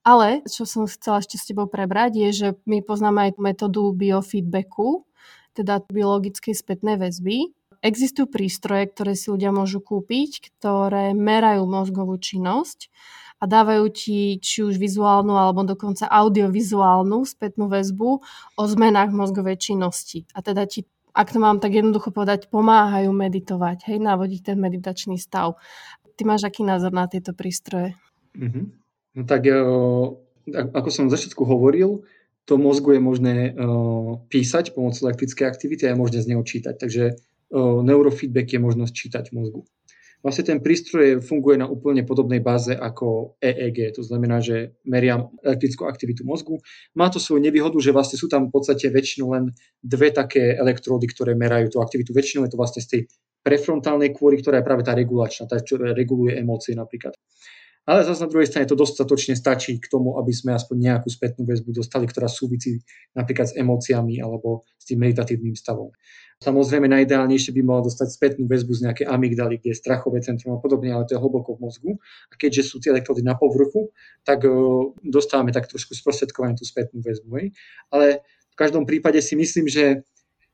Ale, 0.01 0.41
čo 0.49 0.65
som 0.65 0.89
chcela 0.89 1.21
ešte 1.21 1.37
s 1.37 1.45
tebou 1.45 1.69
prebrať, 1.69 2.17
je, 2.17 2.29
že 2.33 2.47
my 2.65 2.81
poznáme 2.81 3.29
aj 3.29 3.31
metódu 3.37 3.93
biofeedbacku, 3.93 5.05
teda 5.53 5.85
biologickej 5.93 6.57
spätnej 6.57 6.97
väzby, 6.97 7.53
Existujú 7.81 8.29
prístroje, 8.29 8.93
ktoré 8.93 9.17
si 9.17 9.33
ľudia 9.33 9.49
môžu 9.49 9.81
kúpiť, 9.81 10.53
ktoré 10.53 11.17
merajú 11.17 11.65
mozgovú 11.65 12.13
činnosť 12.21 12.93
a 13.41 13.49
dávajú 13.49 13.89
ti 13.89 14.37
či 14.37 14.61
už 14.61 14.77
vizuálnu 14.77 15.33
alebo 15.33 15.65
dokonca 15.65 16.05
audiovizuálnu 16.05 17.25
spätnú 17.25 17.65
väzbu 17.73 18.09
o 18.53 18.63
zmenách 18.69 19.09
mozgovej 19.09 19.57
činnosti. 19.57 20.29
A 20.37 20.45
teda 20.45 20.69
ti, 20.69 20.85
ak 21.17 21.33
to 21.33 21.41
mám 21.41 21.57
tak 21.57 21.73
jednoducho 21.73 22.13
povedať, 22.13 22.53
pomáhajú 22.53 23.09
meditovať, 23.09 23.89
hej, 23.89 23.97
navodiť 23.97 24.53
ten 24.53 24.57
meditačný 24.61 25.17
stav. 25.17 25.57
Ty 26.13 26.21
máš 26.29 26.45
aký 26.45 26.61
názor 26.61 26.93
na 26.93 27.09
tieto 27.09 27.33
prístroje? 27.33 27.97
Mm-hmm. 28.37 28.65
No 29.17 29.21
tak 29.25 29.49
ako 30.53 30.89
som 30.93 31.09
v 31.09 31.13
začiatku 31.17 31.41
hovoril, 31.41 32.05
to 32.45 32.61
mozgu 32.61 32.93
je 32.93 33.01
možné 33.01 33.35
písať 34.29 34.77
pomocou 34.77 35.09
elektrickej 35.09 35.49
aktivity 35.49 35.89
a 35.89 35.93
je 35.93 36.01
možné 36.01 36.21
z 36.21 36.29
neho 36.29 36.45
čítať. 36.45 36.77
Takže 36.77 37.17
neurofeedback 37.59 38.55
je 38.55 38.59
možnosť 38.59 38.93
čítať 38.95 39.25
mozgu. 39.35 39.67
Vlastne 40.21 40.53
ten 40.53 40.59
prístroj 40.61 41.25
funguje 41.25 41.57
na 41.57 41.65
úplne 41.65 42.05
podobnej 42.05 42.45
báze 42.45 42.77
ako 42.77 43.41
EEG, 43.41 43.97
to 43.97 44.05
znamená, 44.05 44.37
že 44.37 44.77
meriam 44.85 45.33
elektrickú 45.41 45.89
aktivitu 45.89 46.21
mozgu. 46.21 46.61
Má 46.93 47.09
to 47.09 47.17
svoju 47.17 47.41
nevýhodu, 47.41 47.73
že 47.81 47.89
vlastne 47.89 48.21
sú 48.21 48.29
tam 48.29 48.45
v 48.45 48.53
podstate 48.53 48.93
väčšinou 48.93 49.33
len 49.33 49.49
dve 49.81 50.13
také 50.13 50.53
elektródy, 50.53 51.09
ktoré 51.09 51.33
merajú 51.33 51.73
tú 51.73 51.77
aktivitu. 51.81 52.13
Väčšinou 52.13 52.45
je 52.45 52.53
to 52.53 52.61
vlastne 52.61 52.85
z 52.85 52.87
tej 52.87 53.01
prefrontálnej 53.41 54.13
kôry, 54.13 54.37
ktorá 54.37 54.61
je 54.61 54.67
práve 54.69 54.85
tá 54.85 54.93
regulačná, 54.93 55.49
tá, 55.49 55.57
čo 55.57 55.81
reguluje 55.81 56.37
emócie 56.37 56.77
napríklad. 56.77 57.17
Ale 57.89 58.05
zase 58.05 58.21
na 58.21 58.29
druhej 58.29 58.45
strane 58.45 58.69
to 58.69 58.77
dostatočne 58.77 59.33
stačí 59.33 59.81
k 59.81 59.89
tomu, 59.89 60.21
aby 60.21 60.29
sme 60.29 60.53
aspoň 60.53 60.77
nejakú 60.77 61.09
spätnú 61.09 61.49
väzbu 61.49 61.81
dostali, 61.81 62.05
ktorá 62.05 62.29
súvisí 62.29 62.77
napríklad 63.17 63.49
s 63.49 63.57
emóciami 63.57 64.21
alebo 64.21 64.69
s 64.77 64.85
tým 64.85 65.01
meditatívnym 65.01 65.57
stavom. 65.57 65.89
Samozrejme, 66.41 66.89
najideálnejšie 66.89 67.53
by 67.53 67.61
mohla 67.61 67.85
dostať 67.85 68.07
spätnú 68.09 68.49
väzbu 68.49 68.73
z 68.73 68.89
nejakej 68.89 69.05
amygdaly, 69.05 69.61
kde 69.61 69.71
je 69.71 69.77
strachové 69.77 70.25
centrum 70.25 70.57
a 70.57 70.59
podobne, 70.59 70.89
ale 70.89 71.05
to 71.05 71.13
je 71.13 71.21
hlboko 71.21 71.53
v 71.53 71.69
mozgu. 71.69 71.91
A 72.01 72.33
keďže 72.33 72.65
sú 72.65 72.81
tie 72.81 72.89
elektrody 72.89 73.21
na 73.21 73.37
povrchu, 73.37 73.93
tak 74.25 74.41
uh, 74.49 74.89
dostávame 75.05 75.53
tak 75.53 75.69
trošku 75.69 75.93
sprostredkovane 75.93 76.57
tú 76.57 76.65
spätnú 76.65 76.97
väzbu. 77.05 77.53
Ale 77.93 78.25
v 78.25 78.55
každom 78.57 78.89
prípade 78.89 79.21
si 79.21 79.37
myslím, 79.37 79.69
že 79.69 80.01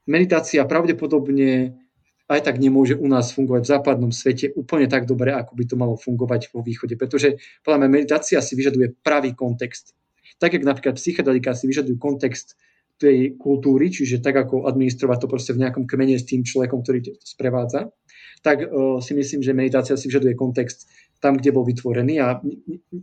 meditácia 0.03 0.67
pravdepodobne 0.67 1.79
aj 2.27 2.43
tak 2.43 2.59
nemôže 2.59 2.99
u 2.99 3.07
nás 3.07 3.31
fungovať 3.31 3.63
v 3.63 3.71
západnom 3.71 4.11
svete 4.11 4.51
úplne 4.59 4.91
tak 4.91 5.07
dobre, 5.07 5.31
ako 5.31 5.55
by 5.55 5.63
to 5.63 5.75
malo 5.79 5.95
fungovať 5.95 6.51
vo 6.51 6.59
východe. 6.59 6.99
Pretože 6.99 7.39
podľa 7.63 7.87
mňa 7.87 7.89
meditácia 7.95 8.43
si 8.43 8.59
vyžaduje 8.59 8.99
pravý 8.99 9.31
kontext. 9.31 9.95
Tak, 10.35 10.51
jak 10.51 10.67
napríklad 10.67 10.99
psychedelika 10.99 11.55
si 11.55 11.71
vyžadujú 11.71 11.95
kontext 11.95 12.59
tej 12.97 13.37
kultúry, 13.37 13.93
čiže 13.93 14.19
tak 14.19 14.35
ako 14.35 14.65
administrovať 14.65 15.17
to 15.23 15.27
proste 15.29 15.51
v 15.53 15.61
nejakom 15.65 15.85
kmene 15.85 16.17
s 16.17 16.25
tým 16.25 16.41
človekom, 16.41 16.81
ktorý 16.81 16.99
to 17.05 17.11
sprevádza, 17.21 17.93
tak 18.41 18.65
uh, 18.65 18.97
si 19.01 19.13
myslím, 19.17 19.41
že 19.41 19.53
meditácia 19.53 19.97
si 19.97 20.09
vyžaduje 20.09 20.33
kontext 20.37 20.89
tam, 21.17 21.37
kde 21.37 21.53
bol 21.53 21.65
vytvorený 21.65 22.21
a 22.21 22.37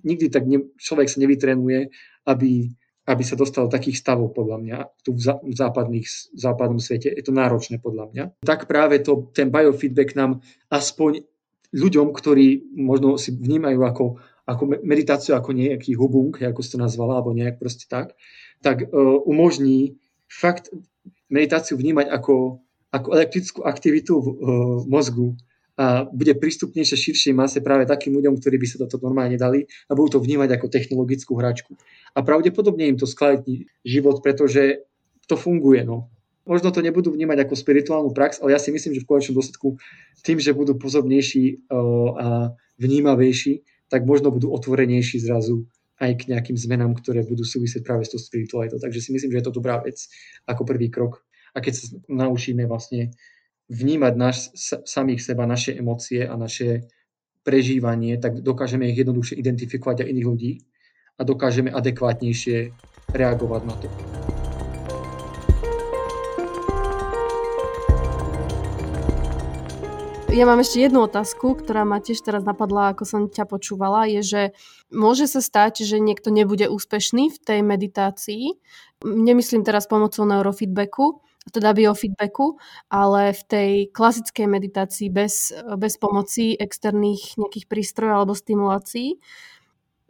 nikdy 0.06 0.30
tak 0.30 0.46
ne, 0.46 0.70
človek 0.78 1.10
sa 1.10 1.18
nevytrenuje, 1.18 1.90
aby, 2.30 2.70
aby 3.10 3.22
sa 3.26 3.34
dostal 3.34 3.66
do 3.66 3.74
takých 3.74 3.98
stavov, 3.98 4.30
podľa 4.30 4.58
mňa, 4.62 4.78
tu 5.02 5.18
v, 5.18 5.34
v 5.42 5.54
západných, 5.54 6.06
v 6.06 6.38
západnom 6.38 6.78
svete. 6.78 7.10
Je 7.10 7.24
to 7.26 7.34
náročné, 7.34 7.82
podľa 7.82 8.14
mňa. 8.14 8.24
Tak 8.46 8.70
práve 8.70 9.02
to, 9.02 9.30
ten 9.34 9.50
biofeedback 9.50 10.14
nám 10.14 10.46
aspoň 10.70 11.26
ľuďom, 11.74 12.14
ktorí 12.14 12.78
možno 12.78 13.18
si 13.18 13.34
vnímajú 13.34 13.82
ako, 13.82 14.04
ako 14.46 14.62
meditáciu, 14.86 15.34
ako 15.34 15.50
nejaký 15.50 15.98
hubung, 15.98 16.30
ako 16.38 16.62
si 16.62 16.70
to 16.70 16.78
nazvala, 16.78 17.18
alebo 17.18 17.34
nejak 17.34 17.58
proste 17.58 17.90
tak, 17.90 18.14
tak 18.64 18.88
uh, 18.88 19.20
umožní 19.28 20.00
fakt 20.24 20.72
meditáciu 21.28 21.76
vnímať 21.76 22.08
ako, 22.08 22.64
ako 22.88 23.08
elektrickú 23.12 23.60
aktivitu 23.68 24.16
v 24.16 24.26
uh, 24.26 24.34
mozgu 24.88 25.36
a 25.74 26.06
bude 26.06 26.38
prístupnejšie 26.38 26.96
širšej 26.96 27.34
mase 27.34 27.58
práve 27.58 27.82
takým 27.82 28.14
ľuďom, 28.14 28.38
ktorí 28.38 28.56
by 28.62 28.66
sa 28.66 28.76
toto 28.86 29.02
normálne 29.02 29.34
dali 29.34 29.66
a 29.90 29.98
budú 29.98 30.18
to 30.18 30.22
vnímať 30.22 30.54
ako 30.54 30.66
technologickú 30.70 31.34
hračku. 31.34 31.74
A 32.14 32.22
pravdepodobne 32.22 32.94
im 32.94 32.98
to 32.98 33.10
skladí 33.10 33.66
život, 33.82 34.22
pretože 34.22 34.86
to 35.26 35.34
funguje. 35.34 35.82
No. 35.82 36.14
Možno 36.46 36.70
to 36.70 36.78
nebudú 36.78 37.10
vnímať 37.10 37.42
ako 37.42 37.54
spirituálnu 37.58 38.10
prax, 38.14 38.38
ale 38.38 38.54
ja 38.54 38.60
si 38.62 38.70
myslím, 38.70 38.94
že 38.94 39.02
v 39.02 39.08
konečnom 39.10 39.34
dôsledku 39.34 39.74
tým, 40.22 40.38
že 40.38 40.54
budú 40.54 40.78
pozornejší 40.78 41.66
uh, 41.66 42.10
a 42.14 42.28
vnímavejší, 42.78 43.66
tak 43.90 44.06
možno 44.06 44.30
budú 44.30 44.54
otvorenejší 44.54 45.18
zrazu 45.26 45.66
aj 46.04 46.12
k 46.20 46.28
nejakým 46.36 46.56
zmenám, 46.60 46.92
ktoré 47.00 47.24
budú 47.24 47.42
súvisieť 47.42 47.80
práve 47.80 48.04
s 48.04 48.12
tou 48.12 48.20
spiritualitou. 48.20 48.76
Takže 48.76 49.00
si 49.00 49.10
myslím, 49.16 49.32
že 49.32 49.38
je 49.40 49.46
to 49.48 49.56
dobrá 49.56 49.80
vec 49.80 49.96
ako 50.44 50.68
prvý 50.68 50.92
krok. 50.92 51.24
A 51.56 51.64
keď 51.64 51.72
sa 51.80 51.84
naučíme 52.10 52.68
vlastne 52.68 53.14
vnímať 53.72 54.14
naš, 54.14 54.52
samých 54.84 55.24
seba, 55.24 55.48
naše 55.48 55.72
emócie 55.72 56.26
a 56.26 56.36
naše 56.36 56.84
prežívanie, 57.44 58.20
tak 58.20 58.40
dokážeme 58.40 58.88
ich 58.88 59.00
jednoduchšie 59.00 59.40
identifikovať 59.40 60.04
aj 60.04 60.10
iných 60.10 60.28
ľudí 60.28 60.52
a 61.16 61.22
dokážeme 61.22 61.70
adekvátnejšie 61.72 62.72
reagovať 63.12 63.62
na 63.64 63.74
to. 63.78 63.88
Ja 70.34 70.50
mám 70.50 70.58
ešte 70.58 70.82
jednu 70.82 71.06
otázku, 71.06 71.54
ktorá 71.62 71.86
ma 71.86 72.02
tiež 72.02 72.18
teraz 72.26 72.42
napadla, 72.42 72.90
ako 72.90 73.06
som 73.06 73.22
ťa 73.30 73.46
počúvala, 73.46 74.10
je, 74.10 74.20
že 74.26 74.42
môže 74.90 75.30
sa 75.30 75.38
stať, 75.38 75.86
že 75.86 76.02
niekto 76.02 76.34
nebude 76.34 76.66
úspešný 76.66 77.30
v 77.30 77.38
tej 77.38 77.62
meditácii. 77.62 78.58
Nemyslím 79.06 79.62
teraz 79.62 79.86
pomocou 79.86 80.26
neurofeedbacku, 80.26 81.22
teda 81.54 81.70
biofeedbacku, 81.70 82.58
ale 82.90 83.30
v 83.30 83.42
tej 83.46 83.70
klasickej 83.94 84.50
meditácii 84.50 85.06
bez, 85.06 85.54
bez 85.78 86.02
pomoci 86.02 86.58
externých 86.58 87.38
nejakých 87.38 87.70
prístrojov 87.70 88.26
alebo 88.26 88.34
stimulácií, 88.34 89.22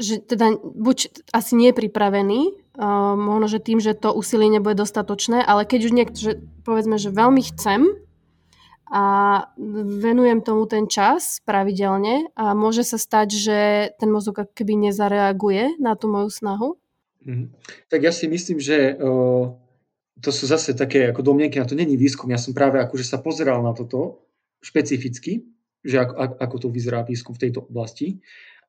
že 0.00 0.24
teda 0.24 0.56
buď 0.56 1.28
asi 1.36 1.52
nie 1.52 1.68
je 1.68 1.84
pripravený, 1.84 2.40
uh, 2.80 3.12
možno, 3.12 3.46
že 3.52 3.60
tým, 3.60 3.76
že 3.76 3.92
to 3.92 4.08
úsilie 4.16 4.48
nebude 4.48 4.80
dostatočné, 4.80 5.44
ale 5.44 5.68
keď 5.68 5.80
už 5.84 5.92
niekto, 5.92 6.16
že 6.16 6.32
povedzme, 6.64 6.96
že 6.96 7.12
veľmi 7.12 7.44
chcem, 7.52 7.92
a 8.90 9.04
venujem 10.00 10.44
tomu 10.44 10.68
ten 10.68 10.84
čas 10.84 11.40
pravidelne 11.44 12.28
a 12.36 12.52
môže 12.52 12.84
sa 12.84 13.00
stať, 13.00 13.28
že 13.32 13.58
ten 13.96 14.12
mozog 14.12 14.44
keby 14.52 14.90
nezareaguje 14.90 15.80
na 15.80 15.96
tú 15.96 16.12
moju 16.12 16.28
snahu? 16.28 16.68
Mm. 17.24 17.56
Tak 17.88 18.00
ja 18.04 18.12
si 18.12 18.28
myslím, 18.28 18.60
že 18.60 18.92
uh, 19.00 19.48
to 20.20 20.30
sú 20.30 20.44
zase 20.44 20.76
také 20.76 21.08
ako 21.08 21.24
domnenky, 21.24 21.56
na 21.56 21.64
to 21.64 21.76
není 21.76 21.96
výskum. 21.96 22.28
Ja 22.28 22.40
som 22.40 22.52
práve 22.52 22.76
akože 22.80 23.04
sa 23.08 23.18
pozeral 23.24 23.64
na 23.64 23.72
toto 23.72 24.28
špecificky, 24.60 25.48
že 25.84 26.04
ako, 26.04 26.40
ako 26.40 26.56
to 26.60 26.68
vyzerá 26.68 27.04
výskum 27.04 27.32
v 27.36 27.48
tejto 27.48 27.64
oblasti, 27.64 28.20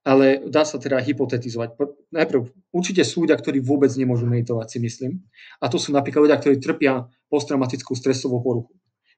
ale 0.05 0.38
dá 0.47 0.61
sa 0.61 0.78
teda 0.78 1.01
hypotetizovať. 1.01 1.76
Najprv, 2.13 2.41
určite 2.70 3.01
sú 3.01 3.26
ľudia, 3.26 3.39
ktorí 3.39 3.57
vôbec 3.63 3.89
nemôžu 3.97 4.30
meditovať, 4.30 4.78
si 4.78 4.80
myslím. 4.84 5.11
A 5.57 5.66
to 5.66 5.82
sú 5.82 5.89
napríklad 5.89 6.30
ľudia, 6.30 6.38
ktorí 6.38 6.61
trpia 6.61 7.09
posttraumatickú 7.28 7.97
stresovú 7.97 8.38
poruchu. 8.39 8.72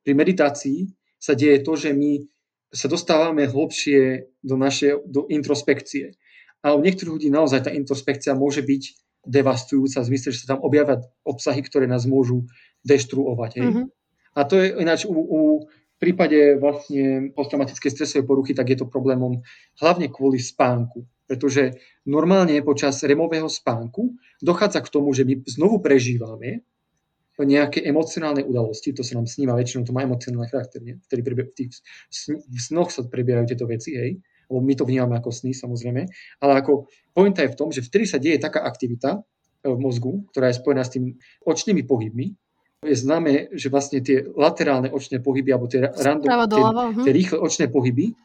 Pri 0.08 0.16
meditácii 0.16 0.88
sa 1.20 1.36
deje 1.36 1.60
to, 1.68 1.76
že 1.76 1.92
my 1.92 2.24
sa 2.72 2.88
dostávame 2.88 3.44
hlbšie 3.44 4.32
do 4.40 4.56
našej 4.56 5.04
do 5.04 5.28
introspekcie. 5.28 6.16
A 6.64 6.72
u 6.72 6.80
niektorých 6.80 7.20
ľudí 7.20 7.28
naozaj 7.28 7.68
tá 7.68 7.72
introspekcia 7.76 8.32
môže 8.32 8.64
byť 8.64 8.84
devastujúca 9.28 10.00
v 10.00 10.08
zmysle, 10.08 10.32
že 10.32 10.48
sa 10.48 10.56
tam 10.56 10.64
objavia 10.64 11.04
obsahy, 11.28 11.60
ktoré 11.60 11.92
nás 11.92 12.08
môžu 12.08 12.48
deštruovať. 12.88 13.52
Hej? 13.60 13.68
Mm-hmm. 13.68 13.86
A 14.32 14.40
to 14.48 14.56
je 14.56 14.80
ináč 14.80 15.04
u, 15.04 15.12
u 15.12 15.40
v 15.68 16.14
prípade 16.14 16.62
vlastne 16.62 17.34
posttraumatickej 17.34 17.92
stresovej 17.92 18.24
poruchy, 18.30 18.54
tak 18.54 18.70
je 18.70 18.80
to 18.80 18.88
problémom 18.88 19.42
hlavne 19.82 20.08
kvôli 20.14 20.38
spánku. 20.38 21.04
Pretože 21.26 21.76
normálne 22.08 22.56
počas 22.64 23.02
remového 23.04 23.50
spánku 23.50 24.16
dochádza 24.40 24.86
k 24.86 24.94
tomu, 24.94 25.12
že 25.12 25.26
my 25.26 25.44
znovu 25.44 25.82
prežívame 25.84 26.64
nejaké 27.46 27.86
emocionálne 27.86 28.42
udalosti, 28.42 28.96
to 28.96 29.06
sa 29.06 29.14
nám 29.14 29.30
sníma, 29.30 29.54
väčšinou 29.54 29.86
to 29.86 29.94
má 29.94 30.02
emocionálny 30.02 30.50
charakter, 30.50 30.82
nie? 30.82 30.98
Vtedy 31.06 31.22
v 31.22 31.54
tých 31.54 31.72
v 32.50 32.58
snoch 32.58 32.90
sa 32.90 33.06
prebiehajú 33.06 33.54
tieto 33.54 33.70
veci, 33.70 33.94
hej 33.94 34.18
lebo 34.48 34.64
my 34.64 34.74
to 34.80 34.88
vnímame 34.88 35.16
ako 35.20 35.30
sny 35.32 35.52
samozrejme, 35.52 36.08
ale 36.40 36.52
ako 36.56 36.88
pointa 37.12 37.44
je 37.44 37.52
v 37.52 37.58
tom, 37.60 37.70
že 37.70 37.84
vtedy 37.84 38.08
sa 38.08 38.18
deje 38.18 38.40
taká 38.40 38.64
aktivita 38.64 39.20
e, 39.20 39.68
v 39.68 39.80
mozgu, 39.80 40.24
ktorá 40.32 40.52
je 40.52 40.60
spojená 40.60 40.84
s 40.88 40.92
tými 40.96 41.20
očnými 41.44 41.84
pohybmi, 41.84 42.32
je 42.86 42.96
známe, 42.96 43.52
že 43.58 43.68
vlastne 43.74 44.00
tie 44.00 44.24
laterálne 44.24 44.94
očné 44.94 45.20
pohyby, 45.20 45.50
alebo 45.52 45.68
tie, 45.68 45.84
random, 45.84 46.30
tie, 46.48 46.64
mhm. 46.64 47.04
tie 47.04 47.14
rýchle 47.14 47.38
očné 47.42 47.66
pohyby, 47.68 48.16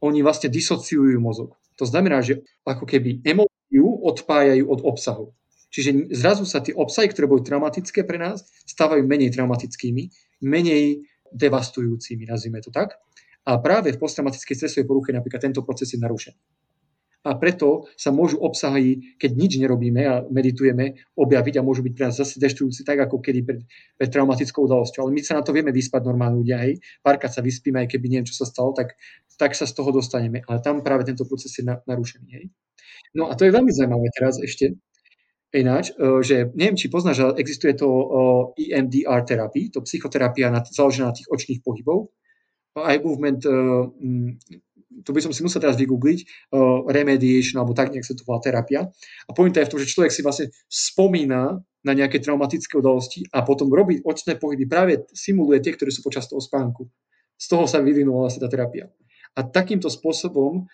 oni 0.00 0.20
vlastne 0.24 0.52
disociujú 0.52 1.16
mozog. 1.20 1.56
To 1.80 1.84
znamená, 1.88 2.20
že 2.20 2.44
ako 2.64 2.84
keby 2.84 3.24
emóciu 3.24 3.86
odpájajú 4.04 4.64
od 4.68 4.80
obsahu. 4.84 5.26
Čiže 5.70 6.10
zrazu 6.10 6.42
sa 6.44 6.58
tie 6.58 6.74
obsahy, 6.74 7.06
ktoré 7.10 7.30
boli 7.30 7.46
traumatické 7.46 8.02
pre 8.02 8.18
nás, 8.18 8.42
stávajú 8.66 9.06
menej 9.06 9.30
traumatickými, 9.30 10.10
menej 10.42 11.06
devastujúcimi, 11.30 12.26
nazvime 12.26 12.58
to 12.58 12.74
tak. 12.74 12.98
A 13.46 13.56
práve 13.62 13.94
v 13.94 14.00
posttraumatickej 14.02 14.56
stresovej 14.58 14.86
poruche 14.86 15.14
napríklad 15.14 15.40
tento 15.40 15.62
proces 15.62 15.94
je 15.94 15.98
narušený. 16.02 16.38
A 17.20 17.36
preto 17.36 17.84
sa 18.00 18.08
môžu 18.08 18.40
obsahy, 18.40 19.16
keď 19.20 19.30
nič 19.36 19.52
nerobíme 19.60 20.02
a 20.08 20.24
meditujeme, 20.32 21.04
objaviť 21.12 21.60
a 21.60 21.66
môžu 21.66 21.84
byť 21.84 21.92
pre 21.92 22.04
nás 22.08 22.16
zase 22.16 22.40
deštujúci 22.40 22.80
tak, 22.80 22.96
ako 22.96 23.20
kedy 23.20 23.44
pred, 23.44 23.60
pred 24.00 24.08
traumatickou 24.08 24.64
udalosťou. 24.64 25.04
Ale 25.04 25.12
my 25.12 25.20
sa 25.20 25.36
na 25.36 25.44
to 25.44 25.52
vieme 25.52 25.68
vyspať 25.68 26.00
normálne 26.00 26.40
ľudia, 26.40 26.64
hej. 26.64 26.80
Párkrát 27.04 27.28
sa 27.28 27.44
vyspíme, 27.44 27.84
aj 27.84 27.92
keby 27.92 28.08
neviem, 28.08 28.24
čo 28.24 28.40
sa 28.40 28.48
stalo, 28.48 28.72
tak, 28.72 28.96
tak 29.36 29.52
sa 29.52 29.68
z 29.68 29.76
toho 29.76 29.92
dostaneme. 29.92 30.40
Ale 30.48 30.64
tam 30.64 30.80
práve 30.80 31.04
tento 31.04 31.28
proces 31.28 31.52
je 31.52 31.60
na, 31.60 31.84
narušený, 31.84 32.28
hej. 32.40 32.48
No 33.12 33.28
a 33.28 33.36
to 33.36 33.44
je 33.44 33.52
veľmi 33.52 33.68
zaujímavé 33.68 34.08
teraz 34.16 34.40
ešte, 34.40 34.80
Ináč, 35.50 35.90
e, 35.90 36.22
že 36.22 36.50
neviem, 36.54 36.78
či 36.78 36.86
poznáš, 36.86 37.26
ale 37.26 37.32
existuje 37.42 37.74
to 37.74 37.88
EMDR 38.54 39.26
terapii, 39.26 39.74
to 39.74 39.82
psychoterapia 39.82 40.54
založená 40.70 41.10
na 41.10 41.16
tých 41.16 41.26
očných 41.26 41.60
pohybov 41.66 42.10
eye 42.76 43.02
movement, 43.02 43.42
uh, 43.46 43.86
to 45.04 45.10
by 45.12 45.20
som 45.22 45.32
si 45.32 45.40
musel 45.40 45.62
teraz 45.62 45.78
vygoogliť, 45.80 46.50
remediation, 46.90 47.56
alebo 47.56 47.72
tak 47.72 47.94
nejak 47.94 48.04
sa 48.04 48.12
to 48.12 48.26
volá 48.26 48.42
terapia. 48.42 48.84
A 49.26 49.30
pointa 49.32 49.62
je 49.62 49.70
v 49.70 49.72
tom, 49.72 49.80
že 49.80 49.88
človek 49.88 50.12
si 50.12 50.20
vlastne 50.20 50.46
spomína 50.68 51.56
na 51.80 51.92
nejaké 51.96 52.20
traumatické 52.20 52.76
udalosti 52.76 53.24
a 53.32 53.40
potom 53.40 53.72
robí 53.72 54.04
očné 54.04 54.36
pohyby, 54.36 54.68
práve 54.68 55.08
simuluje 55.14 55.64
tie, 55.64 55.72
ktoré 55.72 55.88
sú 55.88 56.04
počas 56.04 56.28
toho 56.28 56.42
spánku. 56.42 56.84
Z 57.40 57.46
toho 57.48 57.64
sa 57.64 57.80
vyvinula 57.80 58.28
vlastne 58.28 58.44
tá 58.44 58.50
terapia. 58.52 58.92
A 59.38 59.46
takýmto 59.46 59.88
spôsobom 59.88 60.68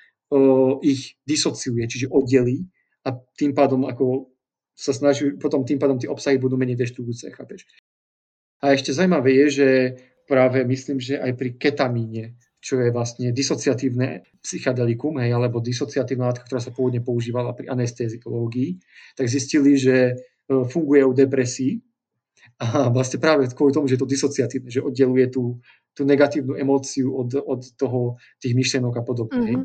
ich 0.83 1.15
disociuje, 1.23 1.87
čiže 1.87 2.11
oddelí 2.11 2.67
a 3.07 3.15
tým 3.39 3.55
pádom 3.55 3.87
ako 3.87 4.35
sa 4.77 4.93
snaží, 4.93 5.33
potom 5.41 5.65
tým 5.65 5.81
pádom 5.81 5.97
tie 5.97 6.13
obsahy 6.13 6.37
budú 6.37 6.61
menej 6.61 6.77
deštujúce, 6.77 7.33
chápeš? 7.33 7.65
A 8.61 8.77
ešte 8.77 8.93
zaujímavé 8.93 9.33
je, 9.45 9.47
že 9.49 9.69
práve 10.29 10.61
myslím, 10.69 11.01
že 11.01 11.17
aj 11.17 11.33
pri 11.33 11.57
ketamíne, 11.57 12.37
čo 12.61 12.83
je 12.83 12.93
vlastne 12.93 13.33
disociatívne 13.33 14.27
psychedelikum, 14.45 15.17
hej, 15.23 15.33
alebo 15.33 15.65
disociatívna 15.65 16.29
látka, 16.29 16.45
ktorá 16.45 16.61
sa 16.61 16.75
pôvodne 16.75 17.01
používala 17.01 17.57
pri 17.57 17.73
anesteziológii, 17.73 18.83
tak 19.17 19.31
zistili, 19.31 19.79
že 19.81 19.97
e, 20.13 20.15
funguje 20.67 21.07
u 21.07 21.15
depresí 21.15 21.81
a 22.59 22.89
vlastne 22.91 23.23
práve 23.23 23.47
kvôli 23.53 23.73
tomu, 23.73 23.87
že 23.87 23.97
je 23.97 24.03
to 24.03 24.09
disociatívne, 24.09 24.69
že 24.73 24.83
oddeluje 24.83 25.31
tú, 25.31 25.61
tú 25.95 26.03
negatívnu 26.05 26.59
emóciu 26.59 27.15
od, 27.15 27.39
od 27.39 27.61
toho, 27.79 28.19
tých 28.43 28.57
myšlienok 28.57 28.95
a 28.99 29.03
podobne. 29.05 29.41
Mm-hmm. 29.41 29.65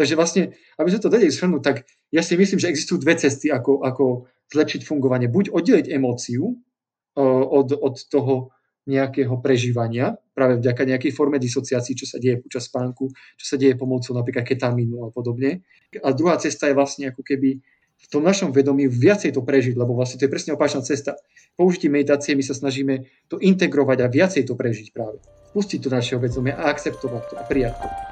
Takže 0.00 0.14
vlastne, 0.16 0.42
aby 0.80 0.88
sme 0.88 1.02
to 1.04 1.12
vedeli 1.12 1.28
shrnúť, 1.28 1.62
tak 1.62 1.76
ja 2.08 2.24
si 2.24 2.34
myslím, 2.34 2.56
že 2.56 2.72
existujú 2.72 3.04
dve 3.04 3.20
cesty, 3.20 3.52
ako, 3.52 3.84
ako 3.84 4.26
zlepšiť 4.50 4.82
fungovanie. 4.84 5.30
Buď 5.30 5.54
oddeliť 5.54 5.86
emóciu 5.90 6.42
uh, 6.50 7.44
od, 7.46 7.72
od 7.74 7.96
toho 8.10 8.50
nejakého 8.90 9.38
prežívania, 9.38 10.18
práve 10.32 10.58
vďaka 10.58 10.82
nejakej 10.88 11.12
forme 11.12 11.36
disociácií, 11.36 11.94
čo 11.94 12.08
sa 12.08 12.16
deje 12.16 12.40
počas 12.40 12.66
spánku, 12.66 13.12
čo 13.38 13.44
sa 13.44 13.56
deje 13.60 13.76
pomocou 13.76 14.16
napríklad 14.16 14.42
ketamínu 14.42 15.06
a 15.06 15.08
podobne. 15.12 15.62
A 16.00 16.10
druhá 16.16 16.40
cesta 16.40 16.66
je 16.66 16.74
vlastne 16.74 17.12
ako 17.12 17.22
keby 17.22 17.60
v 18.00 18.06
tom 18.08 18.24
našom 18.24 18.50
vedomí 18.50 18.88
viacej 18.88 19.36
to 19.36 19.44
prežiť, 19.44 19.76
lebo 19.76 19.92
vlastne 19.92 20.16
to 20.16 20.24
je 20.24 20.32
presne 20.32 20.56
opačná 20.56 20.80
cesta. 20.80 21.20
Použitím 21.52 22.00
meditácie 22.00 22.32
my 22.32 22.40
sa 22.40 22.56
snažíme 22.56 23.04
to 23.28 23.36
integrovať 23.36 23.98
a 24.00 24.08
viacej 24.08 24.48
to 24.48 24.56
prežiť 24.56 24.88
práve. 24.96 25.20
Pustiť 25.52 25.84
to 25.84 25.92
našeho 25.92 26.16
vedomia 26.16 26.56
a 26.56 26.72
akceptovať 26.72 27.22
to 27.28 27.34
a 27.36 27.44
prijať 27.44 27.76
to. 27.76 28.09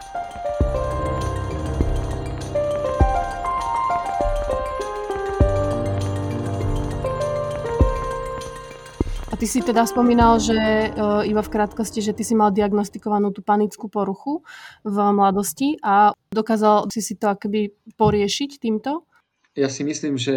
Ty 9.39 9.47
si 9.47 9.63
teda 9.63 9.87
spomínal, 9.87 10.43
že 10.43 10.59
uh, 10.59 11.23
iba 11.23 11.41
v 11.41 11.53
krátkosti, 11.55 12.03
že 12.03 12.13
ty 12.13 12.27
si 12.27 12.35
mal 12.35 12.51
diagnostikovanú 12.51 13.31
tú 13.31 13.47
panickú 13.47 13.87
poruchu 13.87 14.43
v 14.83 14.97
mladosti 15.15 15.79
a 15.79 16.11
dokázal 16.35 16.91
si 16.91 17.01
si 17.01 17.15
to 17.15 17.31
akoby 17.31 17.71
poriešiť 17.95 18.51
týmto? 18.59 19.07
Ja 19.55 19.71
si 19.71 19.87
myslím, 19.87 20.19
že 20.19 20.35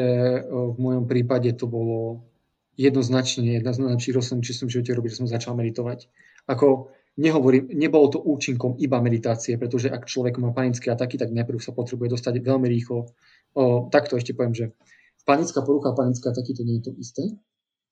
v 0.50 0.78
mojom 0.82 1.06
prípade 1.06 1.54
to 1.54 1.70
bolo 1.70 2.26
jednoznačne 2.74 3.62
jedna 3.62 3.74
z 3.74 3.86
najlepších 3.86 4.18
rozhodnutí, 4.18 4.50
či 4.50 4.58
som 4.58 4.66
v 4.66 4.74
živote 4.80 4.98
robil, 4.98 5.14
že 5.14 5.20
som 5.22 5.30
začal 5.30 5.54
meditovať. 5.54 6.10
Ako 6.50 6.90
nehovorím, 7.22 7.70
nebolo 7.70 8.10
to 8.10 8.18
účinkom 8.18 8.82
iba 8.82 8.98
meditácie, 8.98 9.62
pretože 9.62 9.94
ak 9.94 10.10
človek 10.10 10.42
má 10.42 10.50
panické 10.54 10.90
ataky, 10.90 11.22
tak 11.22 11.30
najprv 11.30 11.62
sa 11.62 11.70
potrebuje 11.70 12.18
dostať 12.18 12.42
veľmi 12.42 12.66
rýchlo. 12.66 13.14
O, 13.54 13.92
takto 13.94 14.18
ešte 14.18 14.34
poviem, 14.34 14.58
že 14.58 14.66
panická 15.22 15.62
porucha 15.62 15.94
a 15.94 15.98
panické 15.98 16.26
ataky 16.26 16.58
to 16.58 16.66
nie 16.66 16.82
je 16.82 16.90
to 16.90 16.92
isté 16.98 17.24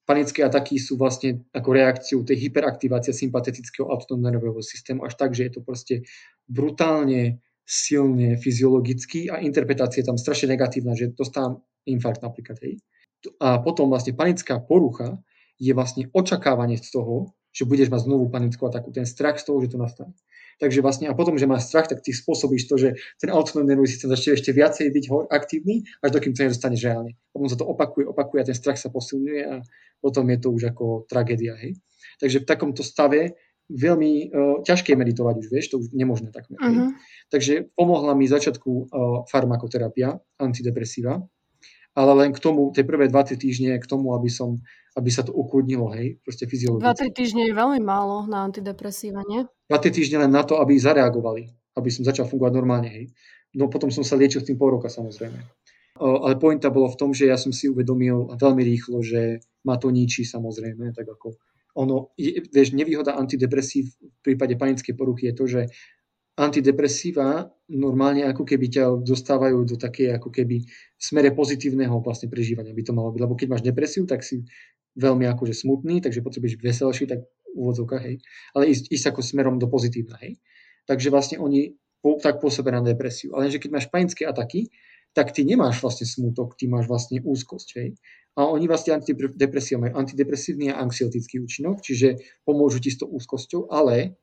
panické 0.10 0.42
ataky 0.42 0.82
sú 0.82 0.98
vlastne 0.98 1.46
ako 1.54 1.70
reakciu 1.70 2.26
tej 2.26 2.50
hyperaktivácie 2.50 3.14
sympatetického 3.14 3.86
autonómnerového 3.86 4.58
systému 4.66 5.06
až 5.06 5.14
tak, 5.14 5.38
že 5.38 5.46
je 5.46 5.52
to 5.54 5.62
proste 5.62 6.02
brutálne 6.50 7.38
silne 7.62 8.34
fyziologicky 8.42 9.30
a 9.30 9.38
interpretácia 9.38 10.02
je 10.02 10.10
tam 10.10 10.18
strašne 10.18 10.58
negatívna, 10.58 10.98
že 10.98 11.14
dostávam 11.14 11.62
infarkt 11.86 12.26
napríklad. 12.26 12.58
Hej. 12.66 12.82
A 13.38 13.62
potom 13.62 13.94
vlastne 13.94 14.18
panická 14.18 14.58
porucha 14.58 15.22
je 15.62 15.70
vlastne 15.78 16.10
očakávanie 16.10 16.82
z 16.82 16.90
toho, 16.90 17.38
že 17.54 17.70
budeš 17.70 17.94
mať 17.94 18.10
znovu 18.10 18.34
panickú 18.34 18.66
ataku, 18.66 18.90
ten 18.90 19.06
strach 19.06 19.38
z 19.38 19.46
toho, 19.46 19.62
že 19.62 19.70
to 19.70 19.78
nastane. 19.78 20.18
Takže 20.60 20.84
vlastne 20.84 21.08
a 21.08 21.16
potom, 21.16 21.40
že 21.40 21.48
máš 21.48 21.72
strach, 21.72 21.88
tak 21.88 22.04
ty 22.04 22.12
spôsobíš 22.12 22.68
to, 22.68 22.76
že 22.76 22.90
ten 23.16 23.32
autonómny 23.32 23.74
nervový 23.74 23.88
systém 23.88 24.12
začne 24.12 24.36
ešte 24.36 24.52
viacej 24.52 24.92
byť 24.92 25.06
aktívny, 25.32 25.88
až 26.04 26.20
dokým 26.20 26.36
to 26.36 26.44
nedostaneš 26.44 26.84
reálne. 26.84 27.16
Potom 27.32 27.48
sa 27.48 27.56
to 27.56 27.64
opakuje, 27.64 28.04
opakuje 28.04 28.40
a 28.44 28.48
ten 28.52 28.58
strach 28.60 28.76
sa 28.76 28.92
posilňuje 28.92 29.42
a 29.48 29.64
potom 30.04 30.28
je 30.28 30.38
to 30.40 30.52
už 30.52 30.76
ako 30.76 31.08
tragédia. 31.08 31.56
Hej. 31.56 31.80
Takže 32.20 32.44
v 32.44 32.46
takomto 32.48 32.84
stave 32.84 33.40
veľmi 33.70 34.12
uh, 34.34 34.58
ťažké 34.66 34.98
meditovať 34.98 35.36
už, 35.46 35.48
vieš, 35.48 35.72
to 35.72 35.80
už 35.80 35.94
nemožné 35.94 36.34
takmer. 36.34 36.58
Uh-huh. 36.58 36.90
Takže 37.30 37.70
pomohla 37.78 38.18
mi 38.18 38.26
začiatku 38.26 38.70
uh, 38.70 38.86
farmakoterapia, 39.30 40.18
antidepresíva, 40.42 41.22
ale 41.94 42.12
len 42.18 42.30
k 42.36 42.40
tomu, 42.40 42.70
tie 42.74 42.86
prvé 42.86 43.08
2-3 43.08 43.40
týždne, 43.40 43.72
k 43.78 43.86
tomu, 43.90 44.14
aby 44.14 44.30
som 44.30 44.62
aby 44.98 45.10
sa 45.14 45.22
to 45.22 45.32
ukludnilo, 45.32 45.94
hej, 45.94 46.18
proste 46.26 46.50
fyziologicky. 46.50 47.14
2-3 47.14 47.20
týždne 47.20 47.42
je 47.48 47.54
veľmi 47.54 47.80
málo 47.80 48.26
na 48.26 48.44
antidepresíva, 48.44 49.22
nie? 49.30 49.46
2-3 49.70 49.96
týždne 49.96 50.28
len 50.28 50.32
na 50.34 50.42
to, 50.42 50.58
aby 50.58 50.76
zareagovali, 50.76 51.48
aby 51.78 51.90
som 51.94 52.04
začal 52.04 52.26
fungovať 52.26 52.54
normálne, 52.58 52.90
hej. 52.90 53.06
No 53.54 53.70
potom 53.70 53.94
som 53.94 54.02
sa 54.02 54.18
liečil 54.18 54.42
tým 54.42 54.58
pol 54.58 54.78
roka, 54.78 54.90
samozrejme. 54.90 55.40
Ale 56.00 56.36
pointa 56.40 56.72
bolo 56.72 56.90
v 56.90 57.00
tom, 57.00 57.12
že 57.12 57.28
ja 57.28 57.36
som 57.36 57.52
si 57.52 57.68
uvedomil 57.68 58.34
veľmi 58.40 58.64
rýchlo, 58.64 59.04
že 59.04 59.44
ma 59.68 59.76
to 59.76 59.92
ničí, 59.92 60.24
samozrejme, 60.24 60.96
tak 60.96 61.06
ako 61.06 61.36
ono, 61.78 62.12
vieš, 62.50 62.74
nevýhoda 62.74 63.14
antidepresív 63.16 63.94
v 64.02 64.20
prípade 64.26 64.58
panickej 64.58 64.94
poruchy 64.98 65.32
je 65.32 65.36
to, 65.38 65.46
že 65.46 65.62
antidepresíva 66.40 67.52
normálne 67.68 68.24
ako 68.24 68.48
keby 68.48 68.72
ťa 68.72 69.04
dostávajú 69.04 69.68
do 69.68 69.76
také 69.76 70.16
ako 70.16 70.32
keby 70.32 70.64
smere 70.96 71.36
pozitívneho 71.36 72.00
vlastne 72.00 72.32
prežívania 72.32 72.72
by 72.72 72.84
to 72.88 72.96
malo 72.96 73.12
byť. 73.12 73.20
Lebo 73.20 73.36
keď 73.36 73.48
máš 73.52 73.64
depresiu, 73.68 74.08
tak 74.08 74.24
si 74.24 74.48
veľmi 74.96 75.28
akože 75.28 75.54
smutný, 75.54 76.00
takže 76.00 76.24
potrebuješ 76.24 76.56
veselší, 76.58 77.04
tak 77.12 77.28
v 77.28 77.56
úvodzovkách, 77.60 78.04
hej. 78.08 78.16
Ale 78.56 78.72
ísť, 78.72 78.90
ísť 78.90 79.06
ako 79.12 79.22
smerom 79.22 79.56
do 79.60 79.68
pozitívna, 79.68 80.16
hej. 80.24 80.40
Takže 80.88 81.12
vlastne 81.12 81.38
oni 81.38 81.76
po, 82.00 82.18
tak 82.18 82.40
pôsobia 82.40 82.80
na 82.80 82.82
depresiu. 82.82 83.36
Ale 83.36 83.52
že 83.52 83.60
keď 83.60 83.70
máš 83.76 83.88
panické 83.92 84.24
ataky, 84.24 84.72
tak 85.12 85.34
ty 85.34 85.44
nemáš 85.44 85.82
vlastne 85.82 86.06
smutok, 86.08 86.56
ty 86.56 86.70
máš 86.70 86.88
vlastne 86.88 87.20
úzkosť, 87.20 87.70
hej. 87.78 87.90
A 88.40 88.48
oni 88.48 88.70
vlastne 88.72 88.96
antidepresia 88.96 89.76
majú 89.76 90.00
antidepresívny 90.00 90.72
a 90.72 90.80
anxiotický 90.80 91.44
účinok, 91.44 91.84
čiže 91.84 92.22
pomôžu 92.48 92.80
ti 92.80 92.94
s 92.94 93.02
tou 93.02 93.12
úzkosťou, 93.12 93.68
ale 93.74 94.16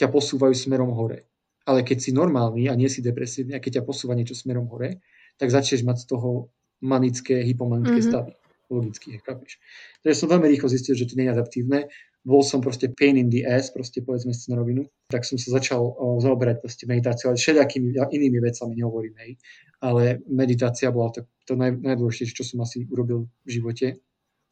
ťa 0.00 0.08
posúvajú 0.10 0.54
smerom 0.54 0.90
hore. 0.94 1.33
Ale 1.64 1.80
keď 1.80 1.98
si 2.00 2.10
normálny 2.12 2.68
a 2.68 2.76
nie 2.76 2.92
si 2.92 3.00
depresívny 3.00 3.56
a 3.56 3.62
keď 3.62 3.80
ťa 3.80 3.88
posúva 3.88 4.12
niečo 4.12 4.36
smerom 4.36 4.68
hore, 4.68 5.00
tak 5.40 5.48
začneš 5.48 5.82
mať 5.82 6.04
z 6.04 6.06
toho 6.12 6.52
manické, 6.84 7.40
hypomanické 7.40 8.04
mm-hmm. 8.04 8.12
stavy. 8.12 8.32
Logicky, 8.72 9.20
chápeš. 9.20 9.60
Takže 10.00 10.16
som 10.24 10.28
veľmi 10.32 10.48
rýchlo 10.48 10.72
zistil, 10.72 10.96
že 10.96 11.04
to 11.04 11.16
nie 11.20 11.28
je 11.28 11.34
adaptívne. 11.36 11.78
Bol 12.24 12.40
som 12.40 12.64
proste 12.64 12.88
pain 12.88 13.20
in 13.20 13.28
the 13.28 13.44
ass, 13.44 13.68
proste 13.68 14.00
povedzme 14.00 14.32
si 14.32 14.48
na 14.48 14.56
rovinu. 14.56 14.88
Tak 15.12 15.28
som 15.28 15.36
sa 15.36 15.60
začal 15.60 15.84
o, 15.84 16.16
zaoberať 16.24 16.64
proste 16.64 16.88
meditáciou, 16.88 17.32
ale 17.32 17.36
všetakými 17.36 18.00
inými 18.00 18.38
vecami 18.40 18.72
nehovorím, 18.80 19.14
hej. 19.20 19.36
Ale 19.84 20.24
meditácia 20.24 20.88
bola 20.88 21.12
to, 21.12 21.28
to 21.44 21.60
naj, 21.60 21.76
najdôležitejšie, 21.76 22.36
čo 22.40 22.44
som 22.48 22.64
asi 22.64 22.88
urobil 22.88 23.28
v 23.44 23.48
živote. 23.52 24.00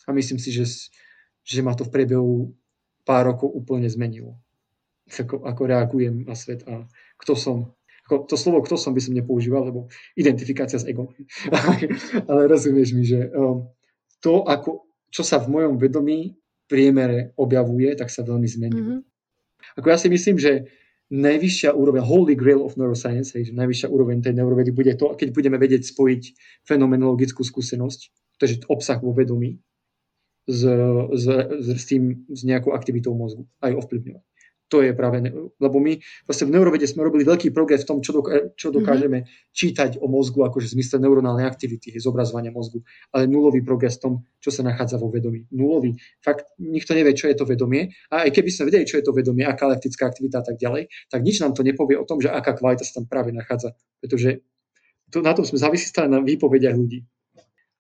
A 0.04 0.12
myslím 0.12 0.36
si, 0.36 0.52
že, 0.52 0.68
že 1.40 1.64
ma 1.64 1.72
to 1.72 1.88
v 1.88 1.92
priebehu 1.96 2.52
pár 3.08 3.32
rokov 3.32 3.48
úplne 3.48 3.88
zmenilo. 3.88 4.36
Ako, 5.08 5.40
ako 5.48 5.62
reagujem 5.64 6.28
na 6.28 6.36
svet 6.36 6.68
a 6.68 6.84
kto 7.23 7.39
som 7.39 7.57
ako 8.12 8.27
to 8.27 8.37
slovo 8.37 8.59
kto 8.66 8.77
som 8.77 8.93
by 8.93 9.01
som 9.01 9.14
nepoužíval, 9.14 9.70
lebo 9.70 9.87
identifikácia 10.18 10.77
s 10.77 10.85
egom. 10.85 11.14
Ale 12.31 12.51
rozumieš 12.51 12.93
mi, 12.93 13.07
že 13.07 13.31
um, 13.31 13.70
to, 14.18 14.43
ako, 14.43 14.91
čo 15.09 15.23
sa 15.23 15.39
v 15.39 15.55
mojom 15.55 15.79
vedomí 15.79 16.35
priemere 16.66 17.31
objavuje, 17.39 17.95
tak 17.95 18.11
sa 18.11 18.27
veľmi 18.27 18.49
zmení. 18.49 18.81
Mm-hmm. 18.81 19.01
Ako 19.79 19.87
ja 19.87 19.99
si 19.99 20.11
myslím, 20.11 20.37
že 20.37 20.66
najvyššia 21.12 21.70
úroveň, 21.77 22.03
holy 22.03 22.35
grail 22.35 22.64
of 22.64 22.75
neuroscience, 22.75 23.37
hej, 23.37 23.53
že 23.53 23.55
najvyššia 23.55 23.89
úroveň 23.93 24.25
tej 24.25 24.35
neurovedy 24.35 24.73
bude 24.75 24.93
to, 24.97 25.12
keď 25.14 25.29
budeme 25.31 25.61
vedieť 25.61 25.93
spojiť 25.93 26.23
fenomenologickú 26.66 27.45
skúsenosť, 27.45 28.01
takže 28.41 28.66
obsah 28.66 28.99
vo 28.99 29.12
vedomí, 29.14 29.61
s, 30.43 30.66
s, 30.66 31.25
s, 31.31 31.66
s, 31.70 31.85
tým, 31.87 32.27
s 32.27 32.43
nejakou 32.43 32.75
aktivitou 32.75 33.14
mozgu, 33.14 33.47
aj 33.62 33.79
ovplyvňovať 33.79 34.32
to 34.73 34.81
je 34.81 34.97
práve, 34.97 35.20
lebo 35.61 35.77
my 35.77 36.01
vlastne 36.25 36.49
v 36.49 36.57
neurovede 36.57 36.89
sme 36.89 37.05
robili 37.05 37.29
veľký 37.29 37.53
progres 37.53 37.85
v 37.85 37.93
tom, 37.93 37.99
čo, 38.01 38.16
doká, 38.16 38.57
čo 38.57 38.73
mhm. 38.73 38.75
dokážeme 38.81 39.18
mm-hmm. 39.20 39.53
čítať 39.53 39.91
o 40.01 40.09
mozgu, 40.09 40.49
akože 40.49 40.73
v 40.73 40.81
zmysle 40.81 40.97
neuronálnej 41.05 41.45
aktivity, 41.45 41.93
zobrazovania 42.01 42.49
mozgu, 42.49 42.81
ale 43.12 43.29
nulový 43.29 43.61
progres 43.61 44.01
v 44.01 44.09
tom, 44.09 44.12
čo 44.41 44.49
sa 44.49 44.64
nachádza 44.64 44.97
vo 44.97 45.12
vedomí. 45.12 45.45
Nulový. 45.53 45.93
Fakt, 46.25 46.57
nikto 46.57 46.97
nevie, 46.97 47.12
čo 47.12 47.29
je 47.29 47.37
to 47.37 47.45
vedomie. 47.45 47.93
A 48.09 48.25
aj 48.25 48.33
keby 48.33 48.49
sme 48.49 48.73
vedeli, 48.73 48.89
čo 48.89 48.97
je 48.97 49.05
to 49.05 49.12
vedomie, 49.12 49.45
aká 49.45 49.68
leptická 49.68 50.09
aktivita 50.09 50.41
a 50.41 50.45
tak 50.49 50.57
ďalej, 50.57 50.89
tak 51.12 51.20
nič 51.20 51.45
nám 51.45 51.53
to 51.53 51.61
nepovie 51.61 52.01
o 52.01 52.09
tom, 52.09 52.25
že 52.25 52.33
aká 52.33 52.57
kvalita 52.57 52.89
sa 52.89 53.05
tam 53.05 53.05
práve 53.05 53.29
nachádza. 53.37 53.77
Pretože 54.01 54.41
to, 55.12 55.20
na 55.20 55.37
tom 55.37 55.45
sme 55.45 55.61
závisí 55.61 55.85
stále 55.85 56.09
na 56.09 56.25
výpovediach 56.25 56.73
ľudí. 56.73 57.05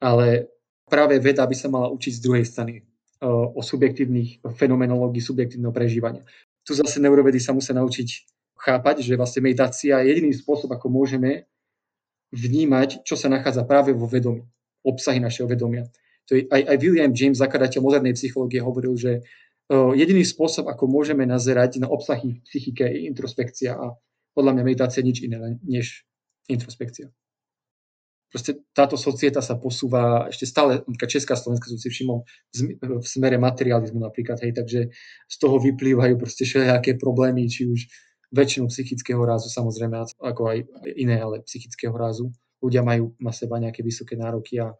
Ale 0.04 0.52
práve 0.84 1.16
veda 1.24 1.48
by 1.48 1.56
sa 1.56 1.72
mala 1.72 1.88
učiť 1.88 2.20
z 2.20 2.20
druhej 2.20 2.44
strany 2.44 2.84
o 3.22 3.62
subjektívnych 3.62 4.42
fenomenológii, 4.58 5.22
subjektívneho 5.22 5.70
prežívania 5.70 6.26
tu 6.62 6.72
zase 6.74 6.98
neurovedy 7.02 7.42
sa 7.42 7.54
musia 7.54 7.74
naučiť 7.74 8.08
chápať, 8.58 9.02
že 9.02 9.18
vlastne 9.18 9.42
meditácia 9.42 9.98
je 10.02 10.08
jediný 10.14 10.30
spôsob, 10.34 10.70
ako 10.70 10.86
môžeme 10.86 11.50
vnímať, 12.32 13.02
čo 13.02 13.18
sa 13.18 13.26
nachádza 13.26 13.66
práve 13.66 13.90
vo 13.92 14.06
vedomí, 14.06 14.46
obsahy 14.86 15.18
našeho 15.18 15.50
vedomia. 15.50 15.90
To 16.30 16.38
je, 16.38 16.46
aj, 16.46 16.62
aj 16.70 16.76
William 16.78 17.12
James, 17.12 17.42
zakladateľ 17.42 17.82
modernej 17.82 18.14
psychológie, 18.14 18.62
hovoril, 18.62 18.94
že 18.94 19.20
uh, 19.20 19.90
jediný 19.92 20.22
spôsob, 20.22 20.70
ako 20.70 20.86
môžeme 20.86 21.26
nazerať 21.26 21.82
na 21.82 21.90
obsahy 21.90 22.38
v 22.38 22.44
psychike, 22.46 22.86
je 22.86 23.10
introspekcia 23.10 23.74
a 23.74 23.98
podľa 24.32 24.56
mňa 24.56 24.62
meditácia 24.64 25.02
nič 25.02 25.20
iné 25.26 25.58
než 25.66 26.06
introspekcia 26.46 27.10
proste 28.32 28.64
táto 28.72 28.96
societa 28.96 29.44
sa 29.44 29.60
posúva 29.60 30.32
ešte 30.32 30.48
stále, 30.48 30.80
napríklad 30.88 31.10
Česká 31.12 31.36
Slovenska 31.36 31.68
som 31.68 31.76
si 31.76 31.92
všimol 31.92 32.24
v 32.80 33.04
smere 33.04 33.36
materializmu 33.36 34.00
napríklad, 34.00 34.40
hej, 34.40 34.56
takže 34.56 34.88
z 35.28 35.36
toho 35.36 35.60
vyplývajú 35.60 36.16
proste 36.16 36.48
všelijaké 36.48 36.96
problémy, 36.96 37.44
či 37.44 37.68
už 37.68 37.92
väčšinu 38.32 38.72
psychického 38.72 39.20
rázu, 39.20 39.52
samozrejme, 39.52 40.00
ako 40.24 40.42
aj 40.48 40.58
iné, 40.96 41.20
ale 41.20 41.44
psychického 41.44 41.92
rázu. 41.92 42.32
Ľudia 42.64 42.80
majú 42.80 43.12
na 43.20 43.36
seba 43.36 43.60
nejaké 43.60 43.84
vysoké 43.84 44.16
nároky 44.16 44.56
a 44.56 44.72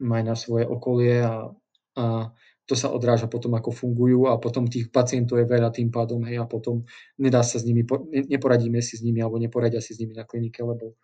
majú 0.00 0.24
na 0.24 0.32
svoje 0.32 0.64
okolie 0.64 1.20
a, 1.20 1.52
a 2.00 2.32
to 2.64 2.74
sa 2.74 2.88
odráža 2.88 3.28
potom, 3.28 3.52
ako 3.54 3.70
fungujú 3.70 4.26
a 4.26 4.40
potom 4.40 4.66
tých 4.66 4.88
pacientov 4.88 5.38
je 5.38 5.46
veľa 5.46 5.68
tým 5.70 5.92
pádom, 5.92 6.24
hej, 6.24 6.40
a 6.40 6.48
potom 6.48 6.88
nedá 7.20 7.44
sa 7.44 7.60
s 7.60 7.68
nimi, 7.68 7.84
neporadíme 8.26 8.80
si 8.80 8.96
s 8.96 9.04
nimi 9.04 9.20
alebo 9.20 9.36
neporadia 9.36 9.84
si 9.84 9.92
s 9.92 10.00
nimi 10.00 10.16
na 10.16 10.24
klinike, 10.24 10.64
lebo 10.64 10.96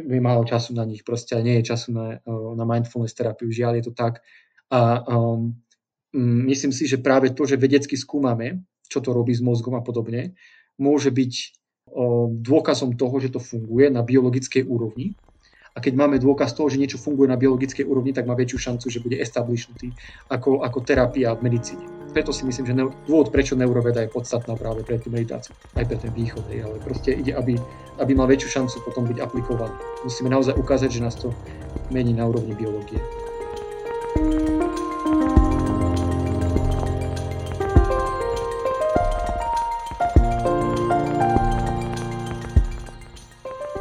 je 0.00 0.20
málo 0.20 0.44
času 0.44 0.74
na 0.74 0.84
nich, 0.84 1.04
proste 1.04 1.36
nie 1.42 1.60
je 1.60 1.74
času 1.74 1.92
na, 1.92 2.06
eh, 2.16 2.50
na 2.56 2.64
mindfulness 2.64 3.14
terapiu, 3.14 3.52
žiaľ 3.52 3.80
je 3.80 3.84
to 3.90 3.92
tak. 3.92 4.24
A 4.70 5.02
um, 5.02 5.58
myslím 6.46 6.70
si, 6.70 6.86
že 6.86 7.02
práve 7.02 7.34
to, 7.34 7.42
že 7.42 7.58
vedecky 7.58 7.98
skúmame, 7.98 8.62
čo 8.86 9.02
to 9.02 9.10
robí 9.10 9.34
s 9.34 9.42
mozgom 9.42 9.74
a 9.74 9.82
podobne, 9.82 10.38
môže 10.78 11.10
byť 11.10 11.32
um, 11.90 12.38
dôkazom 12.38 12.94
toho, 12.94 13.18
že 13.18 13.34
to 13.34 13.42
funguje 13.42 13.90
na 13.90 14.06
biologickej 14.06 14.62
úrovni 14.70 15.18
a 15.74 15.78
keď 15.78 15.92
máme 15.94 16.16
dôkaz 16.18 16.52
toho, 16.52 16.66
že 16.66 16.80
niečo 16.82 16.98
funguje 16.98 17.30
na 17.30 17.38
biologickej 17.38 17.86
úrovni, 17.86 18.10
tak 18.10 18.26
má 18.26 18.34
väčšiu 18.34 18.58
šancu, 18.58 18.86
že 18.90 19.02
bude 19.02 19.16
establishnutý 19.18 19.94
ako, 20.26 20.66
ako 20.66 20.78
terapia 20.82 21.34
v 21.38 21.46
medicíne. 21.46 21.84
Preto 22.10 22.34
si 22.34 22.42
myslím, 22.42 22.66
že 22.66 22.74
neur- 22.74 22.94
dôvod, 23.06 23.30
prečo 23.30 23.54
neuroveda 23.54 24.02
je 24.02 24.10
podstatná 24.10 24.58
práve 24.58 24.82
pre 24.82 24.98
tú 24.98 25.14
meditáciu, 25.14 25.54
aj 25.78 25.86
pre 25.86 25.94
ten 25.94 26.10
východ, 26.10 26.42
ale 26.50 26.82
proste 26.82 27.14
ide, 27.14 27.38
aby, 27.38 27.54
aby 28.02 28.12
mal 28.18 28.26
väčšiu 28.26 28.50
šancu 28.50 28.82
potom 28.82 29.06
byť 29.06 29.18
aplikovaný. 29.22 29.74
Musíme 30.02 30.26
naozaj 30.26 30.58
ukázať, 30.58 30.90
že 30.90 31.04
nás 31.06 31.14
to 31.14 31.30
mení 31.94 32.10
na 32.10 32.26
úrovni 32.26 32.58
biológie. 32.58 32.98